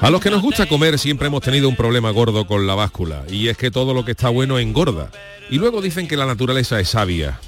A 0.00 0.08
los 0.08 0.22
que 0.22 0.30
nos 0.30 0.40
gusta 0.40 0.66
comer 0.66 0.98
siempre 0.98 1.26
hemos 1.26 1.42
tenido 1.42 1.68
un 1.68 1.76
problema 1.76 2.10
gordo 2.10 2.46
con 2.46 2.66
la 2.66 2.74
báscula 2.74 3.22
y 3.30 3.48
es 3.48 3.58
que 3.58 3.70
todo 3.70 3.92
lo 3.92 4.02
que 4.02 4.12
está 4.12 4.30
bueno 4.30 4.58
engorda. 4.58 5.10
Y 5.50 5.58
luego 5.58 5.82
dicen 5.82 6.08
que 6.08 6.16
la 6.16 6.24
naturaleza 6.24 6.80
es 6.80 6.88
sabia. 6.88 7.38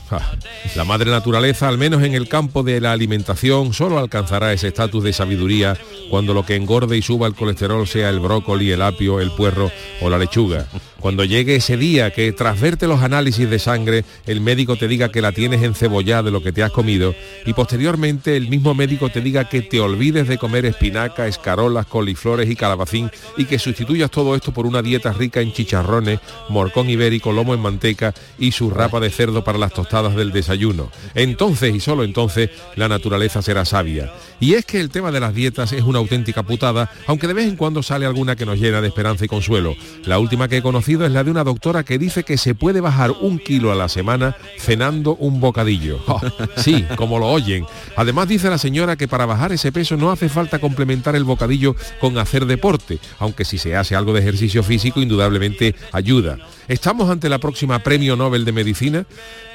La 0.77 0.85
madre 0.85 1.11
naturaleza, 1.11 1.69
al 1.69 1.79
menos 1.79 2.03
en 2.03 2.15
el 2.15 2.29
campo 2.29 2.63
de 2.63 2.81
la 2.81 2.93
alimentación, 2.93 3.73
solo 3.73 3.99
alcanzará 3.99 4.53
ese 4.53 4.69
estatus 4.69 5.03
de 5.03 5.15
sabiduría 5.15 5.79
cuando 6.11 6.35
lo 6.35 6.45
que 6.45 6.57
engorde 6.57 6.99
y 6.99 7.03
suba 7.03 7.27
el 7.27 7.35
colesterol 7.35 7.87
sea 7.87 8.11
el 8.11 8.21
brócoli, 8.21 8.71
el 8.71 8.83
apio, 8.83 9.21
el 9.21 9.31
puerro 9.31 9.71
o 10.03 10.11
la 10.11 10.19
lechuga. 10.19 10.67
Cuando 11.03 11.25
llegue 11.25 11.57
ese 11.57 11.77
día 11.77 12.13
que 12.13 12.31
tras 12.31 12.61
verte 12.61 12.87
los 12.87 13.03
análisis 13.03 13.51
de 13.51 13.59
sangre, 13.59 14.05
el 14.25 14.41
médico 14.41 14.77
te 14.77 14.87
diga 14.87 15.11
que 15.11 15.21
la 15.21 15.33
tienes 15.33 15.61
encebollada 15.65 16.23
de 16.23 16.31
lo 16.31 16.45
que 16.45 16.53
te 16.53 16.63
has 16.63 16.71
comido 16.71 17.13
y 17.45 17.55
posteriormente 17.55 18.37
el 18.37 18.49
mismo 18.49 18.73
médico 18.73 19.11
te 19.11 19.21
diga 19.21 19.49
que 19.49 19.63
te 19.63 19.81
olvides 19.81 20.29
de 20.29 20.39
comer 20.39 20.65
espinaca, 20.65 21.27
escarolas, 21.27 21.87
coliflores 21.87 22.49
y 22.49 22.55
calabacín 22.55 23.11
y 23.37 23.47
que 23.47 23.59
sustituyas 23.59 24.13
todo 24.13 24.37
esto 24.37 24.53
por 24.53 24.65
una 24.65 24.81
dieta 24.81 25.13
rica 25.13 25.41
en 25.41 25.53
chicharrones, 25.53 26.21
morcón 26.49 26.89
ibérico, 26.89 27.33
lomo 27.33 27.53
en 27.53 27.61
manteca 27.61 28.15
y 28.39 28.53
su 28.53 28.71
rapa 28.71 29.01
de 29.01 29.11
cerdo 29.11 29.43
para 29.43 29.59
las 29.59 29.73
tostadas 29.73 30.15
del 30.15 30.31
desayuno. 30.31 30.93
Entonces 31.17 31.75
y 31.75 31.81
solo 31.81 32.05
entonces 32.05 32.51
la 32.77 32.87
naturaleza 32.87 33.43
será 33.43 33.65
sabia. 33.65 34.13
Y 34.39 34.55
es 34.55 34.65
que 34.65 34.81
el 34.81 34.91
tema 34.91 35.11
de 35.11 35.19
las 35.19 35.35
dietas 35.35 35.73
es 35.73 35.83
una 35.83 35.99
auténtica 35.99 36.45
putada, 36.45 36.91
aunque 37.09 37.27
de 37.27 37.35
vez 37.35 37.49
en 37.49 37.57
cuando 37.57 37.83
sale 37.83 38.07
alguna 38.07 38.37
que 38.37 38.47
nos 38.47 38.61
llena 38.61 38.81
de 38.81 38.89
esperanza 38.89 39.25
y 39.25 39.29
consuelo. 39.29 39.75
La 40.05 40.21
última 40.21 40.47
que 40.47 40.59
he 40.59 40.63
conocido 40.63 40.92
es 41.01 41.13
la 41.13 41.25
de 41.25 41.31
una 41.31 41.45
doctora 41.45 41.85
que 41.85 41.99
dice 41.99 42.23
que 42.23 42.37
se 42.37 42.55
puede 42.55 42.81
bajar 42.81 43.13
un 43.13 43.39
kilo 43.39 43.73
a 43.73 43.75
la 43.75 43.89
semana 43.89 44.37
cenando 44.59 45.17
un 45.17 45.41
bocadillo. 45.41 46.01
Oh, 46.07 46.21
sí, 46.57 46.85
como 46.97 47.19
lo 47.19 47.29
oyen. 47.29 47.65
Además 47.97 48.29
dice 48.29 48.51
la 48.51 48.59
señora 48.59 48.97
que 48.97 49.09
para 49.09 49.25
bajar 49.25 49.53
ese 49.53 49.73
peso 49.73 49.97
no 49.97 50.11
hace 50.11 50.29
falta 50.29 50.59
complementar 50.59 51.17
el 51.17 51.25
bocadillo 51.25 51.75
con 52.01 52.19
hacer 52.19 52.45
deporte, 52.45 52.99
aunque 53.19 53.45
si 53.45 53.57
se 53.57 53.75
hace 53.75 53.97
algo 53.97 54.13
de 54.13 54.21
ejercicio 54.21 54.63
físico 54.63 55.01
indudablemente 55.01 55.75
ayuda. 55.93 56.37
¿Estamos 56.69 57.11
ante 57.11 57.29
la 57.29 57.39
próxima 57.39 57.79
Premio 57.81 58.17
Nobel 58.17 58.45
de 58.45 58.53
Medicina? 58.53 59.07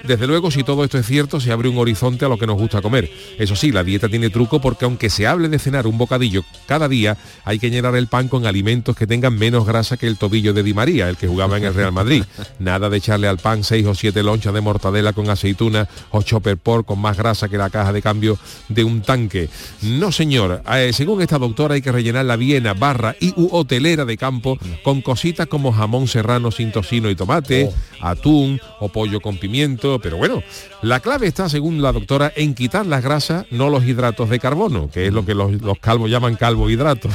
Desde 0.04 0.28
luego, 0.28 0.52
si 0.52 0.64
todo 0.64 0.84
esto 0.84 0.98
es 0.98 1.06
cierto, 1.06 1.40
se 1.40 1.52
abre 1.52 1.70
un 1.70 1.78
horizonte 1.78 2.26
a 2.26 2.28
lo 2.30 2.38
que 2.38 2.46
nos 2.46 2.58
gusta 2.58 2.82
comer. 2.82 3.10
Eso 3.38 3.56
sí, 3.56 3.72
la 3.72 3.84
dieta 3.84 4.10
tiene 4.10 4.30
truco 4.30 4.62
porque 4.62 4.86
aunque 4.86 5.10
se 5.10 5.26
hable 5.26 5.50
de 5.50 5.60
cenar 5.60 5.88
un 5.88 5.98
bocadillo 5.98 6.44
cada 6.68 6.88
día, 6.88 7.18
hay 7.46 7.60
que 7.60 7.70
llenar 7.70 7.96
el 7.96 8.08
pan 8.08 8.28
con 8.28 8.46
alimentos 8.46 8.96
que 8.96 9.08
tengan 9.08 9.38
menos 9.38 9.66
grasa 9.66 9.98
que 9.98 10.08
el 10.08 10.18
tobillo 10.18 10.54
de 10.54 10.64
Di 10.64 10.74
María, 10.74 11.10
el 11.10 11.18
que 11.18 11.27
jugaba 11.28 11.58
en 11.58 11.66
el 11.66 11.74
Real 11.74 11.92
Madrid. 11.92 12.24
Nada 12.60 12.90
de 12.90 12.98
echarle 12.98 13.28
al 13.28 13.38
pan 13.38 13.64
seis 13.64 13.86
o 13.86 13.94
siete 13.94 14.24
lonchas 14.24 14.54
de 14.54 14.62
mortadela 14.62 15.14
con 15.14 15.30
aceituna 15.30 15.88
o 16.12 16.22
chopper 16.22 16.58
pork 16.58 16.86
con 16.86 17.00
más 17.00 17.18
grasa 17.18 17.50
que 17.50 17.58
la 17.58 17.70
caja 17.70 17.94
de 17.94 18.02
cambio 18.02 18.38
de 18.70 18.84
un 18.84 19.02
tanque. 19.02 19.50
No, 19.82 20.12
señor. 20.12 20.62
Eh, 20.74 20.92
según 20.94 21.22
esta 21.22 21.38
doctora 21.38 21.76
hay 21.76 21.82
que 21.82 21.92
rellenar 21.92 22.26
la 22.26 22.36
Viena, 22.36 22.74
barra 22.74 23.16
y 23.20 23.34
u 23.36 23.50
hotelera 23.52 24.06
de 24.06 24.18
campo 24.18 24.58
con 24.84 25.02
cositas 25.02 25.48
como 25.48 25.72
jamón 25.72 26.08
serrano 26.08 26.52
sin 26.52 26.72
tocino 26.72 27.10
y 27.10 27.16
tomate, 27.16 27.70
atún 28.02 28.60
o 28.80 28.90
pollo 28.90 29.22
con 29.22 29.38
pimiento, 29.38 30.00
pero 30.02 30.18
bueno, 30.18 30.44
la 30.82 31.00
clave 31.00 31.28
está, 31.28 31.50
según 31.50 31.82
la 31.82 31.92
doctora, 31.92 32.32
en 32.36 32.54
quitar 32.54 32.86
las 32.86 33.04
grasas, 33.04 33.46
no 33.52 33.70
los 33.70 33.86
hidratos 33.86 34.30
de 34.30 34.40
carbono, 34.40 34.90
que 34.90 35.08
es 35.08 35.14
lo 35.14 35.26
que 35.26 35.34
los, 35.34 35.62
los 35.62 35.80
calvos 35.80 36.10
llaman 36.10 36.36
carbohidratos. 36.36 37.12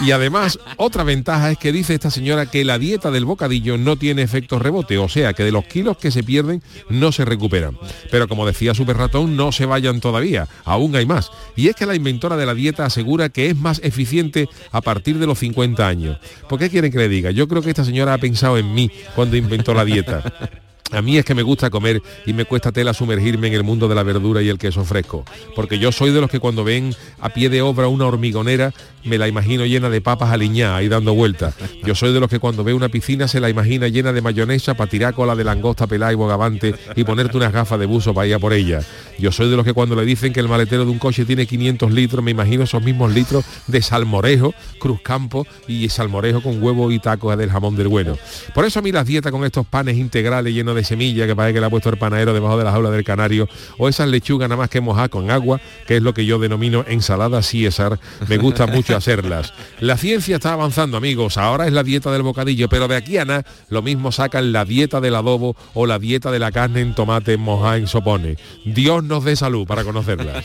Y 0.00 0.10
además, 0.10 0.58
otra 0.78 1.04
ventaja 1.04 1.50
es 1.50 1.58
que 1.58 1.70
dice 1.70 1.94
esta 1.94 2.10
señora 2.10 2.46
que 2.46 2.64
la 2.64 2.78
dieta 2.78 3.10
del 3.10 3.24
bocadillo 3.24 3.76
no 3.78 3.96
tiene 3.96 4.22
efectos 4.22 4.62
rebote, 4.62 4.98
o 4.98 5.08
sea 5.08 5.32
que 5.32 5.44
de 5.44 5.52
los 5.52 5.64
kilos 5.66 5.96
que 5.96 6.10
se 6.10 6.22
pierden 6.22 6.62
no 6.88 7.12
se 7.12 7.24
recuperan. 7.24 7.76
Pero 8.10 8.26
como 8.26 8.46
decía 8.46 8.74
Super 8.74 8.96
Ratón, 8.96 9.36
no 9.36 9.52
se 9.52 9.66
vayan 9.66 10.00
todavía, 10.00 10.48
aún 10.64 10.96
hay 10.96 11.06
más. 11.06 11.30
Y 11.56 11.68
es 11.68 11.76
que 11.76 11.86
la 11.86 11.94
inventora 11.94 12.36
de 12.36 12.46
la 12.46 12.54
dieta 12.54 12.84
asegura 12.84 13.28
que 13.28 13.50
es 13.50 13.56
más 13.56 13.80
eficiente 13.84 14.48
a 14.70 14.80
partir 14.80 15.18
de 15.18 15.26
los 15.26 15.38
50 15.38 15.86
años. 15.86 16.18
¿Por 16.48 16.58
qué 16.58 16.70
quieren 16.70 16.90
que 16.90 16.98
le 16.98 17.08
diga? 17.08 17.30
Yo 17.30 17.46
creo 17.46 17.62
que 17.62 17.70
esta 17.70 17.84
señora 17.84 18.14
ha 18.14 18.18
pensado 18.18 18.58
en 18.58 18.74
mí 18.74 18.90
cuando 19.14 19.36
inventó 19.36 19.74
la 19.74 19.84
dieta. 19.84 20.22
A 20.92 21.00
mí 21.00 21.16
es 21.16 21.24
que 21.24 21.34
me 21.34 21.42
gusta 21.42 21.70
comer 21.70 22.02
y 22.26 22.32
me 22.34 22.44
cuesta 22.44 22.70
tela 22.70 22.92
sumergirme 22.92 23.48
en 23.48 23.54
el 23.54 23.64
mundo 23.64 23.88
de 23.88 23.94
la 23.94 24.02
verdura 24.02 24.42
y 24.42 24.48
el 24.48 24.58
queso 24.58 24.84
fresco, 24.84 25.24
porque 25.56 25.78
yo 25.78 25.90
soy 25.90 26.12
de 26.12 26.20
los 26.20 26.30
que 26.30 26.38
cuando 26.38 26.64
ven 26.64 26.94
a 27.20 27.30
pie 27.30 27.48
de 27.48 27.62
obra 27.62 27.88
una 27.88 28.06
hormigonera 28.06 28.72
me 29.04 29.18
la 29.18 29.26
imagino 29.26 29.64
llena 29.64 29.90
de 29.90 30.00
papas 30.00 30.30
aliñadas 30.30 30.78
ahí 30.78 30.88
dando 30.88 31.14
vueltas. 31.14 31.54
Yo 31.84 31.94
soy 31.94 32.12
de 32.12 32.20
los 32.20 32.28
que 32.28 32.38
cuando 32.38 32.62
ve 32.62 32.74
una 32.74 32.88
piscina 32.88 33.26
se 33.26 33.40
la 33.40 33.48
imagina 33.48 33.88
llena 33.88 34.12
de 34.12 34.20
mayonesa 34.20 34.74
para 34.74 34.90
tirar 34.90 35.14
cola 35.14 35.34
de 35.34 35.44
langosta 35.44 35.86
pelada 35.86 36.12
y 36.12 36.16
bogavante 36.16 36.74
y 36.94 37.04
ponerte 37.04 37.36
unas 37.36 37.52
gafas 37.52 37.78
de 37.80 37.86
buzo 37.86 38.14
para 38.14 38.26
ir 38.26 38.34
a 38.34 38.38
por 38.38 38.52
ella. 38.52 38.80
Yo 39.18 39.32
soy 39.32 39.50
de 39.50 39.56
los 39.56 39.64
que 39.64 39.72
cuando 39.72 39.96
le 39.96 40.04
dicen 40.04 40.32
que 40.32 40.40
el 40.40 40.48
maletero 40.48 40.84
de 40.84 40.90
un 40.90 40.98
coche 40.98 41.24
tiene 41.24 41.46
500 41.46 41.92
litros, 41.92 42.22
me 42.22 42.30
imagino 42.30 42.64
esos 42.64 42.82
mismos 42.82 43.12
litros 43.12 43.44
de 43.66 43.82
salmorejo, 43.82 44.54
cruzcampo 44.78 45.46
y 45.66 45.88
salmorejo 45.88 46.42
con 46.42 46.62
huevo 46.62 46.90
y 46.90 46.98
tacos 46.98 47.36
del 47.36 47.50
jamón 47.50 47.76
del 47.76 47.88
bueno. 47.88 48.16
Por 48.54 48.64
eso 48.64 48.78
a 48.78 48.82
mí 48.82 48.92
las 48.92 49.06
dietas 49.06 49.32
con 49.32 49.44
estos 49.44 49.66
panes 49.66 49.96
integrales 49.96 50.52
llenos 50.52 50.74
de 50.74 50.81
semilla 50.84 51.26
que 51.26 51.36
parece 51.36 51.54
que 51.54 51.60
le 51.60 51.66
ha 51.66 51.70
puesto 51.70 51.88
el 51.88 51.96
panadero 51.96 52.32
debajo 52.32 52.56
de 52.58 52.64
la 52.64 52.72
jaula 52.72 52.90
del 52.90 53.04
canario 53.04 53.48
o 53.78 53.88
esas 53.88 54.08
lechugas 54.08 54.48
nada 54.48 54.58
más 54.58 54.70
que 54.70 54.80
mojar 54.80 55.10
con 55.10 55.30
agua, 55.30 55.60
que 55.86 55.96
es 55.96 56.02
lo 56.02 56.14
que 56.14 56.24
yo 56.24 56.38
denomino 56.38 56.84
ensalada 56.88 57.42
César, 57.42 57.98
me 58.28 58.36
gusta 58.36 58.66
mucho 58.66 58.96
hacerlas. 58.96 59.52
La 59.80 59.96
ciencia 59.96 60.36
está 60.36 60.52
avanzando, 60.52 60.96
amigos, 60.96 61.38
ahora 61.38 61.66
es 61.66 61.72
la 61.72 61.82
dieta 61.82 62.10
del 62.10 62.22
bocadillo, 62.22 62.68
pero 62.68 62.88
de 62.88 62.96
aquí 62.96 63.18
a 63.18 63.24
nada 63.24 63.44
lo 63.68 63.82
mismo 63.82 64.12
sacan 64.12 64.52
la 64.52 64.64
dieta 64.64 65.00
del 65.00 65.14
adobo 65.14 65.56
o 65.74 65.86
la 65.86 65.98
dieta 65.98 66.30
de 66.30 66.38
la 66.38 66.52
carne 66.52 66.80
en 66.80 66.94
tomate 66.94 67.36
mojada 67.36 67.76
en 67.76 67.86
sopone. 67.86 68.36
Dios 68.64 69.04
nos 69.04 69.24
dé 69.24 69.36
salud 69.36 69.66
para 69.66 69.84
conocerlas. 69.84 70.44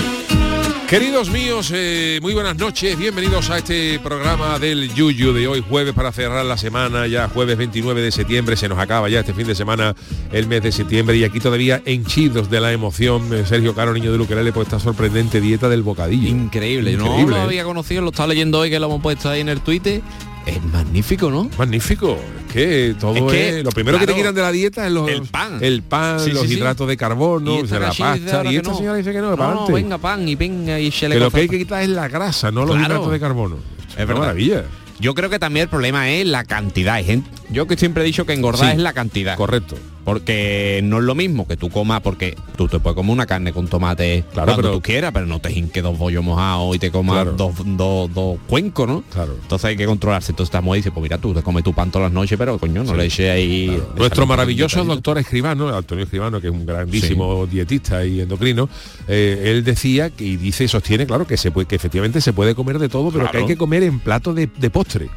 Queridos 0.91 1.29
míos, 1.29 1.71
eh, 1.73 2.19
muy 2.21 2.33
buenas 2.33 2.57
noches, 2.57 2.99
bienvenidos 2.99 3.49
a 3.49 3.59
este 3.59 3.97
programa 3.99 4.59
del 4.59 4.93
Yuyu 4.93 5.31
de 5.31 5.47
hoy 5.47 5.63
jueves 5.65 5.93
para 5.93 6.11
cerrar 6.11 6.43
la 6.43 6.57
semana, 6.57 7.07
ya 7.07 7.29
jueves 7.29 7.57
29 7.57 8.01
de 8.01 8.11
septiembre, 8.11 8.57
se 8.57 8.67
nos 8.67 8.77
acaba 8.77 9.07
ya 9.07 9.21
este 9.21 9.33
fin 9.33 9.47
de 9.47 9.55
semana 9.55 9.95
el 10.33 10.47
mes 10.47 10.63
de 10.63 10.73
septiembre 10.73 11.15
y 11.15 11.23
aquí 11.23 11.39
todavía 11.39 11.81
henchidos 11.85 12.49
de 12.49 12.59
la 12.59 12.73
emoción, 12.73 13.33
eh, 13.33 13.45
Sergio 13.45 13.73
Caro, 13.73 13.93
niño 13.93 14.11
de 14.11 14.17
Luquelele, 14.17 14.51
por 14.51 14.63
esta 14.63 14.81
sorprendente 14.81 15.39
dieta 15.39 15.69
del 15.69 15.81
bocadillo. 15.81 16.27
Increíble, 16.27 16.97
no 16.97 17.05
Increíble, 17.05 17.35
lo 17.35 17.41
¿eh? 17.41 17.45
había 17.45 17.63
conocido, 17.63 18.01
lo 18.01 18.09
estaba 18.09 18.27
leyendo 18.27 18.59
hoy 18.59 18.69
que 18.69 18.77
lo 18.77 18.87
hemos 18.87 19.01
puesto 19.01 19.29
ahí 19.29 19.39
en 19.39 19.47
el 19.47 19.61
Twitter. 19.61 20.01
Es 20.45 20.63
magnífico, 20.63 21.29
¿no? 21.29 21.49
Magnífico, 21.57 22.17
es 22.47 22.53
que 22.53 22.95
todo 22.99 23.31
Es 23.31 23.63
lo 23.63 23.69
primero 23.71 23.99
que 23.99 24.07
te 24.07 24.15
quitan 24.15 24.33
de 24.33 24.41
la 24.41 24.51
dieta 24.51 24.87
es 24.87 24.91
los, 24.91 25.07
el 25.09 25.21
pan. 25.23 25.59
el 25.61 25.83
pan, 25.83 26.19
Sí, 26.19 26.31
los 26.31 26.41
sí, 26.43 26.47
sí. 26.49 26.53
hidratos 26.55 26.87
de 26.87 26.97
carbono, 26.97 27.57
o 27.57 27.67
sea, 27.67 27.79
la 27.79 27.87
pasta, 27.93 28.43
y 28.51 28.55
esta 28.55 28.71
no. 28.71 28.77
señora 28.77 28.97
dice 28.97 29.11
que 29.13 29.19
no, 29.19 29.67
venga 29.67 29.97
pan 29.99 30.27
y 30.27 30.35
venga 30.35 30.79
y 30.79 30.89
se 30.91 31.07
le 31.07 31.15
que 31.15 31.19
lo 31.21 31.29
que 31.31 31.41
hay 31.41 31.47
que 31.47 31.59
quitar 31.59 31.83
es 31.83 31.89
la 31.89 32.07
grasa, 32.07 32.51
no 32.51 32.65
los 32.65 32.75
Claro. 32.75 32.93
hidratos 32.95 33.11
de 33.11 33.19
carbono. 33.19 33.57
Es 33.89 33.95
verdad. 33.97 34.17
maravilla. 34.19 34.63
Yo 34.99 35.13
creo 35.15 35.29
que 35.29 35.39
también 35.39 35.63
el 35.63 35.69
problema 35.69 36.09
es 36.09 36.25
la 36.27 36.43
cantidad. 36.43 37.03
Gente, 37.03 37.29
yo 37.51 37.67
que 37.67 37.75
siempre 37.77 38.03
he 38.03 38.05
dicho 38.05 38.25
que 38.25 38.33
engordar 38.33 38.73
es 38.75 38.81
la 38.81 38.93
cantidad. 38.93 39.35
Correcto. 39.37 39.75
Porque 40.03 40.81
no 40.83 40.97
es 40.97 41.03
lo 41.03 41.13
mismo 41.13 41.47
que 41.47 41.57
tú 41.57 41.69
comas, 41.69 42.01
porque 42.01 42.35
tú 42.57 42.67
te 42.67 42.79
puedes 42.79 42.95
comer 42.95 43.11
una 43.13 43.25
carne 43.27 43.53
con 43.53 43.67
tomate 43.67 44.23
Claro, 44.33 44.47
cuando 44.47 44.61
pero- 44.63 44.73
tú 44.75 44.81
quieras, 44.81 45.11
pero 45.13 45.27
no 45.27 45.39
te 45.39 45.51
hinques 45.51 45.83
dos 45.83 45.97
bollos 45.97 46.23
mojados 46.23 46.75
y 46.75 46.79
te 46.79 46.89
comas 46.91 47.15
Claro. 47.23 47.31
dos, 47.33 47.53
dos, 47.77 48.13
dos 48.13 48.37
cuencos, 48.47 48.87
¿no? 48.87 49.03
Claro. 49.13 49.35
Entonces 49.41 49.65
hay 49.65 49.77
que 49.77 49.85
controlarse. 49.85 50.31
Entonces 50.31 50.49
estamos 50.49 50.73
ahí 50.73 50.79
dice, 50.79 50.91
pues 50.91 51.03
mira, 51.03 51.17
tú 51.19 51.33
te 51.33 51.43
comes 51.43 51.63
tu 51.63 51.73
pan 51.73 51.91
todas 51.91 52.07
las 52.07 52.13
noches, 52.13 52.37
pero 52.37 52.57
coño, 52.57 52.83
no 52.83 52.95
le 52.95 53.05
eches 53.05 53.29
ahí. 53.29 53.67
Claro. 53.67 53.93
Nuestro 53.95 54.25
maravilloso 54.25 54.83
doctor 54.83 55.17
escribano, 55.19 55.69
Antonio 55.75 56.03
Escribano, 56.05 56.41
que 56.41 56.47
es 56.47 56.53
un 56.53 56.65
grandísimo 56.65 57.45
dietista 57.45 58.03
y 58.03 58.21
endocrino, 58.21 58.69
eh, 59.07 59.43
él 59.45 59.63
decía 59.63 60.09
que, 60.09 60.23
y 60.25 60.37
dice 60.37 60.63
y 60.63 60.67
sostiene, 60.67 61.05
claro, 61.05 61.27
que 61.27 61.37
se 61.37 61.51
puede, 61.51 61.67
que 61.67 61.75
efectivamente 61.75 62.21
se 62.21 62.33
puede 62.33 62.55
comer 62.55 62.79
de 62.79 62.89
todo, 62.89 63.11
pero 63.11 63.29
que 63.29 63.37
hay 63.37 63.45
que 63.45 63.57
comer 63.57 63.83
en 63.83 63.99
plato 63.99 64.33
de, 64.33 64.47
de 64.57 64.69
postre. 64.69 65.09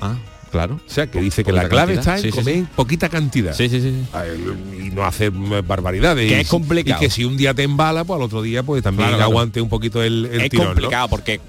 Ah, 0.00 0.14
claro. 0.50 0.74
O 0.86 0.90
sea, 0.90 1.06
que 1.06 1.20
dice 1.20 1.44
que 1.44 1.52
la 1.52 1.68
clave 1.68 1.94
cantidad. 1.94 2.16
está 2.18 2.26
en 2.28 2.32
Sí, 2.32 2.38
comer 2.38 2.54
sí. 2.56 2.66
poquita 2.76 3.08
cantidad. 3.08 3.54
Sí, 3.54 3.68
sí, 3.68 3.80
sí. 3.80 3.94
Ah, 4.12 4.24
Y 4.78 4.90
no 4.90 5.04
hacer 5.04 5.32
mm, 5.32 5.66
barbaridades. 5.66 6.28
Que 6.28 6.36
Y 6.38 6.40
es 6.40 6.48
complicado. 6.48 7.00
Y 7.02 7.06
que 7.06 7.10
si 7.10 7.24
un 7.24 7.36
día 7.36 7.54
te 7.54 7.62
embala, 7.62 8.04
pues 8.04 8.16
al 8.16 8.22
otro 8.22 8.42
día 8.42 8.62
pues 8.62 8.82
también 8.82 9.08
Claro, 9.08 9.16
claro. 9.18 9.30
aguante 9.30 9.60
un 9.60 9.68
poquito 9.68 10.02
el, 10.02 10.26
el 10.32 10.40
es 10.42 10.50
tirón, 10.50 10.66
¿no? 10.66 10.72
complicado 10.72 11.08
porque 11.08 11.40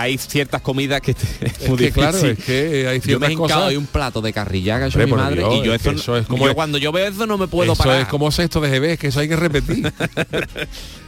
hay 0.00 0.16
ciertas 0.18 0.62
comidas 0.62 1.00
que... 1.00 1.14
te- 1.14 1.26
Es 1.46 1.68
muy 1.68 1.78
que, 1.78 1.90
claro, 1.92 2.18
es 2.18 2.38
que 2.44 2.86
hay 2.88 3.00
Yo 3.00 3.00
me 3.00 3.00
ciertas 3.00 3.28
he 3.28 3.32
hincado 3.32 3.48
cosas... 3.48 3.62
hoy 3.68 3.76
un 3.76 3.86
plato 3.86 4.20
de 4.20 4.32
carrilla 4.32 4.78
que 4.78 4.84
ha 4.84 4.86
hecho 4.88 4.98
Hombre, 4.98 5.12
mi 5.16 5.20
madre 5.22 5.36
Dios, 5.40 5.54
y 5.54 5.62
yo 5.66 5.74
es 5.74 5.84
eso, 5.86 6.16
es 6.16 6.26
como 6.26 6.46
yo 6.46 6.54
cuando 6.54 6.78
yo 6.78 6.92
veo 6.92 7.06
eso 7.08 7.26
no 7.26 7.36
me 7.36 7.48
puedo 7.48 7.72
Eso 7.72 7.82
parar. 7.82 8.00
es 8.02 8.08
como 8.08 8.30
sexto 8.30 8.60
de 8.60 8.70
GB, 8.78 8.96
que 8.98 9.08
eso 9.08 9.20
hay 9.20 9.28
que 9.28 9.36
repetir. 9.36 9.92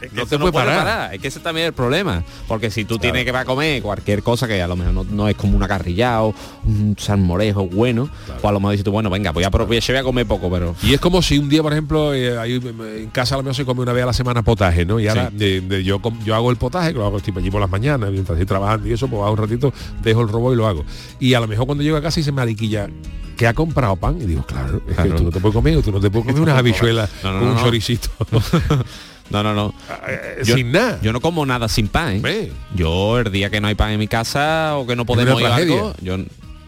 Es 0.01 0.09
que 0.09 0.15
no 0.15 0.25
te 0.25 0.39
puede 0.39 0.51
parar. 0.51 1.13
Es 1.13 1.21
que 1.21 1.27
ese 1.27 1.39
también 1.39 1.65
es 1.65 1.67
el 1.69 1.73
problema. 1.75 2.23
Porque 2.47 2.71
si 2.71 2.85
tú 2.85 2.97
tienes 2.97 3.23
que 3.23 3.31
va 3.31 3.41
a 3.41 3.45
comer 3.45 3.83
cualquier 3.83 4.23
cosa 4.23 4.47
que 4.47 4.59
a 4.59 4.67
lo 4.67 4.75
mejor 4.75 4.93
no, 4.95 5.03
no 5.03 5.27
es 5.27 5.35
como 5.35 5.55
una 5.55 5.67
carrilla 5.67 6.23
o 6.23 6.33
un 6.65 6.95
salmorejo 6.97 7.67
bueno, 7.67 8.09
pues 8.25 8.43
a 8.45 8.51
lo 8.51 8.59
mejor 8.59 8.71
dices 8.71 8.83
tú, 8.83 8.91
bueno, 8.91 9.11
venga, 9.11 9.29
voy 9.31 9.43
a, 9.43 9.51
pro- 9.51 9.67
voy 9.67 9.77
a- 9.77 9.79
yo 9.79 9.93
voy 9.93 9.99
a 9.99 10.03
comer 10.03 10.25
poco, 10.25 10.49
pero... 10.49 10.75
Y 10.81 10.95
es 10.95 10.99
como 10.99 11.21
si 11.21 11.37
un 11.37 11.47
día, 11.49 11.61
por 11.61 11.71
ejemplo, 11.73 12.15
eh, 12.15 12.35
ahí, 12.35 12.53
en 12.97 13.11
casa 13.11 13.35
a 13.35 13.37
lo 13.37 13.43
mejor 13.43 13.55
se 13.55 13.63
come 13.63 13.81
una 13.81 13.93
vez 13.93 14.01
a 14.01 14.07
la 14.07 14.13
semana 14.13 14.41
potaje, 14.41 14.85
¿no? 14.85 14.99
Y 14.99 15.07
ahora 15.07 15.29
Sí. 15.29 15.37
de- 15.37 15.61
de- 15.61 15.83
yo, 15.83 16.01
yo 16.25 16.33
hago 16.33 16.49
el 16.49 16.57
potaje, 16.57 16.93
que 16.93 16.97
lo 16.97 17.05
hago 17.05 17.19
tipo 17.19 17.37
allí 17.37 17.51
por 17.51 17.61
las 17.61 17.69
mañanas, 17.69 18.09
mientras 18.09 18.35
estoy 18.39 18.47
trabajando 18.47 18.80
y 18.85 18.91
eso, 18.93 19.07
pues 19.07 19.21
hago 19.21 19.31
un 19.31 19.37
ratito, 19.37 19.73
dejo 20.01 20.21
el 20.21 20.27
robot 20.29 20.53
y 20.53 20.57
lo 20.57 20.67
hago. 20.67 20.85
Y 21.19 21.33
a 21.33 21.39
lo 21.39 21.47
mejor 21.47 21.65
cuando 21.65 21.83
llego 21.83 21.97
a 21.97 22.01
casa 22.01 22.19
y 22.19 22.23
se 22.23 22.31
me 22.31 22.41
ariquilla 22.41 22.89
que 23.37 23.47
ha 23.47 23.53
comprado 23.53 23.95
pan 23.95 24.17
y 24.21 24.25
digo, 24.25 24.43
claro, 24.45 24.81
es 24.87 24.93
Claro. 24.95 25.11
que 25.11 25.17
tú 25.17 25.23
no 25.23 25.29
te 25.31 25.39
puedes 25.39 25.55
comer, 25.55 25.81
tú 25.81 25.91
no 25.91 25.99
te 25.99 26.09
puedes 26.11 26.27
comer 26.27 26.41
unas 26.43 26.57
habichuelas 26.59 27.09
No, 27.23 27.33
no, 27.33 27.39
con 27.39 27.47
no, 27.49 27.55
un 27.55 27.63
choricito. 27.63 28.09
No, 29.31 29.41
no, 29.43 29.53
no. 29.53 29.73
Eh, 30.09 30.41
Yo- 30.43 30.55
sin 30.55 30.73
nada. 30.73 30.99
Yo 31.01 31.13
no 31.13 31.21
como 31.21 31.45
nada 31.45 31.69
sin 31.69 31.87
pan, 31.87 32.21
¿eh? 32.25 32.51
Yo 32.75 33.17
el 33.17 33.31
día 33.31 33.49
que 33.49 33.61
no 33.61 33.69
hay 33.69 33.75
pan 33.75 33.91
en 33.91 33.99
mi 33.99 34.09
casa 34.09 34.75
o 34.75 34.85
que 34.85 34.93
no 34.97 35.05
podemos 35.05 35.39
ir 35.39 35.47
a 35.47 35.55
algo, 35.55 35.93
yo 36.01 36.17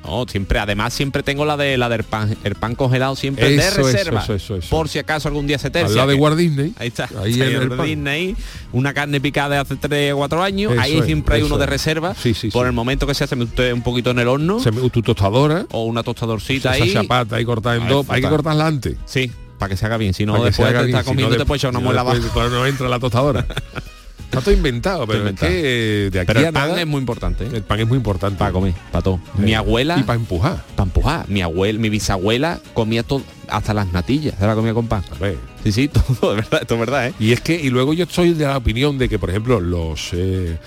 no, 0.03 0.25
siempre, 0.27 0.59
además 0.59 0.93
siempre 0.93 1.23
tengo 1.23 1.45
la 1.45 1.55
de 1.57 1.77
la 1.77 1.87
del 1.89 2.03
pan, 2.03 2.35
el 2.43 2.55
pan 2.55 2.75
congelado 2.75 3.15
siempre 3.15 3.49
de 3.49 3.55
Eso, 3.57 3.77
reserva. 3.83 4.21
eso, 4.23 4.33
eso, 4.35 4.55
eso. 4.57 4.69
Por 4.69 4.89
si 4.89 4.99
acaso 4.99 5.27
algún 5.29 5.47
día 5.47 5.57
se 5.57 5.69
tercia. 5.69 5.95
Lado 5.95 6.09
de 6.09 6.15
Walt 6.15 6.37
Disney. 6.37 6.73
Ahí 6.77 6.89
está. 6.89 7.09
Ahí 7.21 7.33
en 7.41 7.61
el 7.61 7.69
pan. 7.69 7.85
Disney, 7.85 8.35
una 8.73 8.93
carne 8.93 9.21
picada 9.21 9.49
de 9.55 9.57
hace 9.61 9.75
3 9.75 10.13
o 10.13 10.17
4 10.17 10.43
años. 10.43 10.73
Ahí 10.77 11.01
siempre 11.03 11.35
hay 11.37 11.41
uno 11.43 11.57
de 11.57 11.63
es. 11.63 11.69
reserva. 11.69 12.13
Sí, 12.15 12.33
sí, 12.33 12.49
por 12.49 12.63
sí. 12.65 12.67
el 12.67 12.73
momento 12.73 13.07
que 13.07 13.13
se 13.13 13.23
hace 13.23 13.35
usted 13.35 13.71
un 13.73 13.81
poquito 13.81 14.11
en 14.11 14.19
el 14.19 14.27
horno. 14.27 14.59
Se 14.59 14.71
me- 14.71 14.89
tu 14.89 15.01
tostadora, 15.01 15.65
o 15.71 15.85
una 15.85 16.03
tostadorcita 16.03 16.75
esa 16.75 16.83
ahí. 16.83 16.93
chapata 16.93 17.37
ahí 17.37 17.45
cortada 17.45 17.75
en 17.77 17.87
dos, 17.87 18.05
hay 18.09 18.15
que 18.15 18.27
está. 18.27 18.29
cortarla 18.29 18.67
antes. 18.67 18.95
Sí, 19.05 19.31
para 19.57 19.69
que 19.69 19.77
se 19.77 19.85
haga 19.85 19.97
bien. 19.97 20.13
Si 20.13 20.25
no, 20.25 20.33
después 20.43 20.69
se 20.69 20.85
te 20.85 20.91
no 20.91 21.03
comiendo, 21.03 21.37
te 21.37 21.45
puedes 21.45 21.61
echar 21.61 21.71
una 21.71 21.79
muela 21.79 22.01
abajo. 22.01 22.19
no 22.49 22.65
entra 22.65 22.89
la 22.89 22.99
tostadora. 22.99 23.45
Está 24.33 24.45
todo 24.45 24.55
inventado, 24.55 25.07
pero 25.07 25.19
inventado. 25.19 25.51
es 25.51 25.61
que 25.61 26.09
de 26.11 26.19
aquí 26.19 26.27
Pero 26.27 26.39
a 26.39 26.43
el 26.47 26.53
pan 26.53 26.69
nada, 26.69 26.81
es 26.81 26.87
muy 26.87 26.99
importante. 26.99 27.45
¿eh? 27.45 27.49
el 27.53 27.63
pan 27.63 27.79
es 27.79 27.87
muy 27.87 27.97
importante. 27.97 28.37
Para 28.37 28.51
comer, 28.51 28.73
para 28.91 29.03
todo. 29.03 29.19
Mi 29.37 29.53
abuela... 29.53 29.97
Y 29.99 30.03
para 30.03 30.19
empujar. 30.19 30.63
para 30.75 30.87
empujar. 30.87 31.29
Mi 31.29 31.41
abuela, 31.41 31.79
mi 31.79 31.89
bisabuela 31.89 32.59
comía 32.73 33.03
todo, 33.03 33.21
hasta 33.47 33.73
las 33.73 33.91
natillas, 33.91 34.35
se 34.39 34.47
la 34.47 34.55
comía 34.55 34.73
con 34.73 34.87
pan. 34.87 35.03
A 35.15 35.19
ver. 35.19 35.37
Sí, 35.63 35.71
sí, 35.71 35.87
todo, 36.19 36.31
de 36.31 36.37
verdad, 36.37 36.61
esto 36.61 36.73
es 36.73 36.79
verdad, 36.79 37.07
¿eh? 37.07 37.13
Y 37.19 37.31
es 37.31 37.41
que, 37.41 37.55
y 37.55 37.69
luego 37.69 37.93
yo 37.93 38.05
soy 38.09 38.33
de 38.33 38.45
la 38.45 38.57
opinión 38.57 38.97
de 38.97 39.07
que, 39.09 39.19
por 39.19 39.29
ejemplo, 39.29 39.59
los 39.59 40.09
eh, 40.13 40.57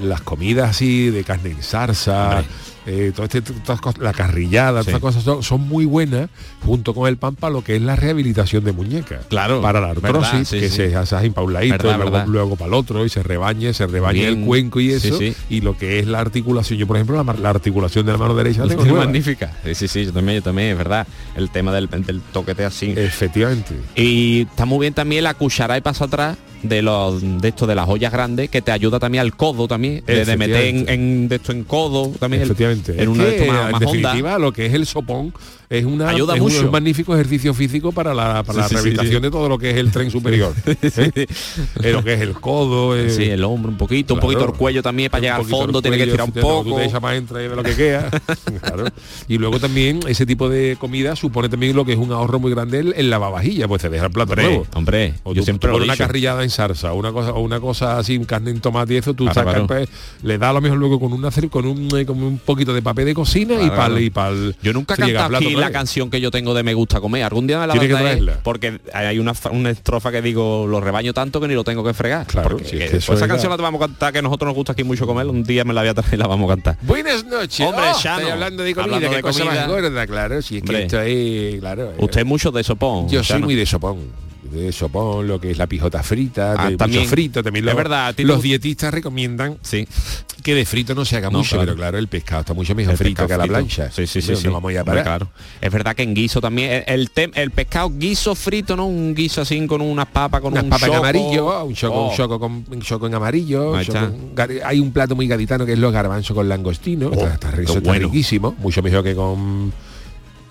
las 0.00 0.20
comidas 0.20 0.70
así 0.70 1.10
de 1.10 1.24
carne 1.24 1.50
en 1.50 1.62
salsa, 1.62 2.44
eh, 2.90 3.12
todo 3.14 3.24
este, 3.26 3.42
todas 3.42 3.58
estas 3.58 3.80
cosas, 3.82 4.00
la 4.00 4.12
carrillada, 4.14 4.82
Sí. 4.82 4.92
cosas 4.92 5.22
son, 5.22 5.42
son 5.42 5.60
muy 5.68 5.84
buenas 5.84 6.30
junto 6.64 6.94
con 6.94 7.06
el 7.06 7.18
pan 7.18 7.34
para 7.36 7.52
lo 7.52 7.62
que 7.62 7.76
es 7.76 7.82
la 7.82 7.96
rehabilitación 7.96 8.64
de 8.64 8.72
muñecas. 8.72 9.26
Claro, 9.26 9.60
Para 9.60 9.80
la 9.80 9.90
artrosis, 9.90 10.48
sí, 10.48 10.58
que 10.58 10.70
sí. 10.70 10.76
se 10.76 10.96
hace 10.96 11.14
así 11.14 11.30
pauladito, 11.30 11.72
Verdad, 11.76 11.96
luego, 11.96 12.10
verdad. 12.10 12.26
luego 12.26 12.56
para 12.56 12.68
el 12.68 12.74
otro 12.74 13.04
y 13.04 13.10
se 13.10 13.22
rebañe, 13.22 13.74
se 13.74 13.86
rebañe 13.86 14.20
Bien. 14.20 14.40
el 14.40 14.46
cuenco 14.46 14.80
y 14.80 14.92
eso. 14.92 15.18
sí. 15.18 15.34
Y 15.50 15.60
lo 15.60 15.76
que 15.76 15.98
es 15.98 16.06
la 16.06 16.20
articulación. 16.20 16.78
Yo, 16.78 16.86
por 16.86 16.96
ejemplo, 16.96 17.22
la, 17.22 17.50
articulación 17.50 18.06
de 18.06 18.12
la 18.12 18.18
mano 18.18 18.34
derecha 18.34 18.62
la 18.64 18.68
tengo 18.68 18.84
Es 18.86 18.92
magnífica. 18.92 19.52
Sí, 19.64 19.74
sí, 19.74 19.88
sí, 19.88 20.04
yo 20.06 20.12
también, 20.12 20.36
yo 20.38 20.42
también, 20.42 20.68
es 20.70 20.78
verdad. 20.78 21.06
El 21.36 21.50
tema 21.50 21.72
del, 21.72 21.88
del 21.90 22.20
toquete 22.32 22.64
así. 22.64 22.94
Efectivamente. 22.96 23.74
Y 23.96 24.46
está 24.50 24.64
muy 24.64 24.80
bien 24.80 24.94
también 24.94 25.24
la 25.24 25.34
cuchara 25.34 25.76
y 25.76 25.82
paso 25.82 26.04
atrás 26.04 26.38
de 26.62 26.82
los 26.82 27.20
de 27.40 27.48
esto 27.48 27.66
de 27.66 27.74
las 27.74 27.88
ollas 27.88 28.12
grandes 28.12 28.50
que 28.50 28.62
te 28.62 28.72
ayuda 28.72 28.98
también 28.98 29.22
al 29.22 29.34
codo 29.36 29.68
también 29.68 30.02
de, 30.06 30.24
de 30.24 30.36
meter 30.36 30.56
en, 30.56 30.76
Efectivamente. 30.76 30.92
en- 30.94 31.28
de 31.28 31.36
esto 31.36 31.52
en 31.52 31.64
codo 31.64 32.08
también 32.18 32.42
el- 32.42 32.48
Efectivamente. 32.48 32.92
en 32.92 33.00
Es 33.00 33.08
una 33.08 33.24
de 33.24 33.36
que, 33.36 33.46
más, 33.46 33.66
en 33.66 33.70
más 33.72 33.80
definitiva, 33.80 34.38
lo 34.38 34.52
que 34.52 34.66
es 34.66 34.74
el 34.74 34.86
sopón 34.86 35.32
es 35.70 35.84
una 35.84 36.08
Ayuda 36.08 36.34
es 36.34 36.40
un- 36.40 36.46
mucho. 36.52 36.64
un 36.66 36.70
magnífico 36.70 37.14
ejercicio 37.14 37.52
físico 37.54 37.92
para 37.92 38.14
la, 38.14 38.42
para 38.42 38.54
Sí, 38.54 38.74
la 38.74 38.80
rehabilitación 38.80 39.22
de 39.22 39.30
todo 39.30 39.48
lo 39.48 39.58
que 39.58 39.70
es 39.70 39.76
el 39.76 39.90
tren 39.90 40.10
superior. 40.10 40.54
¿eh? 40.66 41.26
Eh, 41.82 41.92
lo 41.92 42.02
que 42.02 42.14
es 42.14 42.20
el 42.20 42.32
codo, 42.34 42.96
eh, 42.96 43.10
sí, 43.10 43.24
el 43.24 43.44
hombro 43.44 43.70
un 43.70 43.76
poquito, 43.76 44.14
un 44.14 44.20
poquito 44.20 44.44
el 44.46 44.52
cuello 44.52 44.82
también 44.82 45.10
para 45.10 45.18
un 45.20 45.22
llegar 45.22 45.40
al 45.40 45.44
el 45.44 45.50
fondo, 45.50 45.82
tiene 45.82 45.98
que 45.98 46.06
tirar 46.06 46.22
un 46.26 46.32
poco. 46.32 46.70
Tú 46.70 46.76
te 46.76 46.84
echas 46.86 47.00
para 47.00 47.16
y 47.16 47.20
lo 47.48 47.62
que 47.62 47.74
queda. 47.74 48.10
Claro. 48.62 48.84
Y 49.28 49.38
luego 49.38 49.58
también 49.60 50.00
ese 50.08 50.26
tipo 50.26 50.48
de 50.48 50.76
comida 50.80 51.14
supone 51.16 51.48
también 51.48 51.76
lo 51.76 51.84
que 51.84 51.92
es 51.92 51.98
un 51.98 52.12
ahorro 52.12 52.38
muy 52.38 52.50
grande 52.50 52.80
en, 52.80 52.92
en 52.96 53.10
lavavajilla, 53.10 53.68
pues 53.68 53.82
se 53.82 53.88
deja 53.88 54.06
el 54.06 54.10
plato 54.12 54.32
Hombre, 54.32 54.44
nuevo. 54.44 54.66
hombre, 54.74 55.14
O 55.22 55.32
yo 55.34 55.42
tú, 55.42 55.44
siempre 55.44 55.70
tú 55.70 55.78
lo 55.78 55.84
una 55.84 55.92
dicho. 55.92 56.04
carrillada 56.04 56.42
en 56.42 56.50
salsa, 56.50 56.92
una 56.92 57.12
cosa, 57.12 57.32
o 57.32 57.40
una 57.40 57.60
cosa 57.60 57.98
así, 57.98 58.18
carne 58.20 58.50
en 58.50 58.60
tomate 58.60 58.94
y 58.94 58.96
eso, 58.96 59.14
tú 59.14 59.24
Claro, 59.24 59.34
sacas, 59.34 59.52
claro. 59.54 59.66
pues, 59.66 59.88
le 60.22 60.38
das 60.38 60.50
a 60.50 60.52
lo 60.54 60.60
mejor 60.60 60.78
luego 60.78 60.98
con 60.98 61.12
una 61.12 61.30
con 61.50 61.66
un, 61.66 61.88
eh, 61.96 62.04
con 62.06 62.22
un 62.22 62.38
poquito 62.38 62.72
de 62.74 62.82
papel 62.82 63.06
de 63.06 63.14
cocina 63.14 63.54
y 63.62 63.68
claro. 63.70 63.98
y 64.00 64.10
pa'l- 64.10 64.56
Yo 64.62 64.72
nunca 64.72 64.94
he 64.94 64.96
cantado 64.96 65.36
aquí 65.36 65.54
la 65.60 65.70
canción 65.70 66.10
que 66.10 66.20
yo 66.20 66.30
tengo 66.30 66.54
de 66.54 66.62
Me 66.62 66.74
gusta 66.74 67.00
comer. 67.00 67.24
Algún 67.24 67.46
día 67.46 67.58
me 67.60 67.66
la 67.66 67.72
Tiene 67.74 67.88
que 67.88 67.94
traerla. 67.94 68.40
porque 68.42 68.80
hay 68.92 69.18
una, 69.18 69.32
una 69.50 69.70
estrofa 69.70 70.10
que 70.10 70.22
digo, 70.22 70.66
lo 70.66 70.80
rebaño 70.80 71.12
tanto 71.12 71.40
que 71.40 71.48
ni 71.48 71.54
lo 71.54 71.64
tengo 71.64 71.82
que 71.84 71.94
fregar. 71.94 72.26
Claro, 72.26 72.48
porque 72.50 72.64
si 72.64 72.76
es 72.76 72.84
que 72.84 72.90
que 72.90 72.96
esa 72.98 73.14
es 73.14 73.20
canción 73.20 73.50
la- 73.50 73.56
vamos 73.56 73.80
a 73.82 73.86
cantar, 73.86 74.12
que 74.12 74.18
a 74.18 74.22
nosotros 74.22 74.46
nos 74.48 74.54
gusta 74.56 74.72
aquí 74.72 74.84
mucho 74.84 75.06
comer, 75.06 75.26
un 75.26 75.42
día 75.44 75.64
me 75.64 75.74
la 75.74 75.80
voy 75.82 75.90
a 75.90 75.94
traer 75.94 76.14
y 76.14 76.16
la 76.16 76.26
vamos 76.26 76.50
a 76.50 76.54
cantar. 76.54 76.76
Buenas 76.82 77.24
noches. 77.24 77.60
Hombre, 77.66 77.84
Oh, 77.94 77.98
Shano. 78.00 78.18
estoy 78.18 78.32
hablando 78.32 78.62
de 78.62 78.74
comida, 78.74 78.84
Hablando 78.96 79.10
qué 79.10 79.16
de 79.16 79.22
cosa 79.22 79.44
comida. 79.44 79.60
más 79.66 79.68
gorda, 79.68 80.06
claro. 80.06 80.42
Si 80.42 80.56
es 80.58 80.62
que 80.62 80.82
esto 80.82 81.00
es, 81.00 81.60
claro. 81.60 81.90
eh, 81.92 81.96
Usted 81.98 82.20
es 82.20 82.26
mucho 82.26 82.50
de 82.50 82.62
sopón. 82.64 83.08
yo 83.08 83.22
soy 83.24 83.40
muy 83.42 83.54
de 83.54 83.66
sopón. 83.66 84.27
De 84.50 84.72
sopón, 84.72 85.26
lo 85.28 85.40
que 85.40 85.50
es 85.50 85.58
la 85.58 85.66
pijota 85.66 86.02
frita, 86.02 86.52
Ah, 86.52 86.70
también. 86.76 87.02
mucho 87.02 87.10
frito. 87.10 87.42
También 87.42 87.64
Es 87.66 87.70
lo- 87.72 87.76
verdad, 87.76 88.10
ti 88.14 88.22
te 88.22 88.24
los 88.24 88.42
dietistas 88.42 88.92
recomiendan 88.94 89.58
Sí. 89.62 89.86
que 90.42 90.54
de 90.54 90.64
frito 90.64 90.94
no 90.94 91.04
se 91.04 91.16
haga 91.16 91.30
No, 91.30 91.38
mucho, 91.38 91.50
claro. 91.56 91.64
pero 91.66 91.76
claro, 91.76 91.98
el 91.98 92.08
pescado 92.08 92.40
está 92.40 92.54
mucho 92.54 92.74
mejor 92.74 92.92
El 92.92 92.98
frito 92.98 93.26
que 93.26 93.34
a 93.34 93.38
la 93.38 93.46
plancha. 93.46 93.90
Sí, 93.90 94.06
sí, 94.06 94.22
sí. 94.22 94.28
Sí. 94.28 94.32
¿dónde 94.34 94.48
vamos 94.50 94.74
a 94.76 94.84
parar? 94.84 95.04
claro. 95.04 95.28
Es 95.60 95.70
verdad 95.72 95.94
que 95.94 96.02
en 96.02 96.14
guiso 96.14 96.40
también, 96.40 96.84
el, 96.86 97.10
el, 97.34 97.50
pescado 97.50 97.90
guiso 97.94 98.34
frito, 98.34 98.74
¿no? 98.76 98.86
Un 98.86 99.14
guiso 99.14 99.42
así 99.42 99.66
con 99.66 99.80
unas 99.80 100.06
papas, 100.06 100.40
con 100.40 100.52
Unas 100.52 100.64
un 100.64 100.70
papas 100.70 100.88
en 100.88 100.94
amarillo, 100.94 101.64
un 101.64 101.74
choco, 101.74 101.94
Oh. 101.98 102.08
un 102.10 102.16
choco 102.16 102.40
con 102.40 102.64
un 102.70 102.80
choco 102.80 103.06
en 103.06 103.14
amarillo. 103.14 103.72
Un 103.72 103.82
choco 103.84 103.98
gar- 104.34 104.62
hay 104.64 104.80
un 104.80 104.92
plato 104.92 105.14
muy 105.16 105.26
gaditano 105.28 105.66
que 105.66 105.72
es 105.74 105.78
los 105.78 105.92
garbanzos 105.92 106.34
con 106.34 106.48
langostino. 106.48 107.08
Oh, 107.08 107.12
está, 107.12 107.34
está, 107.34 107.50
está 107.60 107.80
bueno. 107.80 108.06
riquísimo, 108.06 108.54
mucho 108.58 108.82
mejor 108.82 109.02
que 109.04 109.14
con 109.14 109.72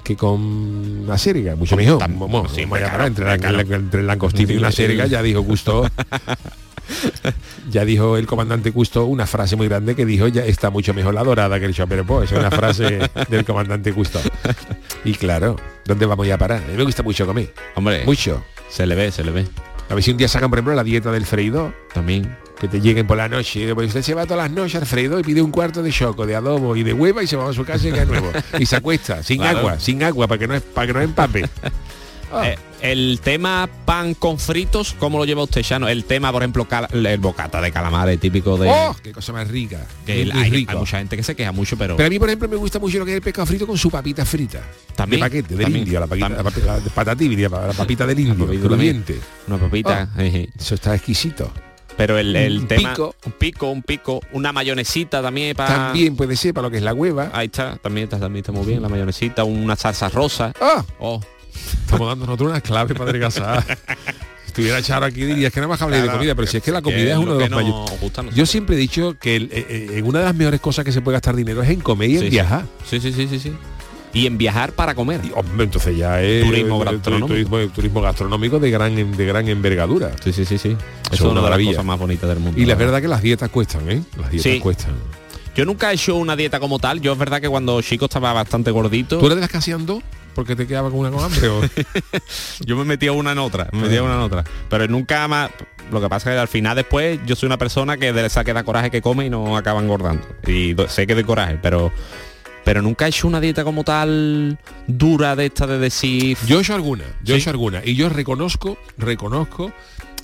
que 0.07 0.15
con 0.15 0.39
una 1.03 1.17
serga, 1.17 1.57
mucho 1.57 1.75
mejor. 1.75 2.01
Sí, 2.55 2.63
claro, 2.65 3.05
entre, 3.05 3.25
la- 3.25 3.37
claro. 3.37 3.59
entre 3.75 3.99
el 3.99 4.07
langostino 4.07 4.53
y 4.53 4.57
una 4.57 4.71
serga 4.71 5.05
ya 5.05 5.21
dijo 5.21 5.41
Gusto. 5.41 5.85
ya 7.69 7.83
dijo 7.83 8.15
el 8.15 8.25
comandante 8.25 8.71
Custo 8.71 9.03
una 9.05 9.25
frase 9.27 9.57
muy 9.57 9.67
grande 9.67 9.93
que 9.95 10.05
dijo 10.05 10.29
ya 10.29 10.45
está 10.45 10.69
mucho 10.69 10.93
mejor 10.93 11.13
la 11.13 11.23
dorada 11.25 11.59
que 11.59 11.65
el 11.65 11.73
chaperpo. 11.75 12.23
Es 12.23 12.31
una 12.31 12.49
frase 12.49 12.99
del 13.29 13.43
comandante 13.43 13.91
Custo. 13.91 14.21
Y 15.03 15.13
claro, 15.15 15.57
¿dónde 15.85 16.05
vamos 16.05 16.25
ya 16.25 16.35
a 16.35 16.37
parar? 16.37 16.63
A 16.63 16.67
mí 16.71 16.77
me 16.77 16.83
gusta 16.83 17.03
mucho 17.03 17.25
comer. 17.25 17.53
Hombre, 17.75 18.05
Mucho. 18.05 18.41
se 18.69 18.85
le 18.85 18.95
ve, 18.95 19.11
se 19.11 19.25
le 19.25 19.31
ve. 19.31 19.45
A 19.89 19.93
ver 19.93 20.03
si 20.03 20.11
un 20.11 20.17
día 20.17 20.29
sacan, 20.29 20.49
por 20.49 20.59
ejemplo, 20.59 20.73
la 20.73 20.83
dieta 20.85 21.11
del 21.11 21.25
freído, 21.25 21.73
También. 21.93 22.37
Que 22.59 22.67
te 22.67 22.81
lleguen 22.81 23.05
por 23.07 23.17
la 23.17 23.29
noche. 23.29 23.73
Pues 23.75 23.87
usted 23.89 24.01
se 24.01 24.13
va 24.13 24.25
todas 24.25 24.43
las 24.43 24.51
noches 24.51 24.75
al 24.81 24.85
freído 24.87 25.19
y 25.19 25.23
pide 25.23 25.41
un 25.41 25.51
cuarto 25.51 25.83
de 25.83 25.91
choco, 25.91 26.25
de 26.25 26.35
adobo 26.35 26.75
y 26.75 26.83
de 26.83 26.93
hueva 26.93 27.23
y 27.23 27.27
se 27.27 27.35
va 27.35 27.49
a 27.49 27.53
su 27.53 27.63
casa 27.65 27.87
y 27.87 27.91
queda 27.91 28.05
nuevo. 28.05 28.31
Y 28.59 28.65
se 28.65 28.75
acuesta, 28.77 29.21
sin 29.23 29.37
Claro. 29.39 29.59
agua, 29.59 29.79
sin 29.79 30.01
agua, 30.03 30.27
para 30.27 30.39
que 30.39 30.47
no, 30.47 30.55
es- 30.55 30.63
para 30.63 30.87
que 30.87 30.93
no 30.93 31.01
empape. 31.01 31.49
Ah, 31.63 31.71
Eh, 32.43 32.57
el 32.81 33.21
tema 33.23 33.69
pan 33.85 34.13
con 34.13 34.37
fritos, 34.37 34.93
¿cómo 34.99 35.17
lo 35.17 35.23
lleva 35.23 35.43
usted, 35.43 35.61
Chano? 35.61 35.87
El 35.87 36.03
tema, 36.03 36.29
por 36.29 36.41
ejemplo, 36.43 36.67
el 36.91 37.17
bocata 37.19 37.61
de 37.61 37.71
calamares 37.71 38.19
típico 38.19 38.57
de... 38.57 38.67
¡Oh! 38.69 38.93
¡Qué 39.01 39.13
cosa 39.13 39.31
más 39.31 39.47
rica! 39.47 39.87
que 40.05 40.23
el- 40.23 40.33
hay, 40.33 40.49
rico. 40.51 40.73
hay 40.73 40.77
mucha 40.77 40.97
gente 40.97 41.15
que 41.15 41.23
se 41.23 41.37
queja 41.37 41.53
mucho, 41.53 41.77
pero... 41.77 41.95
Pero 41.95 42.07
a 42.07 42.09
mí, 42.09 42.19
por 42.19 42.27
ejemplo, 42.27 42.49
me 42.49 42.57
gusta 42.57 42.79
mucho 42.79 42.99
lo 42.99 43.05
que 43.05 43.11
es 43.11 43.15
el 43.15 43.21
pescado 43.21 43.45
frito 43.45 43.65
con 43.65 43.77
su 43.77 43.89
papita 43.89 44.25
frita. 44.25 44.61
También, 44.93 45.21
De 45.21 45.25
paquete, 45.25 45.55
del 45.55 45.63
también, 45.63 45.85
indio, 45.85 46.01
la, 46.01 46.07
paquita, 46.07 46.27
también. 46.27 46.65
la, 46.65 47.03
la 47.05 47.15
de 47.15 47.29
diría, 47.29 47.47
la 47.47 47.71
papita 47.73 48.05
del 48.05 48.19
indio, 48.19 48.45
papita 48.45 48.67
crujiente. 48.67 49.19
Una 49.47 49.57
papita. 49.57 50.09
Oh. 50.13 50.19
jeje. 50.19 50.49
Eso 50.59 50.75
está 50.75 50.95
exquisito. 50.95 51.49
Pero 51.97 52.17
el, 52.19 52.35
el 52.35 52.59
Un 52.59 52.67
tema... 52.67 52.91
pico. 52.91 53.15
Un 53.25 53.31
pico, 53.33 53.69
un 53.71 53.81
pico. 53.81 54.21
Una 54.31 54.51
mayonesita 54.53 55.21
también 55.21 55.55
para... 55.55 55.75
También 55.75 56.15
puede 56.15 56.35
ser 56.35 56.53
para 56.53 56.67
lo 56.67 56.71
que 56.71 56.77
es 56.77 56.83
la 56.83 56.93
hueva. 56.93 57.31
Ahí 57.33 57.47
está, 57.47 57.77
también 57.77 58.03
está, 58.05 58.19
también 58.19 58.41
está 58.43 58.51
muy 58.51 58.65
bien. 58.67 58.81
La 58.81 58.89
mayonesita, 58.89 59.43
una 59.43 59.75
salsa 59.75 60.07
rosa. 60.09 60.53
¡Ah! 60.61 60.85
Oh, 60.99 61.19
Estamos 61.85 62.07
dando 62.07 62.25
nosotros 62.27 62.49
unas 62.51 62.61
claves 62.61 62.95
para 62.97 63.09
adelgazar. 63.09 63.63
Si 64.45 64.61
estuviera 64.63 64.81
Charo 64.81 65.05
aquí 65.05 65.23
dirías 65.23 65.53
que 65.53 65.59
nada 65.59 65.67
más 65.67 65.79
hablé 65.83 66.01
de 66.01 66.09
comida, 66.09 66.33
pero 66.33 66.47
si 66.47 66.57
es 66.57 66.63
que 66.63 66.71
la 66.71 66.79
que 66.81 66.85
comida 66.85 67.11
es 67.11 67.17
uno 67.17 67.35
de 67.35 67.47
los 67.47 67.49
nos 67.51 67.63
mayores. 67.63 68.35
Yo 68.35 68.45
siempre 68.47 68.75
he 68.75 68.79
dicho 68.79 69.15
que 69.19 69.35
el- 69.35 69.49
eh, 69.51 69.67
eh, 69.69 69.87
en 69.97 70.05
una 70.07 70.17
de 70.19 70.25
las 70.25 70.33
mejores 70.33 70.59
cosas 70.59 70.83
que 70.83 70.91
se 70.91 70.99
puede 71.01 71.13
gastar 71.17 71.35
dinero 71.35 71.61
es 71.61 71.69
en 71.69 71.79
comer 71.79 72.09
y 72.09 72.13
en 72.15 72.19
Sí, 72.21 72.25
sí. 72.25 72.31
viajar. 72.31 72.65
Sí, 72.89 72.99
sí, 72.99 73.11
sí, 73.13 73.27
sí, 73.27 73.37
sí. 73.39 73.53
Y 74.17 74.25
en 74.25 74.37
viajar 74.37 74.71
para 74.71 74.95
comer. 74.95 75.21
Hombre, 75.35 75.65
entonces 75.65 75.95
ya 75.97 76.21
es 76.21 76.43
Turismo 76.45 76.79
gastronómico. 76.79 77.27
turismo, 77.27 77.57
turismo 77.73 78.01
gastronómico 78.01 78.59
de 78.59 78.71
gran 78.71 79.15
de 79.17 79.25
gran 79.25 79.47
envergadura. 79.47 80.11
Sí, 80.23 80.33
sí, 80.33 80.45
sí, 80.45 80.57
sí. 80.57 80.75
Eso 81.11 81.13
es 81.13 81.21
una 81.21 81.41
una 81.41 81.43
de 81.43 81.49
las 81.57 81.67
cosas 81.67 81.85
más 81.85 81.99
bonitas 81.99 82.29
del 82.29 82.39
mundo. 82.39 82.59
Y 82.59 82.65
la 82.65 82.75
verdad. 82.75 82.85
verdad 82.93 83.01
que 83.01 83.07
las 83.09 83.21
dietas 83.21 83.49
cuestan, 83.49 83.89
¿eh? 83.89 84.01
Las 84.17 84.31
dietas 84.31 84.51
Sí. 84.53 84.59
cuestan. 84.59 84.91
Yo 85.55 85.65
nunca 85.65 85.91
he 85.91 85.95
hecho 85.95 86.15
una 86.15 86.35
dieta 86.35 86.59
como 86.59 86.79
tal. 86.79 87.01
Yo 87.01 87.13
es 87.13 87.17
verdad 87.19 87.41
que 87.41 87.49
cuando 87.49 87.81
chico 87.81 88.05
estaba 88.05 88.33
bastante 88.33 88.71
gordito. 88.71 89.17
¿Tú 89.19 89.25
eres 89.25 89.35
de 89.37 89.41
las 89.41 89.49
que 89.51 89.57
hacían 89.57 89.85
dos? 89.85 90.03
porque 90.37 90.55
te 90.55 90.67
quedaba 90.67 90.91
con 90.91 90.99
una 90.99 91.09
con 91.09 91.23
hambre 91.23 91.47
o 91.47 91.61
Yo 92.63 92.77
me 92.77 92.83
metía 92.83 93.11
una 93.11 93.31
en 93.31 93.39
otra, 93.39 93.69
me 93.71 93.81
metía 93.81 94.03
una 94.03 94.13
en 94.13 94.19
otra. 94.19 94.43
Pero 94.69 94.87
nunca 94.87 95.27
más. 95.27 95.49
Lo 95.91 95.99
que 95.99 96.07
pasa 96.09 96.29
es 96.29 96.35
que 96.35 96.39
al 96.39 96.47
final 96.47 96.75
después 96.75 97.19
yo 97.25 97.35
soy 97.35 97.47
una 97.47 97.57
persona 97.57 97.97
que 97.97 98.13
de 98.13 98.23
esa 98.23 98.43
que 98.43 98.53
da 98.53 98.63
coraje 98.63 98.91
que 98.91 99.01
come 99.01 99.25
y 99.25 99.29
no 99.31 99.57
acaba 99.57 99.81
engordando. 99.81 100.27
Y 100.45 100.75
sé 100.89 101.07
que 101.07 101.15
de 101.15 101.23
coraje, 101.23 101.57
pero. 101.59 101.91
Pero 102.67 102.81
nunca 102.81 103.05
he 103.05 103.07
hecho 103.07 103.29
una 103.29 103.39
dieta 103.39 103.63
como 103.63 103.85
tal 103.85 104.59
dura 104.87 105.37
de 105.37 105.45
esta 105.45 105.65
de 105.65 105.79
decir. 105.79 106.37
Yo 106.45 106.57
he 106.57 106.61
hecho 106.61 106.75
alguna, 106.75 107.05
yo 107.23 107.33
he 107.33 107.37
hecho 107.37 107.49
alguna. 107.49 107.81
Y 107.81 107.95
yo 107.95 108.09
reconozco, 108.09 108.77
reconozco 108.97 109.71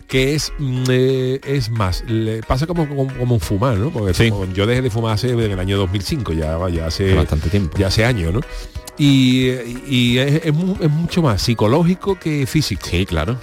que 0.09 0.35
es 0.35 0.51
mm, 0.59 0.83
eh, 0.89 1.39
es 1.45 1.69
más, 1.69 2.03
le 2.05 2.43
pasa 2.43 2.67
como, 2.67 2.85
como, 2.89 3.07
como 3.17 3.35
un 3.35 3.39
fumar, 3.39 3.77
¿no? 3.77 3.91
Porque 3.91 4.13
Sí. 4.13 4.29
como 4.29 4.43
yo 4.51 4.65
dejé 4.65 4.81
de 4.81 4.89
fumar 4.89 5.13
hace 5.13 5.29
en 5.29 5.39
el 5.39 5.57
año 5.57 5.77
2005, 5.77 6.33
ya 6.33 6.57
vaya, 6.57 6.85
hace 6.85 7.13
bastante 7.13 7.49
tiempo. 7.49 7.77
ya 7.77 7.87
hace 7.87 8.03
años, 8.03 8.33
¿no? 8.33 8.41
Y, 8.97 9.47
y 9.87 10.17
es, 10.17 10.41
es 10.43 10.53
mucho 10.53 11.21
más 11.21 11.41
psicológico 11.41 12.19
que 12.19 12.45
físico. 12.45 12.85
Sí, 12.91 13.05
claro. 13.05 13.37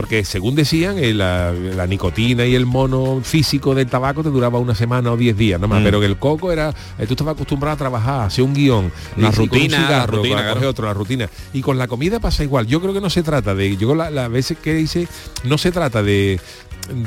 Porque 0.00 0.24
según 0.24 0.54
decían, 0.54 0.96
eh, 0.98 1.12
la, 1.12 1.52
la 1.52 1.86
nicotina 1.86 2.46
y 2.46 2.54
el 2.54 2.64
mono 2.64 3.20
físico 3.22 3.74
del 3.74 3.86
tabaco 3.86 4.22
te 4.22 4.30
duraba 4.30 4.58
una 4.58 4.74
semana 4.74 5.12
o 5.12 5.16
diez 5.18 5.36
días 5.36 5.60
nomás. 5.60 5.82
Mm. 5.82 5.84
Pero 5.84 6.00
que 6.00 6.06
el 6.06 6.16
coco 6.16 6.50
era, 6.50 6.70
eh, 6.98 7.06
tú 7.06 7.12
estabas 7.12 7.34
acostumbrado 7.34 7.74
a 7.74 7.76
trabajar, 7.78 8.22
hacer 8.22 8.42
un 8.44 8.54
guion, 8.54 8.90
un 9.16 9.32
rutina, 9.32 9.90
la 9.90 10.06
rutina, 10.06 10.36
claro. 10.38 10.54
coger 10.54 10.68
otro, 10.68 10.86
la 10.86 10.94
rutina. 10.94 11.28
Y 11.52 11.60
con 11.60 11.76
la 11.76 11.86
comida 11.86 12.18
pasa 12.18 12.42
igual. 12.44 12.66
Yo 12.66 12.80
creo 12.80 12.94
que 12.94 13.00
no 13.02 13.10
se 13.10 13.22
trata 13.22 13.54
de, 13.54 13.76
yo 13.76 13.94
la- 13.94 14.08
las 14.10 14.30
veces 14.30 14.56
que 14.56 14.72
dice, 14.74 15.06
no 15.44 15.58
se 15.58 15.70
trata 15.70 16.02
de 16.02 16.40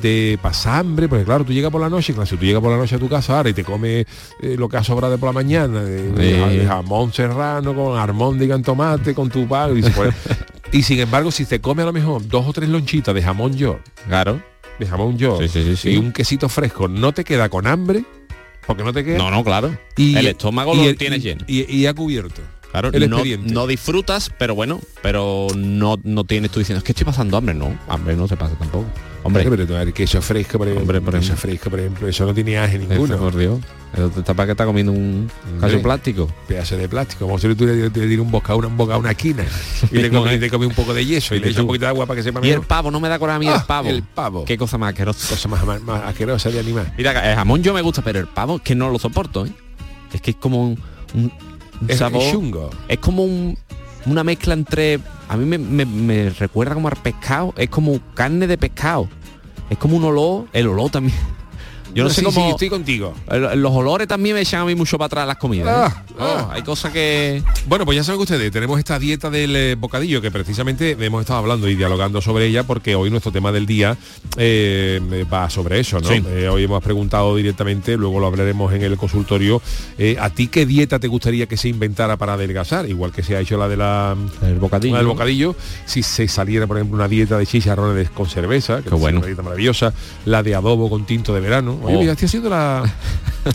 de 0.02 0.40
pasar 0.42 0.80
hambre, 0.82 1.10
porque 1.10 1.26
claro, 1.26 1.44
tú 1.44 1.52
llegas 1.52 1.70
por 1.72 1.82
la 1.82 1.90
noche, 1.90 2.14
claro, 2.14 2.26
si 2.28 2.38
tú 2.38 2.46
llegas 2.46 2.62
por 2.62 2.72
la 2.72 2.78
noche 2.78 2.96
a 2.96 3.00
tu 3.00 3.10
casa 3.10 3.36
ahora 3.38 3.50
y 3.50 3.54
te 3.54 3.66
comes 3.66 4.06
eh, 4.40 4.56
lo 4.58 4.70
que 4.70 4.78
ha 4.78 4.84
sobrado 4.84 5.12
de 5.12 5.18
por 5.18 5.28
la 5.30 5.34
mañana, 5.34 5.84
Sí. 5.86 6.62
jamón 6.66 7.12
serrano 7.12 7.74
con 7.76 7.98
armóndiga 7.98 8.56
en 8.56 8.62
tomate, 8.62 9.14
con 9.14 9.30
tu 9.30 9.42
y, 9.42 9.46
pues, 9.46 10.14
y 10.74 10.84
sin 10.84 11.00
embargo, 11.00 11.32
si 11.32 11.46
te 11.46 11.62
come 11.62 11.84
a 11.84 11.86
lo 11.86 11.94
mejor 11.94 12.28
dos 12.28 12.46
o 12.48 12.54
tres 12.54 12.68
lonchitas 12.70 13.14
de 13.16 13.22
jamón 13.22 13.56
york, 13.56 13.82
Claro. 14.08 14.42
de 14.80 14.86
jamón 14.88 15.18
york 15.18 15.42
Sí, 15.44 15.48
sí, 15.48 15.64
sí, 15.64 15.76
sí. 15.76 15.90
y 15.92 15.98
un 15.98 16.12
quesito 16.12 16.50
fresco, 16.50 16.88
no 16.88 17.12
te 17.14 17.24
queda 17.24 17.48
con 17.50 17.68
hambre, 17.68 18.04
porque 18.68 18.84
no 18.84 18.92
te 18.94 19.04
queda. 19.06 19.18
No, 19.18 19.30
no, 19.32 19.44
claro. 19.44 19.78
y 19.96 20.16
el 20.16 20.28
estómago 20.28 20.74
y 20.76 20.86
lo 20.88 20.96
tienes 20.96 21.22
lleno. 21.24 21.44
Y, 21.48 21.72
y 21.74 21.86
ha 21.86 21.94
cubierto. 21.94 22.42
Claro, 22.72 22.90
el 22.92 23.08
no, 23.54 23.68
disfrutas, 23.68 24.32
pero 24.40 24.56
bueno, 24.56 24.82
pero 25.04 25.46
no, 25.56 26.00
no 26.04 26.24
tienes 26.24 26.50
tú 26.50 26.58
diciendo, 26.58 26.80
es 26.80 26.84
que 26.84 26.92
estoy 26.94 27.06
pasando 27.06 27.38
hambre, 27.38 27.54
no, 27.54 27.78
hambre 27.88 28.16
no 28.16 28.28
se 28.28 28.36
pasa 28.36 28.56
tampoco. 28.56 28.86
Hombre, 29.22 29.46
pero 29.50 29.80
el 29.80 29.94
queso 29.94 30.22
fresco, 30.24 30.58
por 30.58 30.68
ejemplo, 30.68 30.82
Hombre, 30.82 31.00
por 31.02 31.14
queso 31.14 31.34
ejemplo. 31.34 31.42
fresco, 31.50 31.70
por 31.70 31.80
ejemplo, 31.80 32.08
eso 32.08 32.26
no 32.26 32.34
tiene 32.34 32.58
aje 32.58 32.80
ninguno. 32.80 33.16
por 33.18 33.38
Dios. 33.38 33.60
Te 33.94 34.20
está 34.22 34.34
para 34.34 34.48
que 34.48 34.52
está 34.54 34.66
comiendo 34.66 34.92
un 34.92 35.30
caso 35.62 35.80
plástico. 35.82 36.28
pedazo 36.48 36.76
de 36.78 36.90
plástico, 36.90 37.26
como 37.26 37.38
si 37.38 37.54
tú 37.54 37.66
le, 37.66 37.76
le 37.76 38.08
dieras 38.08 38.26
un 38.26 38.32
bocado, 38.32 38.58
una, 38.58 38.68
un 38.68 38.76
bocado 38.78 39.00
una 39.00 39.14
quina 39.14 39.46
y 39.92 39.98
le 40.00 40.10
comes, 40.12 40.42
¿eh? 40.42 40.56
un 40.56 40.74
poco 40.74 40.94
de 40.96 41.06
yeso 41.06 41.36
y 41.36 41.40
le 41.40 41.50
echas 41.50 41.62
un 41.62 41.68
poquito 41.68 41.86
de 41.86 41.90
agua 41.90 42.06
para 42.08 42.18
que 42.18 42.24
sepa 42.24 42.40
Y 42.46 42.50
el 42.50 42.62
pavo, 42.62 42.90
no 42.90 43.00
me 43.00 43.08
da 43.08 43.20
coraje 43.20 43.36
a 43.36 43.40
mí 43.40 43.48
el 43.48 43.54
Ah, 43.54 43.66
pavo. 43.68 43.90
el 43.90 44.02
pavo. 44.02 44.46
Qué 44.46 44.58
cosa 44.58 44.78
más 44.80 44.90
asquerosa. 44.90 45.30
cosa 45.30 45.48
más, 45.48 45.64
más, 45.64 45.82
más 45.84 46.04
asquerosa 46.06 46.50
de 46.50 46.60
animal. 46.60 46.92
Mira, 46.98 47.30
el 47.32 47.36
jamón 47.36 47.62
yo 47.62 47.74
me 47.74 47.82
gusta, 47.82 48.02
pero 48.02 48.20
el 48.20 48.28
pavo 48.28 48.56
es 48.56 48.62
que 48.64 48.74
no 48.74 48.90
lo 48.90 48.98
soporto, 48.98 49.46
¿eh? 49.46 49.52
Es 50.12 50.22
que 50.22 50.32
es 50.32 50.38
como 50.38 50.64
un, 50.70 50.80
un- 51.14 51.32
un 51.82 51.90
Es, 51.90 52.00
sabor. 52.00 52.24
chungo. 52.32 52.70
Es 52.88 52.98
como 52.98 53.24
un- 53.24 53.58
una 54.08 54.24
mezcla 54.24 54.54
entre. 54.56 55.00
A 55.30 55.38
mí 55.38 55.46
me, 55.46 55.58
me- 55.58 55.86
me 55.86 56.30
recuerda 56.32 56.74
como 56.74 56.88
al 56.88 56.96
pescado. 56.98 57.54
Es 57.58 57.70
como 57.70 58.00
carne 58.16 58.48
de 58.48 58.58
pescado. 58.58 59.08
Es 59.70 59.78
como 59.78 59.98
un 59.98 60.04
olor. 60.04 60.46
El 60.54 60.68
olor 60.68 60.90
también. 60.92 61.16
Yo 61.96 62.04
no, 62.04 62.10
sé 62.10 62.24
cómo. 62.24 62.46
sí, 62.46 62.50
estoy 62.52 62.70
contigo. 62.70 63.14
Los 63.56 63.72
olores 63.72 64.08
también 64.08 64.36
me 64.36 64.42
echan 64.42 64.62
a 64.62 64.66
mí 64.66 64.76
mucho 64.76 64.98
para 64.98 65.06
atrás 65.08 65.28
las 65.28 65.38
comidas. 65.38 65.68
¿eh? 65.68 65.94
Ah, 65.96 66.04
Oh, 66.20 66.24
ah. 66.24 66.50
Hay 66.54 66.62
cosas 66.62 66.92
que. 66.92 67.42
Bueno, 67.68 67.86
pues 67.86 67.96
ya 67.96 68.04
saben 68.04 68.22
ustedes, 68.22 68.52
tenemos 68.52 68.78
esta 68.78 69.00
dieta 69.00 69.30
del 69.32 69.56
eh, 69.56 69.76
bocadillo 69.76 70.22
que 70.22 70.30
precisamente 70.30 70.96
hemos 71.00 71.22
estado 71.22 71.40
hablando 71.40 71.68
y 71.68 71.76
dialogando 71.76 72.22
sobre 72.22 72.46
ella 72.46 72.64
porque 72.64 72.96
hoy 72.96 73.10
nuestro 73.10 73.32
tema 73.32 73.52
del 73.52 73.66
día 73.66 73.98
eh, 74.38 75.26
va 75.32 75.50
sobre 75.50 75.80
eso, 75.80 76.00
¿no? 76.00 76.08
Sí. 76.10 76.24
Hoy 76.48 76.64
hemos 76.64 76.84
preguntado 76.84 77.36
directamente, 77.36 77.98
luego 77.98 78.20
lo 78.20 78.28
hablaremos 78.28 78.72
en 78.74 78.84
el 78.84 78.98
consultorio, 78.98 79.62
¿a 80.20 80.30
ti 80.30 80.48
qué 80.48 80.66
dieta 80.66 81.00
te 81.00 81.08
gustaría 81.08 81.48
que 81.48 81.58
se 81.58 81.70
inventara 81.70 82.18
para 82.18 82.34
adelgazar? 82.34 82.88
Igual 82.90 83.12
que 83.12 83.24
se 83.24 83.36
ha 83.36 83.40
hecho 83.40 83.58
la 83.58 83.68
de 83.68 83.78
la 83.78 84.16
El 84.44 84.60
bocadillo. 84.60 84.94
la 84.94 85.00
del 85.00 85.08
bocadillo, 85.08 85.56
si 85.86 86.04
se 86.04 86.28
saliera, 86.28 86.68
por 86.68 86.78
ejemplo, 86.78 86.96
una 86.98 87.08
dieta 87.08 87.38
de 87.38 87.46
chicharrones 87.46 88.10
con 88.10 88.28
cerveza, 88.28 88.78
que 88.78 88.90
Qué 88.90 88.96
es 88.96 89.02
bueno. 89.02 89.18
una 89.20 89.28
dieta 89.28 89.42
maravillosa, 89.42 89.94
la 90.26 90.44
de 90.44 90.56
adobo 90.56 90.90
con 90.90 91.06
tinto 91.06 91.34
de 91.34 91.40
verano. 91.40 91.80
Oye, 91.84 91.96
Oh. 91.96 92.00
mira, 92.00 92.14
estoy 92.14 92.26
haciendo 92.28 92.50
la... 92.50 92.84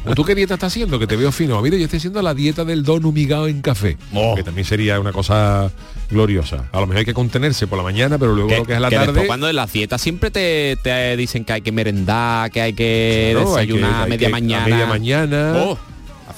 ¿O 0.04 0.14
¿Tú 0.14 0.23
qué 0.25 0.35
dieta 0.35 0.54
estás 0.54 0.73
haciendo? 0.73 0.99
Que 0.99 1.06
te 1.06 1.16
veo 1.16 1.32
fino. 1.32 1.61
Mira, 1.62 1.76
yo 1.76 1.85
estoy 1.85 1.97
haciendo 1.99 2.20
la 2.23 2.35
dieta 2.35 2.64
del 2.64 2.82
don 2.85 3.04
humigado 3.04 3.49
en 3.49 3.62
café, 3.62 3.97
Oh. 4.14 4.35
que 4.35 4.42
también 4.42 4.66
sería 4.66 5.00
una 5.00 5.12
cosa 5.12 5.70
gloriosa. 6.11 6.64
A 6.73 6.80
lo 6.80 6.87
mejor 6.87 6.99
hay 6.99 7.04
que 7.04 7.14
contenerse 7.14 7.66
por 7.66 7.78
la 7.78 7.85
mañana, 7.85 8.18
pero 8.18 8.35
luego 8.35 8.50
lo 8.54 8.64
que 8.64 8.75
es 8.75 8.80
la 8.80 8.88
que 8.90 8.97
tarde... 8.97 9.26
cuando 9.26 9.49
en 9.49 9.56
las 9.56 9.73
dietas 9.73 10.00
siempre 10.00 10.30
te, 10.30 10.76
te 10.82 11.16
dicen 11.16 11.44
que 11.44 11.54
hay 11.54 11.61
que 11.62 11.73
merendar, 11.73 12.50
que 12.50 12.61
hay 12.61 12.73
que 12.75 13.30
claro, 13.32 13.56
hay 13.56 13.66
que- 13.66 13.73
desayunar 13.75 13.94
a 13.94 14.02
hay 14.04 14.11
media 14.11 14.26
que- 14.28 14.32
mañana. 14.32 14.64
media 14.66 14.87
mañana. 14.87 15.52
Oh, 15.56 15.78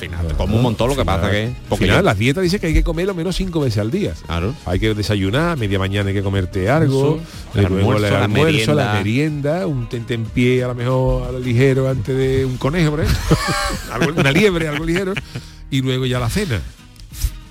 final 0.01 0.27
te 0.27 0.35
como 0.35 0.57
un 0.57 0.63
montón 0.63 0.89
lo 0.89 0.95
que 0.97 1.03
final- 1.03 1.21
pasa 1.21 1.31
que. 1.31 1.53
Porque 1.69 1.85
final, 1.85 2.05
las 2.05 2.19
dietas 2.19 2.43
dicen 2.43 2.59
que 2.61 2.67
hay 2.69 2.75
que 2.75 2.83
comer 2.83 3.07
lo 3.07 3.15
menos 3.15 3.37
cinco 3.37 3.61
veces 3.61 3.79
al 3.79 3.91
día. 3.91 4.15
Claro. 4.27 4.55
Hay 4.67 4.81
que 4.81 4.95
desayunar, 4.95 5.57
media 5.59 5.79
mañana 5.79 6.09
hay 6.09 6.15
que 6.15 6.23
comerte 6.23 6.69
algo, 6.69 7.21
y 7.55 7.59
el 7.59 7.67
almuerzo, 7.67 7.97
el 8.07 8.13
la 8.13 8.25
almuerzo, 8.25 8.75
la 8.75 8.85
merienda. 8.85 8.95
merienda, 8.95 9.67
un 9.67 9.89
tentempié 9.89 10.65
a 10.65 10.69
lo 10.69 10.75
mejor 10.75 11.29
a 11.29 11.33
lo 11.33 11.39
ligero 11.39 11.89
antes 11.89 12.17
de 12.17 12.45
un 12.45 12.57
conejo. 12.57 12.97
Algo- 13.93 14.19
una 14.21 14.33
liebre, 14.33 14.67
algo 14.69 14.85
ligero, 14.85 15.13
y 15.71 15.83
luego 15.83 16.07
ya 16.07 16.19
la 16.19 16.29
cena. 16.29 16.61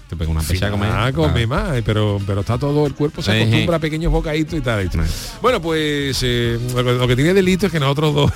Te 0.10 0.16
pego 0.16 0.32
una 0.32 0.42
pecha 0.42 0.68
a 0.68 0.72
comer. 0.72 0.90
Ah, 0.92 1.12
come 1.14 1.46
más, 1.46 1.78
eh, 1.78 1.84
pero, 1.86 2.20
pero 2.26 2.42
está 2.42 2.58
todo, 2.58 2.88
el 2.88 2.96
cuerpo 2.96 3.22
se 3.22 3.32
acostumbra 3.32 3.76
a 3.76 3.80
pequeños 3.80 4.12
bocaditos 4.12 4.58
y 4.58 4.62
tal. 4.62 4.90
Bueno, 5.40 5.62
pues 5.62 6.20
eh, 6.24 6.60
lo, 6.76 7.08
que- 7.08 7.16
tiene 7.16 7.32
delito 7.36 7.68
es 7.68 7.72
que 7.72 7.80
nosotros 7.80 8.16
dos 8.16 8.32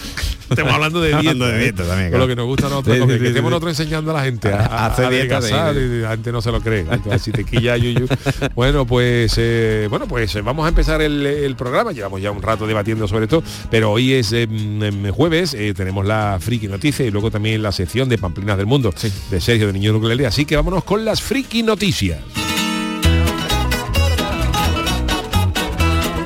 estamos 0.50 0.72
hablando 0.74 1.00
de 1.00 1.08
dieta. 1.08 1.18
Hablando 1.18 1.46
de 1.46 1.56
¿eh? 1.56 1.62
dieta 1.62 1.84
también, 1.84 2.10
Con 2.12 2.20
lo 2.20 2.28
que 2.28 2.36
nos 2.36 2.46
gusta 2.46 2.66
a 2.66 2.70
nosotros, 2.70 3.08
que 3.08 3.26
estemos 3.26 3.50
nosotros 3.50 3.76
enseñando 3.76 4.12
a 4.12 4.14
la 4.14 4.22
gente 4.24 4.52
a, 4.52 4.66
a, 4.66 4.86
Hacer 4.86 5.10
dieta, 5.10 5.40
la 5.40 6.10
gente 6.10 6.30
no 6.30 6.40
se 6.40 6.52
lo 6.52 6.60
cree. 6.60 6.86
Si 7.18 7.32
te 7.32 7.42
quilla 7.44 7.76
yuyu. 7.76 8.06
Bueno, 8.54 8.86
pues 8.86 9.34
eh, 9.38 9.86
bueno, 9.90 10.06
pues 10.06 10.32
vamos 10.44 10.64
a 10.64 10.68
empezar 10.68 11.02
el, 11.02 11.26
el 11.26 11.56
programa. 11.56 11.90
Llevamos 11.90 12.22
ya 12.22 12.30
un 12.30 12.40
rato 12.40 12.66
debatiendo 12.68 13.08
sobre 13.08 13.24
esto, 13.24 13.42
pero 13.70 13.90
hoy 13.90 14.12
es 14.12 14.32
eh, 14.32 14.46
mm, 14.46 15.08
jueves, 15.08 15.56
tenemos 15.74 16.06
la 16.06 16.38
friki 16.40 16.68
noticia 16.68 17.04
y 17.04 17.10
luego 17.10 17.30
también 17.32 17.62
la 17.62 17.72
sección 17.72 18.08
de 18.08 18.16
Pamplinas 18.16 18.56
del 18.56 18.66
Mundo 18.66 18.94
de 19.30 19.40
Sergio 19.40 19.66
de 19.66 19.72
Niño 19.72 19.92
Nuclear. 19.92 20.26
Así 20.26 20.44
que 20.44 20.54
vámonos 20.54 20.84
con 20.84 21.04
las 21.16 21.22
friki 21.22 21.62
noticias. 21.62 22.20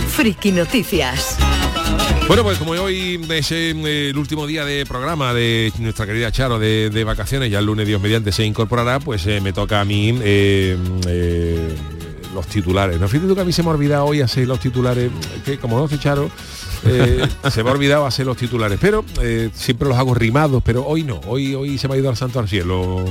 Friki 0.09 0.51
Noticias. 0.51 1.37
Bueno, 2.27 2.43
pues 2.43 2.59
como 2.59 2.73
hoy 2.73 3.21
es 3.31 3.53
eh, 3.53 3.71
el 3.71 4.19
último 4.19 4.49
día 4.49 4.65
de 4.65 4.85
programa 4.87 5.33
de 5.33 5.73
nuestra 5.79 6.07
querida 6.07 6.33
Charo 6.33 6.59
de, 6.59 6.91
de 6.91 7.05
vacaciones, 7.05 7.53
ya 7.53 7.61
el 7.61 7.67
lunes 7.67 7.87
Dios 7.87 8.01
mediante 8.01 8.33
se 8.33 8.45
incorporará, 8.45 8.99
pues 8.99 9.27
eh, 9.27 9.41
me 9.41 9.53
toca 9.53 9.81
a 9.81 9.85
mí 9.85 10.19
eh, 10.23 10.77
eh, 11.07 11.69
los 12.35 12.47
titulares. 12.49 13.01
No 13.01 13.07
fíjate 13.07 13.29
tú 13.29 13.35
que 13.37 13.43
a 13.43 13.45
mí 13.45 13.53
se 13.53 13.63
me 13.63 13.69
ha 13.69 13.73
olvidado 13.73 14.07
hoy 14.07 14.21
hacer 14.21 14.49
los 14.49 14.59
titulares, 14.59 15.11
que 15.45 15.59
como 15.59 15.79
no 15.79 15.87
sé 15.87 16.01
Charo, 16.01 16.31
eh, 16.85 17.27
se 17.51 17.63
me 17.63 17.71
ha 17.71 17.73
olvidado 17.73 18.07
hacer 18.07 18.27
los 18.27 18.37
titulares, 18.37 18.79
pero 18.81 19.05
eh, 19.23 19.51
siempre 19.55 19.89
los 19.89 19.97
hago 19.97 20.15
rimados, 20.15 20.63
pero 20.65 20.85
hoy 20.85 21.05
no, 21.05 21.21
hoy, 21.27 21.55
hoy 21.55 21.79
se 21.79 21.87
me 21.87 21.95
ha 21.95 21.99
ido 21.99 22.11
al 22.11 22.17
santo 22.17 22.41
al 22.41 22.49
cielo. 22.49 23.05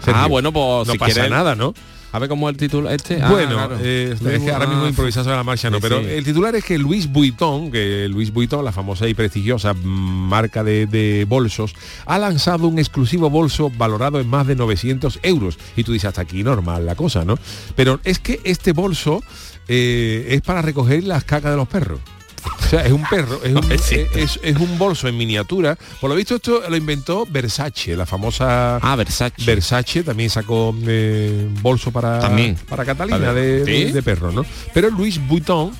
Sergio. 0.00 0.22
Ah, 0.22 0.26
bueno, 0.26 0.52
pues 0.52 0.86
no 0.86 0.92
si 0.92 0.98
pasa 0.98 1.28
nada, 1.28 1.54
¿no? 1.54 1.74
A 2.10 2.18
ver 2.18 2.30
cómo 2.30 2.48
es 2.48 2.54
el 2.54 2.58
título 2.58 2.88
este. 2.88 3.20
Ah, 3.22 3.30
bueno, 3.30 3.56
claro. 3.56 3.76
eh, 3.82 4.16
es 4.18 4.42
que 4.42 4.50
ahora 4.50 4.66
mismo 4.66 4.86
improvisado 4.88 5.24
sobre 5.24 5.36
la 5.36 5.44
marcha, 5.44 5.68
no, 5.68 5.76
sí, 5.76 5.82
pero 5.82 6.00
sí. 6.00 6.06
el 6.08 6.24
titular 6.24 6.56
es 6.56 6.64
que 6.64 6.78
Louis 6.78 7.06
Vuitton, 7.12 7.70
que 7.70 8.08
Louis 8.08 8.32
Vuitton, 8.32 8.64
la 8.64 8.72
famosa 8.72 9.06
y 9.06 9.12
prestigiosa 9.12 9.74
marca 9.74 10.64
de, 10.64 10.86
de 10.86 11.26
bolsos, 11.28 11.74
ha 12.06 12.18
lanzado 12.18 12.66
un 12.66 12.78
exclusivo 12.78 13.28
bolso 13.28 13.70
valorado 13.76 14.20
en 14.20 14.28
más 14.28 14.46
de 14.46 14.56
900 14.56 15.20
euros. 15.22 15.58
Y 15.76 15.84
tú 15.84 15.92
dices, 15.92 16.08
hasta 16.08 16.22
aquí 16.22 16.42
normal 16.42 16.86
la 16.86 16.94
cosa, 16.94 17.26
¿no? 17.26 17.38
Pero 17.76 18.00
es 18.04 18.18
que 18.20 18.40
este 18.44 18.72
bolso 18.72 19.22
eh, 19.68 20.28
es 20.30 20.40
para 20.40 20.62
recoger 20.62 21.04
las 21.04 21.24
cacas 21.24 21.50
de 21.50 21.58
los 21.58 21.68
perros. 21.68 22.00
O 22.44 22.68
sea, 22.70 22.84
es 22.84 22.92
un 22.92 23.02
perro, 23.08 23.40
es 23.42 23.54
un, 23.54 23.72
es, 23.72 23.92
es- 23.92 24.40
es 24.42 24.56
un 24.56 24.78
bolso 24.78 25.08
en 25.08 25.16
miniatura. 25.16 25.76
Por 26.00 26.10
lo 26.10 26.16
visto 26.16 26.36
esto 26.36 26.62
lo 26.68 26.76
inventó 26.76 27.26
Versace, 27.28 27.96
la 27.96 28.06
famosa 28.06 28.76
Ah, 28.76 28.94
Versace. 28.96 29.42
Versace 29.44 30.02
también 30.02 30.30
sacó 30.30 30.74
eh, 30.86 31.48
bolso 31.62 31.90
para, 31.90 32.20
También. 32.20 32.56
para 32.68 32.84
Catalina 32.84 33.32
de, 33.32 33.64
de- 33.64 33.92
de 33.92 34.02
perro, 34.02 34.30
¿no? 34.32 34.44
Pero 34.74 34.90
Louis 34.90 35.18
Vuitton, 35.26 35.72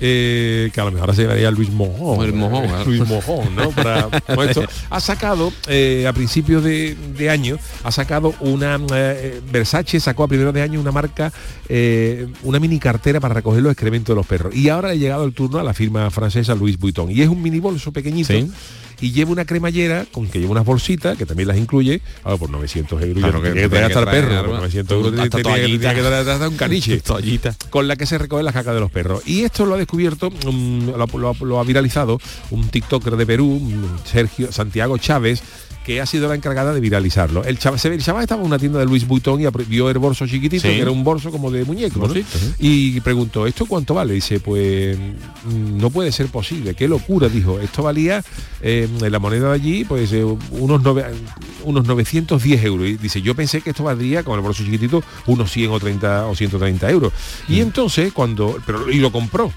eh, 0.00 0.70
que 0.72 0.80
a 0.80 0.84
lo 0.84 0.90
mejor 0.90 1.02
ahora 1.02 1.14
se 1.14 1.22
llamaría 1.22 1.50
Luis 1.50 1.70
Mojón. 1.70 2.18
Luis 2.18 2.34
Mojón, 2.34 2.64
eh, 2.64 2.68
claro. 2.68 2.84
Luis 2.84 3.06
Mojón, 3.06 3.54
¿no? 3.54 3.70
Para, 3.70 4.08
esto, 4.48 4.64
ha 4.90 5.00
sacado, 5.00 5.52
eh, 5.68 6.06
a 6.08 6.12
principios 6.12 6.64
de, 6.64 6.96
de 7.16 7.30
año, 7.30 7.58
ha 7.84 7.92
sacado 7.92 8.34
una, 8.40 8.78
Versace 9.50 10.00
sacó 10.00 10.24
a 10.24 10.28
primeros 10.28 10.54
de 10.54 10.62
año 10.62 10.80
una 10.80 10.92
marca, 10.92 11.32
una 12.42 12.58
mini 12.58 12.78
cartera 12.78 13.20
para 13.20 13.34
recoger 13.34 13.62
los 13.62 13.72
excrementos 13.72 14.14
de 14.14 14.16
los 14.16 14.26
perros. 14.26 14.54
Y 14.54 14.68
ahora 14.68 14.90
ha 14.90 14.94
llegado 14.94 15.24
el 15.24 15.34
turno 15.34 15.58
a 15.58 15.62
la 15.62 15.74
firma 15.74 16.10
francesa 16.10 16.54
Louis 16.54 16.78
Vuitton. 16.78 17.10
Y 17.10 17.22
es 17.22 17.28
un 17.28 17.42
mini 17.42 17.60
bolso 17.60 17.92
pequeñito. 17.92 18.32
Sí. 18.32 18.50
Y 19.02 19.12
lleva 19.12 19.30
una 19.32 19.44
cremallera 19.44 20.06
con 20.10 20.26
que 20.28 20.38
lleva 20.40 20.52
unas 20.52 20.64
bolsitas, 20.64 21.18
que 21.18 21.26
también 21.26 21.48
las 21.48 21.58
incluye, 21.58 22.00
ah, 22.24 22.36
por 22.38 22.48
900 22.48 23.02
euros. 23.02 23.18
Claro 23.22 23.38
yo 23.38 23.52
que 23.52 23.68
que 23.68 23.78
hasta 23.78 24.00
el 24.00 24.06
perro, 24.06 24.44
por 24.46 24.54
900 24.56 24.96
euros 24.96 25.10
que- 25.12 25.42
toallita. 25.42 25.88
tenía 25.92 26.10
que 26.10 26.16
hasta 26.30 26.48
un 26.48 26.56
caniche 26.56 27.00
Toallita. 27.04 27.54
con 27.68 27.86
la 27.88 27.96
que 27.96 28.06
se 28.06 28.16
recoge 28.16 28.42
la 28.42 28.52
caca 28.52 28.72
de 28.72 28.80
los 28.80 28.90
perros. 28.90 29.22
Y 29.26 29.42
esto 29.42 29.66
lo 29.66 29.74
ha 29.74 29.78
descubierto, 29.78 30.30
mm, 30.30 30.90
lo, 30.96 31.06
lo- 31.18 31.44
lo 31.44 31.60
ha 31.60 31.64
viralizado 31.64 32.18
un 32.50 32.68
TikToker 32.68 33.16
de 33.16 33.26
Perú, 33.26 33.60
mm, 33.60 34.06
Sergio 34.10 34.52
Santiago 34.52 34.96
Chávez, 34.98 35.42
que 35.84 36.00
ha 36.00 36.06
sido 36.06 36.28
la 36.28 36.34
encargada 36.34 36.72
de 36.72 36.80
viralizarlo. 36.80 37.44
El 37.44 37.58
chaval, 37.58 37.80
el 37.84 38.02
chaval 38.02 38.22
estaba 38.22 38.40
en 38.40 38.46
una 38.46 38.58
tienda 38.58 38.78
de 38.78 38.84
Luis 38.86 39.06
Vuitton 39.06 39.40
y 39.40 39.46
vio 39.68 39.90
el 39.90 39.98
bolso 39.98 40.26
chiquitito, 40.26 40.62
Sí. 40.62 40.74
que 40.74 40.80
era 40.80 40.90
un 40.90 41.02
bolso 41.02 41.30
como 41.30 41.50
de 41.50 41.64
muñeco, 41.64 41.98
¿no? 41.98 42.06
Bolsito, 42.06 42.38
sí. 42.38 42.54
Y 42.60 43.00
preguntó, 43.00 43.46
¿esto 43.46 43.66
cuánto 43.66 43.94
vale? 43.94 44.14
Dice, 44.14 44.38
pues 44.40 44.96
mm, 44.96 45.78
no 45.78 45.90
puede 45.90 46.12
ser 46.12 46.28
posible, 46.28 46.74
qué 46.74 46.86
locura, 46.86 47.28
dijo. 47.28 47.58
Esto 47.60 47.82
valía 47.82 48.22
eh, 48.60 48.88
en 49.00 49.12
la 49.12 49.18
moneda 49.18 49.48
de 49.48 49.54
allí, 49.54 49.84
pues 49.84 50.12
eh, 50.12 50.22
unos, 50.24 50.82
nove- 50.82 51.04
unos 51.64 51.84
910 51.86 52.64
euros. 52.64 52.86
Y 52.88 52.96
dice, 52.96 53.20
yo 53.20 53.34
pensé 53.34 53.60
que 53.60 53.70
esto 53.70 53.82
valdría, 53.84 54.22
con 54.22 54.36
el 54.36 54.40
bolso 54.44 54.62
chiquitito, 54.64 55.02
unos 55.26 55.50
100 55.50 55.70
o 55.70 55.80
30 55.80 56.26
o 56.26 56.34
130 56.36 56.90
euros. 56.90 57.12
Y 57.48 57.54
Mm. 57.56 57.62
entonces, 57.62 58.12
cuando, 58.12 58.56
pero, 58.64 58.90
y 58.90 58.98
lo 58.98 59.10
compró, 59.10 59.52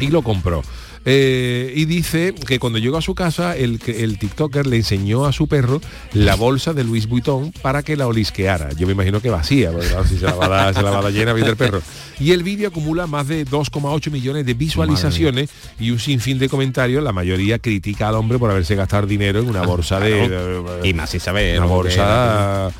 y 0.00 0.08
lo 0.08 0.22
compró. 0.22 0.62
Eh, 1.10 1.72
y 1.74 1.86
dice 1.86 2.34
que 2.46 2.58
cuando 2.58 2.78
llegó 2.78 2.98
a 2.98 3.02
su 3.02 3.14
casa 3.14 3.56
el, 3.56 3.80
el 3.86 4.18
TikToker 4.18 4.66
le 4.66 4.76
enseñó 4.76 5.24
a 5.24 5.32
su 5.32 5.48
perro 5.48 5.80
la 6.12 6.34
bolsa 6.34 6.74
de 6.74 6.84
Luis 6.84 7.08
Vuitton 7.08 7.50
para 7.62 7.82
que 7.82 7.96
la 7.96 8.06
olisqueara. 8.06 8.72
Yo 8.74 8.86
me 8.86 8.92
imagino 8.92 9.22
que 9.22 9.30
vacía, 9.30 9.70
si 10.06 10.18
se 10.18 10.26
la 10.26 10.34
va 10.34 10.44
a 10.44 10.48
dar, 10.48 10.74
se 10.74 10.82
la 10.82 10.90
va 10.90 10.98
a 10.98 11.02
dar 11.02 11.12
llena 11.12 11.32
viene 11.32 11.48
el 11.48 11.56
perro. 11.56 11.80
Y 12.20 12.32
el 12.32 12.42
vídeo 12.42 12.68
acumula 12.68 13.06
más 13.06 13.26
de 13.26 13.46
2,8 13.46 14.10
millones 14.10 14.44
de 14.44 14.52
visualizaciones 14.52 15.48
y 15.80 15.92
un 15.92 15.98
sinfín 15.98 16.38
de 16.38 16.50
comentarios. 16.50 17.02
La 17.02 17.12
mayoría 17.12 17.58
critica 17.58 18.08
al 18.08 18.16
hombre 18.16 18.38
por 18.38 18.50
haberse 18.50 18.74
gastado 18.74 19.06
dinero 19.06 19.40
en 19.40 19.48
una 19.48 19.62
bolsa 19.62 20.00
de, 20.00 20.62
Y 20.84 20.92
más 20.92 21.08
si 21.10 21.20
sabes. 21.20 21.58
una 21.58 21.66
bolsa. 21.66 22.70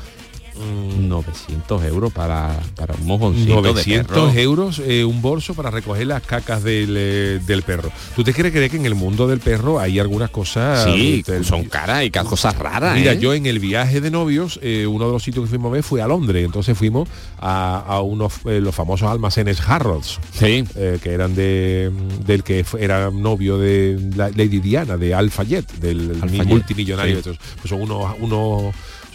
900 0.63 1.83
euros 1.85 2.11
para, 2.13 2.59
para 2.75 2.93
un 2.95 3.05
mojoncito 3.07 3.61
900 3.61 4.07
de 4.07 4.31
perro. 4.31 4.39
euros 4.39 4.81
eh, 4.85 5.05
un 5.05 5.21
bolso 5.21 5.53
para 5.53 5.71
recoger 5.71 6.07
las 6.07 6.21
cacas 6.23 6.63
del, 6.63 6.95
eh, 6.97 7.39
del 7.45 7.61
perro. 7.63 7.91
¿Tú 8.15 8.23
te 8.23 8.33
quieres 8.33 8.51
creer 8.51 8.69
que 8.71 8.77
en 8.77 8.85
el 8.85 8.95
mundo 8.95 9.27
del 9.27 9.39
perro 9.39 9.79
hay 9.79 9.99
algunas 9.99 10.29
cosas? 10.29 10.91
Sí, 10.93 11.23
del- 11.25 11.45
son 11.45 11.65
caras 11.65 12.03
y 12.03 12.11
cosas 12.11 12.57
raras. 12.57 12.95
Mira, 12.97 13.13
¿eh? 13.13 13.19
yo 13.19 13.33
en 13.33 13.45
el 13.45 13.59
viaje 13.59 14.01
de 14.01 14.11
novios, 14.11 14.57
uno 14.87 15.05
de 15.07 15.11
los 15.13 15.23
sitios 15.23 15.45
que 15.45 15.49
fuimos 15.49 15.69
a 15.69 15.73
ver 15.73 15.83
fue 15.83 16.01
a 16.01 16.07
Londres. 16.07 16.43
Entonces 16.45 16.77
fuimos 16.77 17.07
a, 17.39 17.79
a 17.79 18.01
unos 18.01 18.33
los 18.43 18.75
famosos 18.75 19.09
almacenes 19.09 19.59
Harrods. 19.67 20.19
Sí. 20.33 20.63
que 20.73 21.11
eran 21.11 21.35
de 21.35 21.91
del 22.25 22.43
que 22.43 22.65
era 22.79 23.09
novio 23.11 23.57
de 23.57 23.97
la 24.15 24.29
Lady 24.29 24.59
Diana 24.59 24.97
de 24.97 25.13
Alfayet 25.13 25.65
del 25.79 26.17
Alfayet, 26.21 26.45
multimillonario 26.45 27.13
sí. 27.13 27.29
Entonces, 27.29 27.41
pues 27.61 27.69
son 27.69 27.81
unos 27.81 28.15
unos 28.19 28.73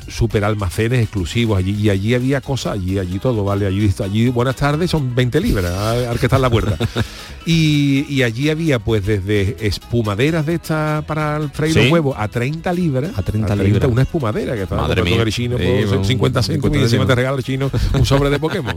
super 0.08 0.44
almacenes 0.44 1.00
exclusivos 1.02 1.58
allí 1.58 1.72
y 1.80 1.90
allí 1.90 2.14
había 2.14 2.40
cosas 2.40 2.74
allí 2.74 2.98
allí 2.98 3.18
todo 3.18 3.44
vale 3.44 3.66
allí 3.66 3.90
allí 4.02 4.28
buenas 4.30 4.56
tardes 4.56 4.90
son 4.90 5.14
20 5.14 5.40
libras 5.40 5.72
al 5.72 6.06
al 6.06 6.18
que 6.18 6.26
está 6.26 6.36
en 6.36 6.42
la 6.42 6.50
puerta 6.50 6.76
y, 7.46 8.06
y 8.08 8.22
allí 8.22 8.48
había 8.50 8.78
pues 8.78 9.04
desde 9.04 9.56
espumaderas 9.66 10.46
de 10.46 10.54
estas 10.54 11.04
para 11.04 11.36
el 11.36 11.50
freír 11.50 11.74
los 11.76 11.84
Sí. 11.86 11.90
huevos 11.90 12.14
a 12.18 12.28
30 12.28 12.72
libras 12.72 13.10
A 13.16 13.22
30 13.22 13.56
libras. 13.56 13.90
una 13.90 14.02
espumadera 14.02 14.54
que 14.54 14.62
estaba 14.62 14.82
Madre 14.82 15.02
mía. 15.02 15.20
el 15.22 15.32
chino 15.32 15.58
Sí, 15.58 15.64
por 15.64 15.90
vamos, 15.90 16.06
50 16.06 16.42
céntimos 16.42 16.76
y 16.76 16.78
50 16.78 16.78
encima 16.84 16.88
te 16.88 16.90
céntimos. 16.90 17.16
regala 17.16 17.36
el 17.38 17.44
chino 17.44 17.70
un 17.98 18.06
sobre 18.06 18.30
de 18.30 18.38
Pokémon 18.38 18.76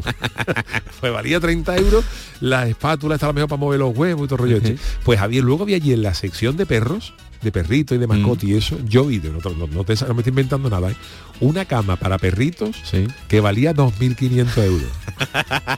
pues 0.99 1.13
valía 1.13 1.39
30 1.39 1.77
euros 1.77 2.03
la 2.41 2.67
espátula 2.67 3.15
está 3.15 3.27
a 3.27 3.29
lo 3.29 3.33
mejor 3.33 3.49
para 3.49 3.59
mover 3.59 3.79
los 3.79 3.95
huevos 3.97 4.25
y 4.25 4.27
todo 4.27 4.35
el 4.35 4.41
rollo 4.51 4.57
este. 4.57 4.77
pues 5.03 5.19
había 5.19 5.41
luego 5.41 5.63
había 5.63 5.77
allí 5.77 5.93
en 5.93 6.01
la 6.03 6.13
sección 6.13 6.57
de 6.57 6.65
perros 6.65 7.13
de 7.41 7.51
perritos 7.51 7.95
y 7.95 7.99
de 7.99 8.07
mascotas 8.07 8.43
Mm. 8.43 8.47
y 8.49 8.53
eso 8.55 8.77
yo 8.85 9.05
vi 9.05 9.19
de- 9.19 9.29
no, 9.29 9.39
no, 9.39 9.67
no 9.67 9.83
te- 9.83 9.95
no 10.05 10.13
me 10.13 10.21
estoy 10.21 10.31
inventando 10.31 10.69
nada 10.69 10.91
¿eh? 10.91 10.95
una 11.39 11.65
cama 11.65 11.95
para 11.95 12.17
perritos 12.17 12.75
Sí. 12.83 13.07
que 13.27 13.39
valía 13.39 13.73
2.500 13.73 14.63
euros 14.63 14.89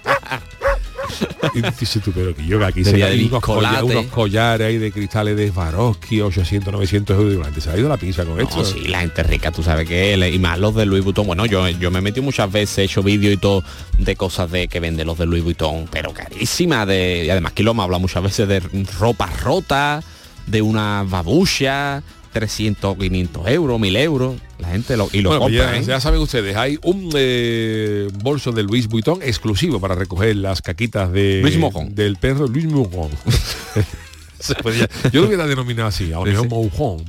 y 1.56 1.62
dices 1.62 2.02
tú, 2.04 2.12
pero 2.14 2.36
que 2.36 2.46
yo 2.46 2.60
que 2.60 2.66
aquí 2.66 2.84
se 2.84 3.04
hay 3.04 3.26
unos, 3.26 3.42
colla- 3.42 3.84
unos 3.84 4.06
collares 4.08 4.68
ahí 4.68 4.78
de 4.78 4.92
cristales 4.92 5.36
de 5.36 5.52
Swarovski, 5.52 6.22
800, 6.22 6.72
900 6.72 7.16
euros. 7.18 7.30
Digo, 7.32 7.42
la 7.42 7.46
gente 7.48 7.62
se 7.62 7.70
ha 7.72 7.78
ido 7.78 7.90
la 7.90 7.98
pinza 7.98 8.24
con 8.26 8.40
esto. 8.40 8.58
No, 8.58 8.66
sí, 8.66 8.88
la 8.88 9.00
gente 9.02 9.24
rica, 9.24 9.52
tú 9.52 9.64
sabes 9.64 9.88
que 9.88 10.14
es, 10.14 10.34
y 10.36 10.40
más 10.40 10.60
los 10.60 10.76
de 10.76 10.86
Louis 10.86 11.04
Vuitton. 11.04 11.26
Bueno, 11.26 11.46
yo, 11.48 11.68
yo 11.68 11.90
me 11.92 12.00
he 12.00 12.02
metido 12.02 12.24
muchas 12.24 12.52
veces, 12.52 12.78
he 12.78 12.84
hecho 12.84 13.02
vídeos 13.02 13.34
y 13.34 13.38
todo 13.38 13.64
de 13.98 14.16
cosas 14.16 14.52
de 14.52 14.68
que 14.68 14.80
venden 14.80 15.08
los 15.08 15.18
de 15.18 15.26
Louis 15.26 15.44
Vuitton, 15.44 15.88
pero 15.92 16.14
carísima 16.14 16.86
de. 16.86 17.24
Y 17.26 17.30
además 17.30 17.54
que 17.54 17.64
lo 17.64 17.72
hemos 17.72 17.84
hablado 17.84 18.02
muchas 18.02 18.24
veces 18.24 18.48
de 18.48 18.60
ropa 19.00 19.26
rota, 19.42 20.04
de 20.50 20.62
una 20.62 21.04
babucha, 21.08 22.04
300, 22.34 22.98
500 22.98 23.48
euros, 23.48 23.80
1000 23.80 23.96
euros. 23.98 24.36
La 24.60 24.70
gente 24.70 24.98
lo, 24.98 25.08
y 25.14 25.22
lo 25.22 25.30
Bueno, 25.30 25.46
pues 25.46 25.58
compra. 25.58 25.76
ya, 25.76 25.80
¿eh? 25.82 25.86
ya 25.86 26.00
saben 26.00 26.20
ustedes, 26.20 26.56
hay 26.56 26.78
un 26.84 27.10
eh, 27.16 28.10
bolso 28.22 28.52
de 28.52 28.64
Luis 28.64 28.88
Vuitton 28.88 29.20
exclusivo 29.22 29.80
para 29.80 29.96
recoger 29.96 30.36
las 30.36 30.62
caquitas 30.62 31.12
de, 31.12 31.40
Luis 31.42 31.58
Mojón. 31.58 31.96
del 31.96 32.18
perro 32.18 32.48
Luis 32.48 32.66
Mojón. 32.66 33.10
Se 34.40 34.56
podía- 34.56 34.88
yo 35.12 35.22
lo 35.22 35.28
hubiera 35.28 35.46
denominado 35.46 35.90
así, 35.90 36.14
a 36.14 36.18
lo 36.20 36.24
mejor 36.26 36.48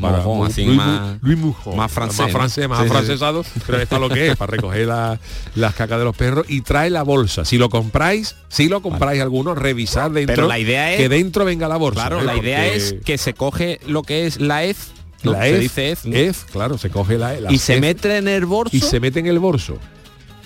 para 0.00 0.18
así 0.46 0.64
Luis, 0.64 0.76
más- 0.76 1.18
Luis 1.22 1.38
más 1.76 1.92
francés, 1.92 2.18
más 2.20 2.26
¿no? 2.32 2.38
francés, 2.38 2.68
más 2.68 2.78
Sí, 2.78 2.84
sí. 2.84 2.90
afrancesado, 2.90 3.44
pero 3.66 3.78
es 3.80 3.86
para 3.88 4.00
lo 4.00 4.08
que 4.08 4.28
es, 4.28 4.36
para 4.36 4.50
recoger 4.50 4.86
la- 4.86 5.18
las 5.54 5.74
cacas 5.74 5.98
de 5.98 6.04
los 6.04 6.16
perros 6.16 6.46
y 6.48 6.62
trae 6.62 6.90
la 6.90 7.02
bolsa. 7.04 7.44
Si 7.44 7.56
lo 7.58 7.68
compráis, 7.68 8.36
si 8.48 8.68
lo 8.68 8.82
compráis 8.82 9.22
alguno, 9.22 9.54
revisad 9.54 10.10
dentro 10.10 10.34
Pero 10.34 10.48
la 10.48 10.58
idea 10.58 10.92
es- 10.92 10.98
que 10.98 11.08
dentro 11.08 11.44
venga 11.44 11.68
la 11.68 11.76
bolsa. 11.76 12.00
Claro, 12.00 12.20
¿eh? 12.20 12.24
la 12.24 12.36
idea 12.36 12.60
Porque 12.62 12.76
es 12.76 12.94
que 13.04 13.18
se 13.18 13.34
coge 13.34 13.80
lo 13.86 14.02
que 14.02 14.26
es 14.26 14.40
la 14.40 14.62
¿no? 15.22 15.32
la 15.32 15.42
se 15.42 15.50
EZ, 15.54 15.60
dice 15.60 15.90
EZ, 15.92 16.06
¿no? 16.06 16.16
EZ, 16.16 16.44
claro, 16.50 16.78
se 16.78 16.90
coge 16.90 17.16
la, 17.18 17.34
la 17.34 17.52
y 17.52 17.58
se 17.58 17.80
mete 17.80 18.16
en 18.16 18.26
el 18.26 18.46
bolso. 18.46 18.74
y 18.76 18.80
se 18.80 18.98
mete 19.00 19.20
en 19.20 19.26
el 19.26 19.38
bolso. 19.38 19.78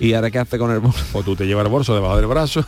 ¿Y 0.01 0.13
ahora 0.15 0.31
qué 0.31 0.41
hace 0.41 0.59
con 0.59 0.71
el 0.73 0.81
bolso? 0.81 1.05
o 1.13 1.23
tú 1.23 1.37
te 1.37 1.47
llevas 1.47 1.65
el 1.65 1.71
bolso 1.71 1.95
debajo 1.95 2.17
del 2.17 2.27
brazo 2.27 2.65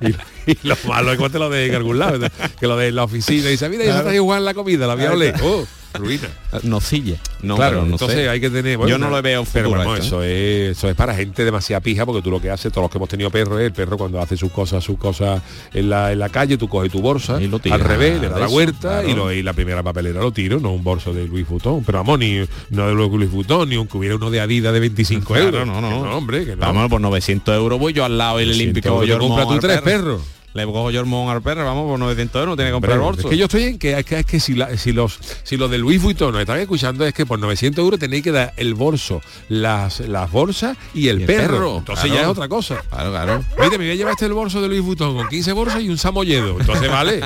y, 0.00 0.50
y 0.50 0.58
lo 0.62 0.76
malo 0.86 1.12
es 1.12 1.18
cuando 1.18 1.32
te 1.32 1.38
lo 1.38 1.50
de 1.50 1.66
en 1.66 1.74
algún 1.74 1.98
lado 1.98 2.26
que 2.58 2.66
lo 2.66 2.76
de 2.76 2.88
en 2.88 2.96
la 2.96 3.04
oficina 3.04 3.48
y 3.48 3.52
dice 3.52 3.68
mira 3.68 3.84
ya 3.84 3.98
está 3.98 4.14
igual 4.14 4.44
la 4.44 4.54
comida 4.54 4.86
la 4.86 4.94
voy 4.94 5.04
a 5.04 5.12
oler 5.12 5.34
oh 5.42 5.66
ruina 5.98 6.28
Nocilla. 6.62 7.16
No, 7.42 7.56
claro 7.56 7.76
pero 7.76 7.86
no 7.86 7.92
entonces 7.92 8.18
sé. 8.18 8.28
hay 8.28 8.40
que 8.40 8.50
tener 8.50 8.78
Yo 8.86 8.98
no 8.98 9.10
lo 9.10 9.20
veo 9.22 9.44
pero 9.52 9.68
bueno, 9.68 9.94
esto, 9.94 10.06
eso 10.06 10.22
es 10.22 10.76
eso 10.76 10.88
es 10.88 10.94
para 10.94 11.14
gente 11.14 11.44
demasiada 11.44 11.80
pija 11.80 12.06
porque 12.06 12.22
tú 12.22 12.30
lo 12.30 12.40
que 12.40 12.50
haces 12.50 12.72
todos 12.72 12.84
los 12.84 12.90
que 12.90 12.98
hemos 12.98 13.08
tenido 13.08 13.30
perros 13.30 13.60
el 13.60 13.72
perro 13.72 13.96
cuando 13.96 14.20
hace 14.20 14.36
sus 14.36 14.50
cosas 14.50 14.82
sus 14.82 14.98
cosas 14.98 15.42
en 15.72 15.90
la, 15.90 16.12
en 16.12 16.18
la 16.18 16.28
calle 16.28 16.56
tú 16.56 16.68
coges 16.68 16.90
tu 16.90 17.00
bolsa 17.00 17.40
Y 17.40 17.48
lo 17.48 17.60
al 17.70 17.80
revés 17.80 18.20
le 18.20 18.28
das 18.28 18.40
la 18.40 18.46
vuelta 18.46 19.04
y, 19.04 19.14
lo, 19.14 19.32
y 19.32 19.42
la 19.42 19.52
primera 19.52 19.82
papelera 19.82 20.20
lo 20.20 20.32
tiro 20.32 20.60
no 20.60 20.72
un 20.72 20.84
bolso 20.84 21.12
de 21.12 21.26
Louis 21.26 21.46
Vuitton 21.48 21.82
pero 21.84 21.98
vamos 21.98 22.18
ni 22.18 22.40
no 22.70 22.86
de 22.88 22.94
Louis 22.94 23.30
Vuitton 23.30 23.68
ni 23.68 23.76
aunque 23.76 23.96
hubiera 23.96 24.16
uno 24.16 24.30
de 24.30 24.40
Adidas 24.40 24.72
de 24.72 24.80
25 24.80 25.26
Claro, 25.32 25.46
euros 25.60 25.66
no, 25.66 25.80
no. 25.80 26.02
Que 26.02 26.08
hombre 26.08 26.44
que 26.44 26.56
no. 26.56 26.60
Vamos, 26.62 26.88
por 26.88 27.00
900 27.00 27.54
euros 27.56 27.78
voy 27.78 27.92
yo 27.92 28.04
al 28.04 28.16
lado 28.16 28.40
y 28.40 28.46
le 28.46 28.54
limpio 28.54 28.82
900 28.90 29.08
euros 29.08 29.20
te 29.20 29.28
compras 29.28 29.48
tú 29.48 29.66
tres 29.66 29.82
perros 29.82 30.20
Le 30.56 30.64
cojo 30.64 30.90
yo 30.90 31.00
hormón 31.00 31.28
al 31.28 31.42
perro, 31.42 31.64
vamos, 31.64 31.88
por 31.88 31.98
900 31.98 32.40
euros, 32.40 32.52
no 32.52 32.56
tiene 32.56 32.70
que 32.70 32.72
comprar 32.72 32.92
Pero 32.94 33.02
el 33.02 33.06
bolso. 33.14 33.28
Es 33.28 33.30
que 33.30 33.36
yo 33.36 33.44
estoy 33.44 33.62
en 33.64 33.78
que, 33.78 33.98
es 33.98 34.04
que, 34.04 34.18
es 34.20 34.26
que 34.26 34.40
si, 34.40 34.54
la- 34.54 34.76
si 34.76 34.92
los 34.92 35.18
si 35.44 35.56
los 35.56 35.70
de 35.70 35.78
Louis 35.78 36.00
Vuitton 36.02 36.32
nos 36.32 36.40
están 36.40 36.58
escuchando 36.58 37.04
es 37.06 37.14
que 37.14 37.26
por 37.26 37.38
900 37.38 37.82
euros 37.84 38.00
tenéis 38.00 38.22
que 38.24 38.32
dar 38.32 38.52
el 38.56 38.74
bolso, 38.74 39.20
las, 39.48 40.00
las 40.00 40.30
bolsas 40.30 40.76
y 40.94 41.08
el, 41.08 41.18
Y 41.18 41.22
el 41.22 41.26
perro. 41.26 41.52
perro, 41.54 41.78
Entonces 41.78 42.04
claro. 42.06 42.16
ya 42.18 42.22
es 42.22 42.28
otra 42.28 42.48
cosa. 42.48 42.82
Claro, 42.90 43.10
claro. 43.10 43.44
Mire, 43.58 43.70
me 43.78 43.84
voy 43.84 43.90
a 43.90 43.94
llevar 43.94 44.12
este 44.12 44.26
el 44.26 44.32
bolso 44.32 44.60
de 44.62 44.68
Louis 44.68 44.80
Vuitton 44.82 45.14
con 45.16 45.28
15 45.28 45.52
bolsas 45.52 45.82
y 45.82 45.88
un 45.88 45.98
samoyedo. 45.98 46.58
Entonces 46.58 46.90
vale. 46.90 47.20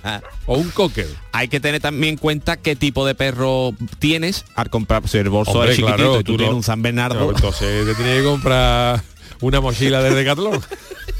o 0.46 0.56
un 0.56 0.70
cocker. 0.70 1.08
Hay 1.32 1.48
que 1.48 1.60
tener 1.60 1.80
también 1.80 2.14
en 2.14 2.18
cuenta 2.18 2.56
qué 2.56 2.76
tipo 2.76 3.04
de 3.06 3.14
perro 3.14 3.72
tienes 3.98 4.44
al 4.54 4.70
comprar. 4.70 5.06
Si 5.08 5.18
el 5.18 5.28
bolso 5.28 5.50
Hombre, 5.52 5.70
es 5.70 5.76
chiquitito 5.76 5.96
claro, 5.96 6.20
y 6.20 6.24
tú, 6.24 6.32
tú 6.32 6.36
tienes 6.38 6.52
no- 6.52 6.56
un 6.58 6.62
San 6.62 6.80
Bernardo. 6.82 7.30
Entonces 7.30 7.84
te 7.84 7.94
tenía 7.94 8.16
que 8.18 8.24
comprar 8.24 9.02
una 9.40 9.60
mochila 9.60 10.02
de 10.02 10.10
Decathlon. 10.14 10.60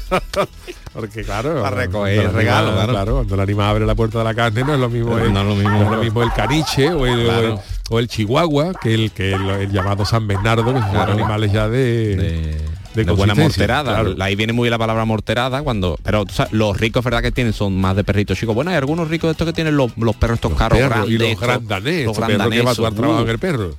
Porque 0.99 1.23
claro, 1.23 1.61
Para 1.61 1.75
recoger 1.75 2.19
el 2.25 2.33
regalo, 2.33 2.69
animal- 2.69 2.89
claro. 2.89 3.13
cuando 3.17 3.35
el 3.35 3.41
animal 3.41 3.69
abre 3.69 3.85
la 3.85 3.93
puerta 3.95 4.17
de 4.17 4.23
la 4.23 4.33
carne 4.33 4.63
no 4.63 4.73
es 4.73 4.79
lo 4.79 4.89
mismo, 4.89 5.11
No 5.11 5.17
el, 5.19 5.27
es 5.27 5.33
lo 5.33 5.43
mismo, 5.55 5.69
no 5.69 5.75
es 5.75 5.81
lo 5.81 5.87
claro. 5.89 6.03
mismo 6.03 6.23
el 6.23 6.33
caniche 6.33 6.91
o 6.91 7.05
el, 7.05 7.23
Claro. 7.25 7.47
o 7.47 7.53
el- 7.53 7.59
o 7.89 7.99
el 7.99 8.07
chihuahua 8.07 8.73
que 8.81 8.93
el 8.95 9.11
que 9.11 9.31
el, 9.33 9.71
llamado 9.71 10.03
San 10.05 10.27
Bernardo 10.27 10.65
que 10.73 10.79
son 10.81 10.89
Claro. 10.89 11.13
animales 11.13 11.51
ya 11.53 11.69
de, 11.69 12.15
de, 12.15 12.57
de 12.95 13.03
de 13.05 13.11
buena 13.11 13.35
morterada. 13.35 14.01
claro. 14.01 14.15
Ahí 14.23 14.35
viene 14.35 14.53
muy 14.53 14.65
bien 14.65 14.71
la 14.71 14.79
palabra 14.79 15.05
morterada 15.05 15.61
cuando. 15.61 15.97
Pero 16.03 16.25
tú 16.25 16.33
sabes, 16.33 16.51
los 16.51 16.75
ricos, 16.77 17.03
verdad 17.03 17.21
que 17.21 17.31
tienen, 17.31 17.53
son 17.53 17.79
más 17.79 17.95
de 17.95 18.03
perritos 18.03 18.37
chicos. 18.39 18.55
Bueno, 18.55 18.71
hay 18.71 18.77
algunos 18.77 19.07
ricos 19.07 19.27
de 19.27 19.33
estos 19.33 19.45
que 19.45 19.53
tienen 19.53 19.77
los, 19.77 19.95
los 19.97 20.15
perros 20.15 20.37
estos 20.37 20.53
caros 20.55 20.79
perros 20.79 20.95
grandes. 20.97 21.11
y 21.11 21.17
los 21.19 21.27
estos, 21.29 21.47
grandanés, 21.47 22.05
los 22.05 22.17
perro 22.17 22.27
que 22.75 22.81
va 22.81 22.87
a 22.87 22.91
trabajo 22.91 23.19
uh. 23.19 23.23
en 23.23 23.29
el 23.29 23.39
perro. 23.39 23.75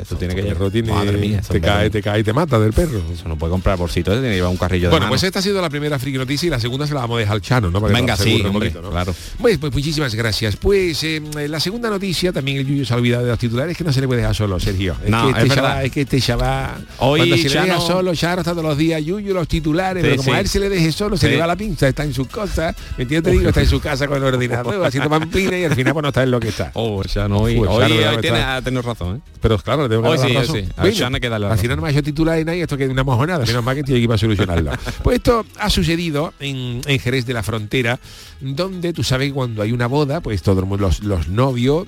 Eso 0.00 0.16
tiene 0.16 0.34
que 0.34 0.42
mía, 0.42 1.38
eso 1.40 1.52
te 1.52 1.60
cae, 1.60 1.90
te 1.90 2.02
cae 2.02 2.20
y 2.20 2.22
te 2.22 2.32
mata 2.32 2.58
del 2.58 2.72
perro. 2.72 3.00
Eso 3.12 3.28
no 3.28 3.36
puede 3.36 3.50
comprar 3.50 3.76
bolsito, 3.76 4.12
tiene 4.12 4.28
que 4.28 4.34
llevar 4.36 4.50
un 4.50 4.56
carrillo 4.56 4.84
de 4.86 4.90
Bueno, 4.90 5.04
mano. 5.06 5.10
pues 5.10 5.22
esta 5.24 5.40
ha 5.40 5.42
sido 5.42 5.60
la 5.60 5.68
primera 5.68 5.98
friki 5.98 6.16
noticia 6.18 6.46
y 6.46 6.50
la 6.50 6.60
segunda 6.60 6.86
se 6.86 6.94
la 6.94 7.00
vamos 7.00 7.16
a 7.16 7.20
dejar 7.20 7.34
al 7.34 7.40
Chano, 7.42 7.70
¿no? 7.70 7.80
Para 7.80 7.92
Venga, 7.92 8.16
sí, 8.16 8.42
un 8.44 8.52
poquito, 8.52 8.80
¿no? 8.80 8.90
claro. 8.90 9.14
Pues, 9.40 9.58
pues 9.58 9.72
muchísimas 9.72 10.14
gracias. 10.14 10.56
Pues 10.56 11.02
eh, 11.04 11.20
la 11.48 11.60
segunda 11.60 11.90
noticia, 11.90 12.32
también 12.32 12.58
el 12.58 12.66
Yuyo 12.66 12.84
se 12.84 12.94
ha 12.94 12.96
olvidado 12.96 13.24
de 13.24 13.30
los 13.30 13.38
titulares, 13.38 13.76
que 13.76 13.84
no 13.84 13.92
se 13.92 14.00
le 14.00 14.06
puede 14.06 14.20
dejar 14.20 14.34
solo, 14.34 14.58
Sergio. 14.60 14.96
Es 15.04 15.10
No, 15.10 15.24
que 15.24 15.30
este 15.30 15.42
es 15.42 15.48
verdad. 15.48 15.84
es 15.84 15.92
que 15.92 16.00
este 16.02 16.20
chaval, 16.20 16.86
Hoy 16.98 17.20
cuando 17.20 17.36
se 17.36 17.42
le 17.44 17.48
Chano- 17.50 17.66
deja 17.66 17.80
solo, 17.80 18.14
Charo 18.14 18.40
está 18.40 18.52
todos 18.52 18.64
los 18.64 18.78
días, 18.78 19.04
Yuyo 19.04 19.34
los 19.34 19.48
titulares, 19.48 20.02
Sí, 20.02 20.08
pero 20.10 20.16
como 20.22 20.30
sí. 20.32 20.36
a 20.36 20.40
él 20.40 20.48
se 20.48 20.60
le 20.60 20.68
deje 20.68 20.92
solo, 20.92 21.16
se 21.16 21.28
le 21.28 21.36
va 21.36 21.46
la 21.46 21.56
pinza, 21.56 21.88
está 21.88 22.04
en 22.04 22.14
sus 22.14 22.28
cosas, 22.28 22.74
¿me 22.96 23.02
entiendes? 23.02 23.32
Te 23.32 23.38
digo, 23.38 23.48
está 23.48 23.60
en 23.60 23.68
su 23.68 23.80
casa 23.80 24.06
con 24.06 24.16
el 24.16 24.24
ordenador, 24.24 24.84
haciendo 24.86 25.10
pampina 25.10 25.58
y 25.58 25.64
al 25.64 25.74
final 25.74 25.92
pues 25.92 26.02
no 26.02 26.08
está 26.08 26.22
en 26.22 26.30
lo 26.30 26.40
que 26.40 26.48
está. 26.48 26.70
Oh, 26.74 27.02
ya 27.02 27.28
no, 27.28 27.40
hoy, 27.40 27.56
hoy, 27.58 27.66
hoy 27.68 27.98
ya 28.00 28.12
me 28.12 28.18
tiene, 28.22 28.38
está- 28.38 28.56
ha 28.56 28.62
tenido 28.62 28.82
razón, 28.82 29.16
¿eh? 29.16 29.20
Pero 29.40 29.58
claro, 29.58 29.79
le 29.82 29.88
tengo 29.88 30.02
que 30.02 30.08
Hoy 30.08 30.18
dar 30.18 30.26
sí, 30.26 30.32
la 30.32 30.40
hoy 30.40 30.46
razón. 30.46 30.60
sí. 30.64 30.68
Bueno, 30.76 30.92
Shana 30.96 31.20
que 31.20 31.28
la 31.30 31.56
final 31.56 31.76
no 31.76 31.82
me 31.82 31.88
ha 31.88 31.90
hecho 31.92 32.02
titular 32.02 32.38
en 32.38 32.48
ahí, 32.48 32.60
esto 32.60 32.76
que 32.76 32.84
es 32.84 32.90
una 32.90 33.04
mojonada, 33.04 33.44
menos 33.44 33.64
mal 33.64 33.76
que 33.76 33.82
tiene 33.82 34.00
que 34.00 34.04
ir 34.04 34.12
a 34.12 34.18
solucionarlo. 34.18 34.72
pues 35.02 35.16
esto 35.16 35.44
ha 35.58 35.70
sucedido 35.70 36.32
en, 36.40 36.80
en 36.86 36.98
Jerez 36.98 37.26
de 37.26 37.34
la 37.34 37.42
Frontera, 37.42 37.98
donde 38.40 38.92
tú 38.92 39.02
sabes 39.02 39.28
que 39.28 39.34
cuando 39.34 39.62
hay 39.62 39.72
una 39.72 39.86
boda, 39.86 40.20
pues 40.20 40.42
todos 40.42 40.66
los, 40.68 41.02
los 41.02 41.28
novios 41.28 41.86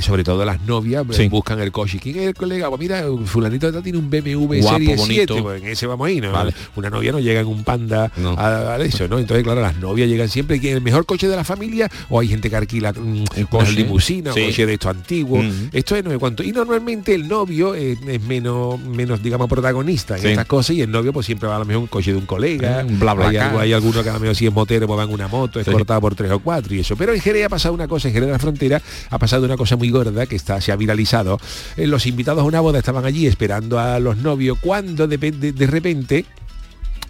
sobre 0.00 0.24
todo 0.24 0.44
las 0.44 0.60
novias 0.62 1.04
eh, 1.10 1.14
Sí. 1.14 1.28
buscan 1.28 1.60
el 1.60 1.72
coche. 1.72 1.98
¿Quién 2.00 2.16
es 2.18 2.26
el 2.28 2.34
colega? 2.34 2.68
Pues 2.68 2.80
mira, 2.80 3.04
fulanito 3.26 3.70
de 3.70 3.82
tiene 3.82 3.98
un 3.98 4.08
BMW 4.10 4.60
Guapo, 4.60 4.78
Serie 4.78 4.96
bonito. 4.96 5.34
7, 5.34 5.42
pues 5.42 5.62
en 5.62 5.68
ese 5.68 5.86
vamos 5.86 6.06
ahí, 6.06 6.20
¿no? 6.20 6.32
Vale. 6.32 6.54
Una 6.76 6.90
novia 6.90 7.12
no 7.12 7.20
llega 7.20 7.40
en 7.40 7.46
un 7.46 7.64
panda 7.64 8.10
No. 8.16 8.30
a, 8.38 8.74
a 8.74 8.78
eso, 8.78 9.08
¿no? 9.08 9.18
Entonces, 9.18 9.42
claro, 9.44 9.60
las 9.60 9.76
novias 9.78 10.08
llegan 10.08 10.28
siempre 10.28 10.60
que 10.60 10.72
el 10.72 10.80
mejor 10.80 11.06
coche 11.06 11.28
de 11.28 11.36
la 11.36 11.44
familia 11.44 11.90
o 12.08 12.20
hay 12.20 12.28
gente 12.28 12.48
que 12.50 12.56
alquila 12.56 12.92
mm, 12.92 13.24
unas 13.36 13.46
coche. 13.50 13.72
limusinas, 13.72 14.34
Sí. 14.34 14.44
coche 14.46 14.66
de 14.66 14.72
estos 14.74 14.90
antiguos. 14.90 15.44
Mm. 15.44 15.68
Esto 15.72 15.96
es 15.96 16.04
no 16.04 16.10
sé 16.10 16.18
cuánto. 16.18 16.42
Y 16.42 16.52
normalmente 16.52 17.14
el 17.14 17.26
novio 17.28 17.74
es, 17.74 17.98
es 18.06 18.20
menos, 18.22 18.78
menos, 18.80 19.22
digamos, 19.22 19.48
protagonista 19.48 20.16
en 20.16 20.22
Sí. 20.22 20.28
estas 20.28 20.46
cosas 20.46 20.76
y 20.76 20.82
el 20.82 20.90
novio 20.90 21.12
pues 21.12 21.26
siempre 21.26 21.48
va 21.48 21.56
a 21.56 21.58
lo 21.58 21.64
mejor 21.64 21.82
un 21.82 21.88
coche 21.88 22.12
de 22.12 22.18
un 22.18 22.26
colega. 22.26 22.80
Eh, 22.80 22.84
un 22.84 22.98
bla, 23.00 23.14
bla, 23.14 23.28
hay, 23.28 23.36
algo- 23.36 23.58
hay 23.60 23.72
alguno 23.72 24.02
que 24.02 24.10
a 24.10 24.14
lo 24.14 24.20
mejor 24.20 24.36
si 24.36 24.46
es 24.46 24.52
motero 24.52 24.86
pues 24.86 24.98
va 24.98 25.04
en 25.04 25.10
una 25.12 25.28
moto, 25.28 25.58
es 25.60 25.66
cortado 25.66 26.00
por 26.00 26.14
tres 26.14 26.30
o 26.30 26.38
cuatro 26.38 26.74
y 26.74 26.80
eso. 26.80 26.94
Pero 26.96 27.12
en 27.12 27.20
Jerez 27.20 27.46
ha 27.46 27.48
pasado 27.48 27.74
una 27.74 27.88
cosa, 27.88 28.08
en 28.08 28.14
Jerez 28.14 28.26
de 28.28 28.32
la 28.32 28.38
Frontera 28.38 28.80
ha 29.10 29.18
pasado 29.18 29.44
una 29.44 29.56
cosa 29.56 29.63
muy 29.76 29.90
gorda 29.90 30.26
que 30.26 30.36
está, 30.36 30.60
se 30.60 30.72
ha 30.72 30.76
viralizado. 30.76 31.38
Eh, 31.76 31.86
los 31.86 32.06
invitados 32.06 32.42
a 32.42 32.44
una 32.46 32.60
boda 32.60 32.78
estaban 32.78 33.04
allí 33.04 33.26
esperando 33.26 33.78
a 33.78 33.98
los 34.00 34.16
novios 34.18 34.58
cuando 34.60 35.06
de, 35.08 35.16
de- 35.18 35.52
repente 35.66 36.24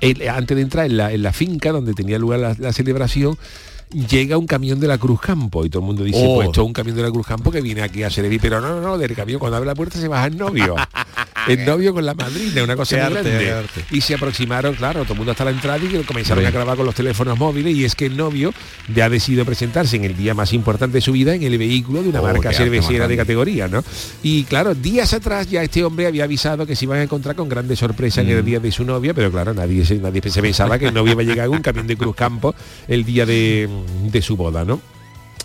el- 0.01 0.29
antes 0.29 0.57
de 0.57 0.63
entrar 0.63 0.87
en 0.87 0.97
la, 0.97 1.13
finca 1.33 1.73
donde 1.73 1.95
tenía 1.95 2.19
lugar 2.19 2.41
la 2.59 2.73
celebración, 2.73 3.37
llega 3.91 4.37
un 4.39 4.47
camión 4.47 4.81
de 4.81 4.89
la 4.89 4.99
Cruz 4.99 5.21
Campo 5.21 5.65
y 5.65 5.71
todo 5.71 5.81
el 5.81 5.87
mundo 5.87 6.05
dice, 6.05 6.21
Oh. 6.23 6.37
pues 6.37 6.47
esto 6.49 6.63
es 6.63 6.67
un 6.67 6.73
camión 6.73 6.97
de 6.97 7.03
la 7.03 7.11
Cruz 7.11 7.27
Campo 7.27 7.51
que 7.51 7.61
viene 7.61 7.83
aquí 7.83 8.03
a 8.03 8.11
servir, 8.11 8.41
pero 8.41 8.61
no, 8.61 8.69
no, 8.75 8.81
no, 8.81 8.99
del 8.99 9.15
camión 9.15 9.39
cuando 9.39 9.57
abre 9.57 9.67
la 9.67 9.75
puerta 9.75 9.99
se 10.01 10.09
baja 10.09 10.27
el 10.27 10.37
novio. 10.37 10.75
el 11.49 11.65
novio 11.67 11.93
con 11.93 12.07
la 12.07 12.15
madrina, 12.15 12.63
una 12.65 12.75
cosa 12.75 12.97
muy 12.97 13.05
arte, 13.19 13.31
grande. 13.31 13.53
arte. 13.53 13.85
Y 13.91 14.01
se 14.01 14.15
aproximaron, 14.15 14.75
claro, 14.75 15.03
todo 15.03 15.13
el 15.13 15.19
mundo 15.19 15.33
hasta 15.33 15.45
la 15.45 15.51
entrada 15.51 15.79
y 15.85 16.03
comenzaron 16.05 16.43
Sí. 16.43 16.49
a 16.49 16.51
grabar 16.51 16.77
con 16.77 16.87
los 16.87 16.95
teléfonos 16.95 17.39
móviles 17.39 17.75
y 17.77 17.85
es 17.85 17.95
que 17.95 18.07
el 18.07 18.17
novio 18.17 18.53
ya 18.95 19.05
ha 19.07 19.09
decidido 19.11 19.45
presentarse 19.45 19.97
en 19.97 20.05
el 20.05 20.17
día 20.17 20.33
más 20.35 20.53
importante 20.55 20.95
de 20.99 21.01
su 21.03 21.13
vida 21.13 21.35
en 21.35 21.43
el 21.43 21.59
vehículo 21.59 22.03
de 22.03 22.09
una 22.09 22.21
Oh, 22.21 22.25
marca 22.25 22.53
cervecera 22.53 23.07
de 23.09 23.17
categoría, 23.17 23.69
¿no? 23.69 23.85
Y 24.23 24.45
claro, 24.45 24.75
días 24.75 25.13
atrás 25.13 25.49
ya 25.51 25.63
este 25.63 25.85
hombre 25.85 26.07
había 26.07 26.25
avisado 26.25 26.67
que 26.67 26.75
se 26.75 26.87
iban 26.87 26.99
a 26.99 27.03
encontrar 27.03 27.37
con 27.37 27.49
grandes 27.49 27.79
sorpresas 27.79 28.25
en 28.25 28.29
Mm. 28.35 28.39
el 28.39 28.45
día 28.45 28.61
de 28.61 28.73
su 28.73 28.85
novia, 28.85 29.13
pero 29.13 29.31
claro, 29.31 29.53
nadie, 29.53 29.85
se- 29.85 29.97
nadie 29.99 30.23
se 30.31 30.41
pensaba 30.41 30.79
que 30.79 30.87
el 30.89 30.95
novio 30.95 31.13
iba 31.13 31.23
a 31.23 31.25
llegar 31.27 31.47
en 31.47 31.53
un 31.53 31.61
camión 31.63 31.87
de 31.87 31.97
Cruz 31.97 32.17
Campo 32.17 32.55
el 32.89 33.05
día 33.05 33.27
de, 33.27 33.69
de 34.11 34.23
su 34.23 34.37
boda, 34.37 34.65
¿no? 34.65 34.81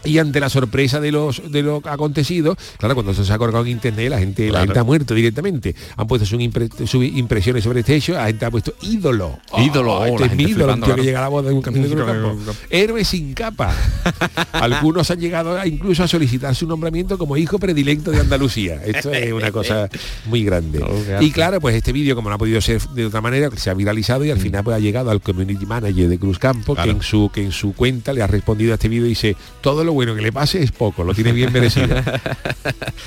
Y 0.03 0.17
ante 0.17 0.39
la 0.39 0.49
sorpresa 0.49 0.99
de 0.99 1.11
los 1.11 1.51
de 1.51 1.61
lo 1.61 1.81
acontecido, 1.85 2.55
claro, 2.77 2.95
cuando 2.95 3.11
eso 3.11 3.23
se 3.25 3.33
ha 3.33 3.37
colgado 3.37 3.65
en 3.65 3.71
internet, 3.71 4.09
la 4.09 4.19
gente, 4.19 4.49
la 4.49 4.61
gente 4.61 4.79
ha 4.79 4.83
muerto 4.83 5.13
directamente. 5.13 5.75
Han 5.97 6.07
puesto 6.07 6.25
sus, 6.25 6.39
impre- 6.39 6.87
sus 6.87 7.03
impresiones 7.05 7.63
sobre 7.63 7.81
este 7.81 7.95
hecho, 7.95 8.13
la 8.13 8.25
gente 8.27 8.45
ha 8.45 8.51
puesto 8.51 8.73
ídolo. 8.81 9.39
Ídolo, 9.57 9.93
oh, 9.99 10.05
este 10.05 10.25
es 10.25 10.35
mi 10.35 10.43
ídolo, 10.43 10.73
un 10.73 10.79
flipando, 10.81 10.85
tío 10.87 10.95
que 10.95 11.01
llega 11.03 11.19
a 11.25 11.29
la 11.29 11.29
un 11.29 11.61
camión 11.61 11.89
de 11.89 11.95
Campo. 11.95 12.37
Héroe 12.69 13.03
sin 13.03 13.33
capa. 13.33 13.73
Algunos 14.53 15.09
han 15.11 15.19
llegado 15.19 15.57
a- 15.57 15.67
incluso 15.67 16.03
a 16.03 16.07
solicitar 16.07 16.55
su 16.55 16.67
nombramiento 16.67 17.17
como 17.17 17.37
hijo 17.37 17.59
predilecto 17.59 18.11
de 18.11 18.19
Andalucía. 18.19 18.81
Esto 18.85 19.11
es 19.11 19.31
una 19.33 19.51
cosa 19.51 19.89
muy 20.25 20.43
grande. 20.43 20.79
Oh, 20.81 21.21
y 21.21 21.31
claro, 21.31 21.59
pues 21.61 21.75
este 21.75 21.91
vídeo, 21.91 22.15
como 22.15 22.29
no 22.29 22.35
ha 22.35 22.37
podido 22.37 22.61
ser 22.61 22.81
de 22.89 23.05
otra 23.05 23.21
manera, 23.21 23.49
se 23.55 23.69
ha 23.69 23.73
viralizado 23.73 24.23
y 24.25 24.31
al 24.31 24.39
final 24.39 24.63
pues 24.63 24.75
ha 24.75 24.79
llegado 24.79 25.11
al 25.11 25.21
community 25.21 25.65
manager 25.65 26.07
de 26.09 26.17
Cruz 26.19 26.39
Campo, 26.39 26.73
Claro. 26.75 26.91
que 26.91 26.97
en 26.97 27.03
su 27.03 27.29
que 27.33 27.43
en 27.43 27.51
su 27.51 27.73
cuenta 27.73 28.13
le 28.13 28.21
ha 28.21 28.27
respondido 28.27 28.71
a 28.71 28.75
este 28.75 28.87
vídeo 28.89 29.05
y 29.05 29.09
dice, 29.09 29.35
todo 29.61 29.83
lo 29.83 29.88
bueno 29.91 30.15
que 30.15 30.21
le 30.21 30.31
pase 30.31 30.61
es 30.63 30.71
poco, 30.71 31.03
lo 31.03 31.13
tiene 31.13 31.31
bien 31.31 31.51
merecido. 31.53 31.87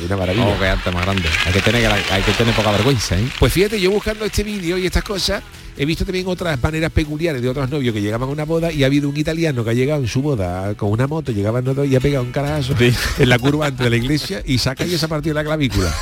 una 0.04 0.16
maravilla. 0.16 0.46
Oh, 0.46 0.58
qué 0.58 0.66
arte 0.66 0.90
más 0.90 1.04
grande. 1.04 1.28
Hay 1.46 1.52
que 1.52 1.60
tener, 1.60 1.90
hay 1.90 2.22
que 2.22 2.32
tener 2.32 2.54
poca 2.54 2.70
vergüenza, 2.72 3.18
¿eh? 3.18 3.26
Pues 3.38 3.52
fíjate, 3.52 3.80
yo 3.80 3.90
buscando 3.90 4.24
este 4.24 4.42
vídeo 4.42 4.76
y 4.78 4.86
estas 4.86 5.04
cosas, 5.04 5.42
he 5.76 5.84
visto 5.86 6.04
también 6.04 6.26
otras 6.28 6.62
maneras 6.62 6.90
peculiares 6.92 7.40
de 7.42 7.48
otros 7.48 7.68
novios 7.70 7.94
que 7.94 8.00
llegaban 8.02 8.28
a 8.28 8.32
una 8.32 8.44
boda 8.44 8.70
y 8.72 8.82
ha 8.82 8.86
habido 8.86 9.08
un 9.08 9.16
italiano 9.16 9.64
que 9.64 9.70
ha 9.70 9.74
llegado 9.74 10.00
en 10.02 10.08
su 10.08 10.20
boda 10.22 10.74
con 10.74 10.90
una 10.90 11.06
moto, 11.06 11.32
llegaban 11.32 11.64
los 11.64 11.74
dos 11.76 11.86
y 11.86 11.96
ha 11.96 12.00
pegado 12.00 12.24
un 12.24 12.32
carajo 12.32 12.74
Sí. 12.78 12.92
en 13.18 13.28
la 13.28 13.38
curva 13.38 13.66
antes 13.66 13.84
de 13.84 13.90
la 13.90 13.96
iglesia 13.96 14.42
y 14.44 14.58
saca 14.58 14.84
y 14.84 14.94
esa 14.94 15.08
partido 15.08 15.34
la 15.34 15.44
clavícula. 15.44 15.92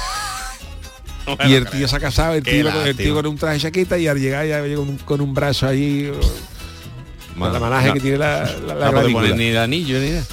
y 1.46 1.54
el 1.54 1.66
tío 1.68 1.86
se 1.86 1.94
ha 1.96 2.00
casado, 2.00 2.34
el 2.34 2.42
tío, 2.42 2.64
con- 2.64 2.72
el 2.72 2.86
lástima. 2.88 2.96
tío 2.96 3.14
con 3.14 3.26
un 3.26 3.36
traje 3.36 3.54
de 3.54 3.60
chaqueta 3.60 3.96
y 3.98 4.08
al 4.08 4.18
llegar 4.18 4.46
ya 4.46 4.60
llega 4.62 4.76
con 4.76 4.88
un, 4.88 4.96
con 4.98 5.20
un 5.20 5.32
brazo 5.34 5.68
ahí 5.68 6.10
con 7.38 7.52
la 7.52 7.60
manaje 7.60 7.88
No. 7.88 7.94
que 7.94 8.00
tiene 8.00 8.18
la, 8.18 8.44
la, 8.66 8.74
la 8.74 8.90
No 8.90 9.34
ni 9.36 9.44
el 9.46 9.56
anillo 9.58 9.98
ni 10.00 10.10
nada. 10.10 10.24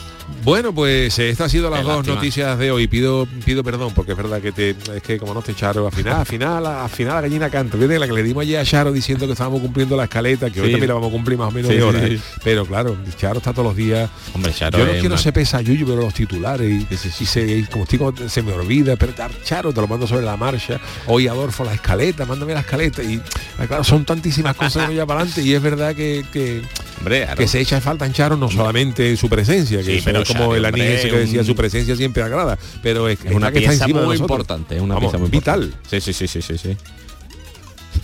Bueno, 0.43 0.73
pues 0.73 1.17
eh, 1.19 1.29
estas 1.29 1.45
han 1.45 1.49
sido 1.49 1.69
las 1.69 1.79
Qué 1.81 1.85
dos 1.85 1.95
lástima. 1.97 2.15
noticias 2.15 2.57
de 2.59 2.71
hoy. 2.71 2.87
Pido 2.87 3.27
pido 3.45 3.63
perdón 3.63 3.93
porque 3.93 4.11
es 4.11 4.17
verdad 4.17 4.41
que 4.41 4.51
te 4.51 4.69
es 4.71 5.01
que 5.03 5.17
como 5.17 5.33
no 5.33 5.41
te 5.41 5.51
echaron 5.51 5.85
al 5.85 5.91
final, 5.91 6.19
al 6.19 6.25
final, 6.25 6.65
al 6.65 6.89
final 6.89 7.15
la 7.15 7.21
gallina 7.21 7.49
canta. 7.49 7.77
Fíjate 7.77 7.99
la 7.99 8.07
que 8.07 8.13
le 8.13 8.23
dimos 8.23 8.41
ayer 8.43 8.59
a 8.59 8.65
Charo 8.65 8.91
diciendo 8.91 9.25
que 9.25 9.33
estábamos 9.33 9.61
cumpliendo 9.61 9.95
la 9.97 10.05
escaleta, 10.05 10.49
que 10.49 10.61
hoy 10.61 10.71
también 10.71 10.87
la 10.89 10.93
vamos 10.95 11.09
a 11.09 11.11
cumplir 11.11 11.37
más 11.37 11.49
o 11.49 11.51
menos 11.51 11.69
Sí, 11.71 11.77
de 11.77 11.83
hora. 11.83 11.99
sí. 12.07 12.13
¿eh? 12.15 12.19
Pero 12.43 12.65
claro, 12.65 12.95
Charo 13.17 13.37
está 13.39 13.51
todos 13.51 13.67
los 13.67 13.75
días. 13.75 14.09
Hombre, 14.33 14.53
Charo 14.53 14.77
Yo 14.77 14.85
no 14.85 14.91
quiero 14.91 15.07
una- 15.07 15.17
ser 15.17 15.33
pesadillo, 15.33 15.85
pero 15.85 16.01
los 16.01 16.13
titulares 16.13 16.69
y, 16.69 16.87
y 16.93 17.25
se, 17.25 17.45
y 17.45 17.63
como 17.63 17.83
estoy 17.83 17.99
como 17.99 18.13
se 18.29 18.41
me 18.41 18.51
olvida, 18.53 18.95
pero 18.95 19.13
Charo 19.43 19.73
te 19.73 19.81
lo 19.81 19.87
mando 19.87 20.07
sobre 20.07 20.25
la 20.25 20.37
marcha. 20.37 20.79
Hoy 21.07 21.27
Adolfo 21.27 21.63
la 21.63 21.73
escaleta, 21.73 22.25
mándame 22.25 22.53
la 22.53 22.61
escaleta 22.61 23.03
y 23.03 23.21
ah, 23.59 23.67
claro, 23.67 23.83
son 23.83 24.05
tantísimas 24.05 24.55
cosas 24.55 24.89
que 24.89 24.95
ya 24.95 25.05
para 25.05 25.21
adelante 25.21 25.41
y 25.41 25.53
es 25.53 25.61
verdad 25.61 25.95
que, 25.95 26.25
que, 26.31 26.61
Hombre, 26.99 27.27
que 27.37 27.47
se 27.47 27.59
echa 27.59 27.79
falta 27.81 28.05
en 28.05 28.13
Charo 28.13 28.37
no 28.37 28.49
solamente 28.49 29.15
su 29.17 29.29
presencia, 29.29 29.81
que 29.83 30.01
pero 30.23 30.39
como 30.39 30.55
el 30.55 30.65
anís 30.65 30.81
hombre, 30.81 30.95
ese 30.99 31.09
que 31.09 31.17
decía 31.17 31.39
un- 31.41 31.45
su 31.45 31.55
presencia 31.55 31.95
siempre 31.95 32.23
agrada, 32.23 32.57
pero 32.83 33.07
es, 33.09 33.19
es 33.23 33.31
una 33.33 33.47
la 33.47 33.51
que 33.51 33.59
está 33.65 33.85
pieza 33.85 34.01
muy 34.05 34.17
importante, 34.17 34.75
es 34.75 34.81
una 34.81 34.95
Vamos, 34.95 35.09
pieza 35.11 35.17
muy 35.19 35.29
vital. 35.29 35.63
importante. 35.63 35.99
Sí, 36.01 36.13
sí, 36.13 36.27
sí, 36.27 36.41
sí, 36.41 36.41
sí, 36.41 36.57
sí. 36.57 36.77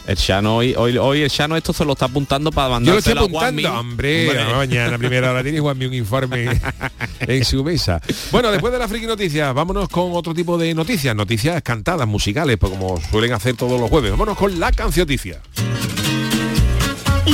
El 0.08 0.18
Shano 0.18 0.58
hoy, 0.58 0.74
hoy, 0.76 0.98
hoy 0.98 1.22
el 1.22 1.30
Shano 1.30 1.56
esto 1.56 1.72
se 1.72 1.86
lo 1.86 1.94
está 1.94 2.06
apuntando 2.06 2.52
para 2.52 2.80
Yo 2.80 2.94
lo 2.94 2.98
estoy 2.98 3.14
a 3.18 3.22
hombre, 3.22 3.68
Hombre. 3.68 4.28
mañana 4.56 4.96
a 4.96 4.98
primera 4.98 5.32
hora 5.32 5.44
tiene 5.44 5.60
Juanmi 5.60 5.86
un 5.86 5.94
informe 5.94 6.60
en 7.22 7.46
su 7.46 7.64
mesa. 7.64 8.02
Bueno, 8.32 8.52
después 8.52 8.74
de 8.74 8.80
la 8.80 8.88
friki 8.88 9.06
noticias, 9.06 9.54
vámonos 9.54 9.88
con 9.90 10.10
otro 10.14 10.34
tipo 10.34 10.58
de 10.58 10.74
noticias, 10.74 11.16
noticias 11.16 11.62
cantadas, 11.62 12.08
musicales, 12.08 12.58
pues 12.58 12.72
como 12.74 13.00
suelen 13.12 13.34
hacer 13.34 13.56
todos 13.56 13.80
los 13.80 13.90
jueves. 13.90 14.12
Vámonos 14.12 14.36
con 14.38 14.60
la 14.60 14.72
cancioticia. 14.72 15.40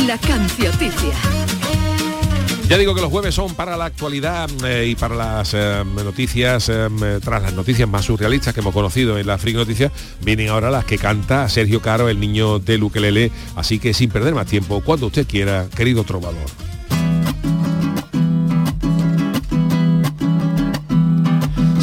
La 0.06 0.18
cancioticia. 0.18 1.14
Ya 2.70 2.78
digo 2.78 2.94
que 2.94 3.02
los 3.02 3.10
jueves 3.10 3.34
son 3.34 3.56
para 3.56 3.76
la 3.78 3.86
actualidad 3.86 4.48
eh, 4.64 4.86
y 4.90 4.96
para 4.96 5.16
las 5.16 5.56
eh, 5.56 5.84
noticias, 5.84 6.70
eh, 6.70 6.88
tras 7.20 7.42
las 7.42 7.54
noticias 7.54 7.90
más 7.90 8.06
surrealistas 8.06 8.54
que 8.54 8.60
hemos 8.60 8.76
conocido 8.76 9.18
en 9.18 9.26
la 9.26 9.40
Friki 9.40 9.58
Noticias, 9.58 9.92
vienen 10.22 10.50
ahora 10.50 10.70
las 10.70 10.86
que 10.86 11.00
canta 11.00 11.50
Sergio 11.50 11.82
Caro, 11.82 12.10
el 12.10 12.20
niño 12.20 12.60
de 12.60 12.78
Luquelele. 12.78 13.32
Así 13.56 13.80
que 13.80 13.96
sin 13.96 14.12
perder 14.12 14.36
más 14.36 14.46
tiempo, 14.46 14.82
cuando 14.82 15.08
usted 15.08 15.26
quiera, 15.26 15.66
querido 15.76 16.04
trovador. 16.04 16.46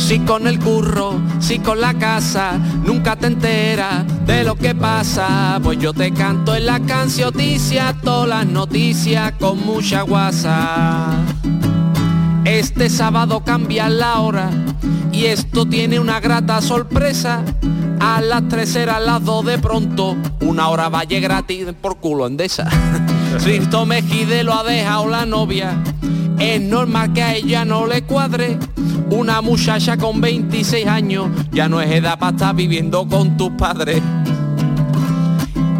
Si 0.07 0.21
con 0.21 0.47
el 0.47 0.61
curro, 0.61 1.21
si 1.40 1.59
con 1.59 1.81
la 1.81 1.92
casa, 1.95 2.61
nunca 2.85 3.16
te 3.16 3.27
enteras 3.27 4.05
de 4.25 4.45
lo 4.45 4.55
que 4.55 4.73
pasa. 4.73 5.59
Pues 5.61 5.81
yo 5.81 5.92
te 5.92 6.12
canto 6.12 6.55
en 6.55 6.66
la 6.66 6.79
cancioticia, 6.79 7.92
todas 8.05 8.29
las 8.29 8.47
noticias 8.47 9.33
con 9.40 9.66
mucha 9.66 10.03
guasa. 10.03 11.11
Este 12.45 12.88
sábado 12.88 13.42
cambia 13.45 13.88
la 13.88 14.21
hora 14.21 14.49
y 15.11 15.25
esto 15.25 15.66
tiene 15.66 15.99
una 15.99 16.21
grata 16.21 16.62
sorpresa. 16.62 17.42
A 17.99 18.21
las 18.21 18.47
3 18.49 18.69
será 18.69 19.01
las 19.01 19.25
2 19.25 19.45
de 19.45 19.59
pronto, 19.59 20.16
una 20.40 20.69
hora 20.69 20.88
valle 20.88 21.19
gratis 21.19 21.66
por 21.81 21.97
culo 21.97 22.29
endesa. 22.29 22.69
Risto 23.45 23.85
Mejide 23.85 24.45
lo 24.45 24.55
ha 24.55 24.62
dejado 24.62 25.09
la 25.09 25.27
novia, 25.27 25.77
es 26.38 26.61
normal 26.61 27.12
que 27.12 27.23
a 27.25 27.35
ella 27.35 27.64
no 27.64 27.88
le 27.88 28.03
cuadre. 28.03 28.57
Una 29.11 29.40
muchacha 29.40 29.97
con 29.97 30.21
26 30.21 30.87
años 30.87 31.29
ya 31.53 31.69
no 31.69 31.81
es 31.81 31.90
edad 31.90 32.19
para 32.19 32.33
estar 32.33 32.55
viviendo 32.55 33.07
con 33.07 33.37
tus 33.37 33.51
padres. 33.53 34.03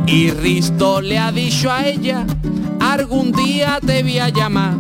Y 0.06 0.30
Risto 0.30 1.00
le 1.00 1.18
ha 1.18 1.32
dicho 1.32 1.70
a 1.70 1.86
ella, 1.86 2.24
algún 2.80 3.32
día 3.32 3.80
te 3.84 4.02
voy 4.02 4.18
a 4.18 4.28
llamar 4.28 4.74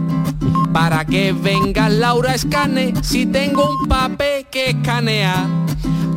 para 0.72 1.04
que 1.04 1.32
venga 1.32 1.88
Laura 1.88 2.34
escane 2.34 2.92
si 3.02 3.26
tengo 3.26 3.70
un 3.80 3.88
papel 3.88 4.46
que 4.50 4.70
escanea. 4.70 5.65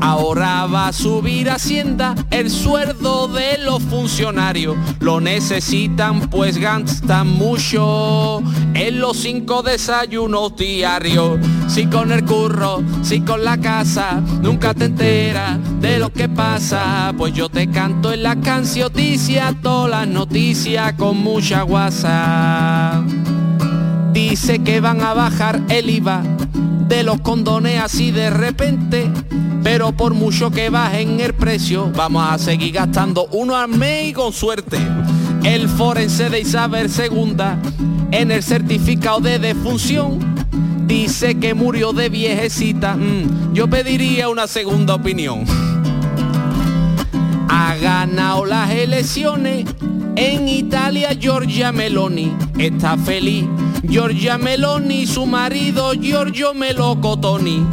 Ahora 0.01 0.65
va 0.65 0.87
a 0.87 0.93
subir 0.93 1.49
Hacienda 1.49 2.15
el 2.31 2.49
sueldo 2.49 3.27
de 3.27 3.57
los 3.57 3.81
funcionarios. 3.83 4.77
Lo 4.99 5.19
necesitan 5.19 6.29
pues 6.29 6.57
gastan 6.57 7.27
mucho 7.27 8.41
en 8.73 8.99
los 8.99 9.17
cinco 9.17 9.61
desayunos 9.61 10.55
diarios. 10.55 11.39
Si 11.67 11.87
con 11.87 12.11
el 12.11 12.23
curro, 12.25 12.81
si 13.01 13.21
con 13.21 13.43
la 13.43 13.57
casa, 13.57 14.21
nunca 14.41 14.73
te 14.73 14.85
enteras 14.85 15.57
de 15.81 15.99
lo 15.99 16.11
que 16.11 16.29
pasa. 16.29 17.13
Pues 17.17 17.33
yo 17.33 17.49
te 17.49 17.69
canto 17.69 18.13
en 18.13 18.23
la 18.23 18.35
cancioticia 18.37 19.55
todas 19.61 19.89
las 19.89 20.07
noticias 20.07 20.93
con 20.93 21.17
mucha 21.17 21.63
guasa. 21.63 23.03
Dice 24.13 24.59
que 24.59 24.79
van 24.79 25.01
a 25.01 25.13
bajar 25.13 25.61
el 25.69 25.89
IVA 25.89 26.23
de 26.89 27.03
los 27.03 27.21
condones 27.21 27.79
así 27.79 28.11
de 28.11 28.31
repente, 28.31 29.09
pero 29.63 29.91
por 29.91 30.15
mucho 30.15 30.49
que 30.49 30.71
bajen 30.71 31.19
el 31.19 31.35
precio, 31.35 31.91
vamos 31.95 32.27
a 32.27 32.37
seguir 32.39 32.73
gastando 32.73 33.27
uno 33.31 33.55
al 33.55 33.69
mes 33.69 34.09
y 34.09 34.13
con 34.13 34.33
suerte. 34.33 34.79
El 35.43 35.69
forense 35.69 36.31
de 36.31 36.39
Isabel 36.41 36.89
II 36.89 37.35
en 38.11 38.31
el 38.31 38.41
certificado 38.41 39.19
de 39.19 39.37
defunción 39.37 40.19
dice 40.87 41.35
que 41.35 41.53
murió 41.53 41.93
de 41.93 42.09
viejecita. 42.09 42.95
Mm, 42.95 43.53
yo 43.53 43.69
pediría 43.69 44.27
una 44.27 44.47
segunda 44.47 44.95
opinión. 44.95 45.45
Ha 47.49 47.75
ganado 47.75 48.45
las 48.45 48.71
elecciones 48.71 49.65
en 50.19 50.49
Italia 50.49 51.13
Giorgia 51.13 51.71
Meloni. 51.71 52.35
Está 52.57 52.97
feliz 52.97 53.45
Giorgia 53.87 54.37
Meloni 54.37 55.03
y 55.03 55.07
su 55.07 55.25
marido 55.25 55.93
Giorgio 55.93 56.53
Melocotoni. 56.53 57.65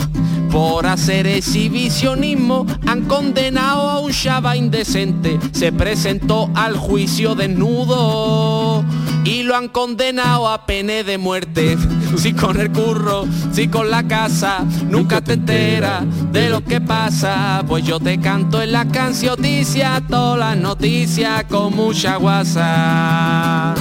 Por 0.53 0.87
hacer 0.87 1.27
exhibicionismo 1.27 2.65
han 2.87 3.07
condenado 3.07 3.91
a 3.91 3.99
un 3.99 4.13
chava 4.13 4.57
indecente. 4.57 5.41
Se 5.51 5.73
presentó 5.73 6.49
al 6.55 6.77
juicio 6.77 7.35
desnudo 7.35 8.85
y 9.25 9.43
lo 9.43 9.57
han 9.57 9.69
condenado 9.69 10.49
a 10.49 10.67
pene 10.67 11.03
de 11.03 11.19
muerte. 11.19 11.77
Si 12.17 12.33
con 12.33 12.59
el 12.61 12.71
curro, 12.71 13.27
si 13.53 13.69
con 13.69 13.91
la 13.91 14.03
casa, 14.07 14.65
nunca 14.89 15.21
te 15.21 15.35
enteras 15.35 16.03
de 16.33 16.49
lo 16.49 16.63
que 16.65 16.81
pasa. 16.81 17.63
Pues 17.67 17.85
yo 17.85 18.01
te 18.01 18.19
canto 18.21 18.63
en 18.63 18.73
la 18.73 18.87
cancioticia, 18.89 20.03
todas 20.09 20.39
las 20.39 20.57
noticias 20.57 21.45
con 21.45 21.75
mucha 21.77 22.17
guasa. 22.17 23.75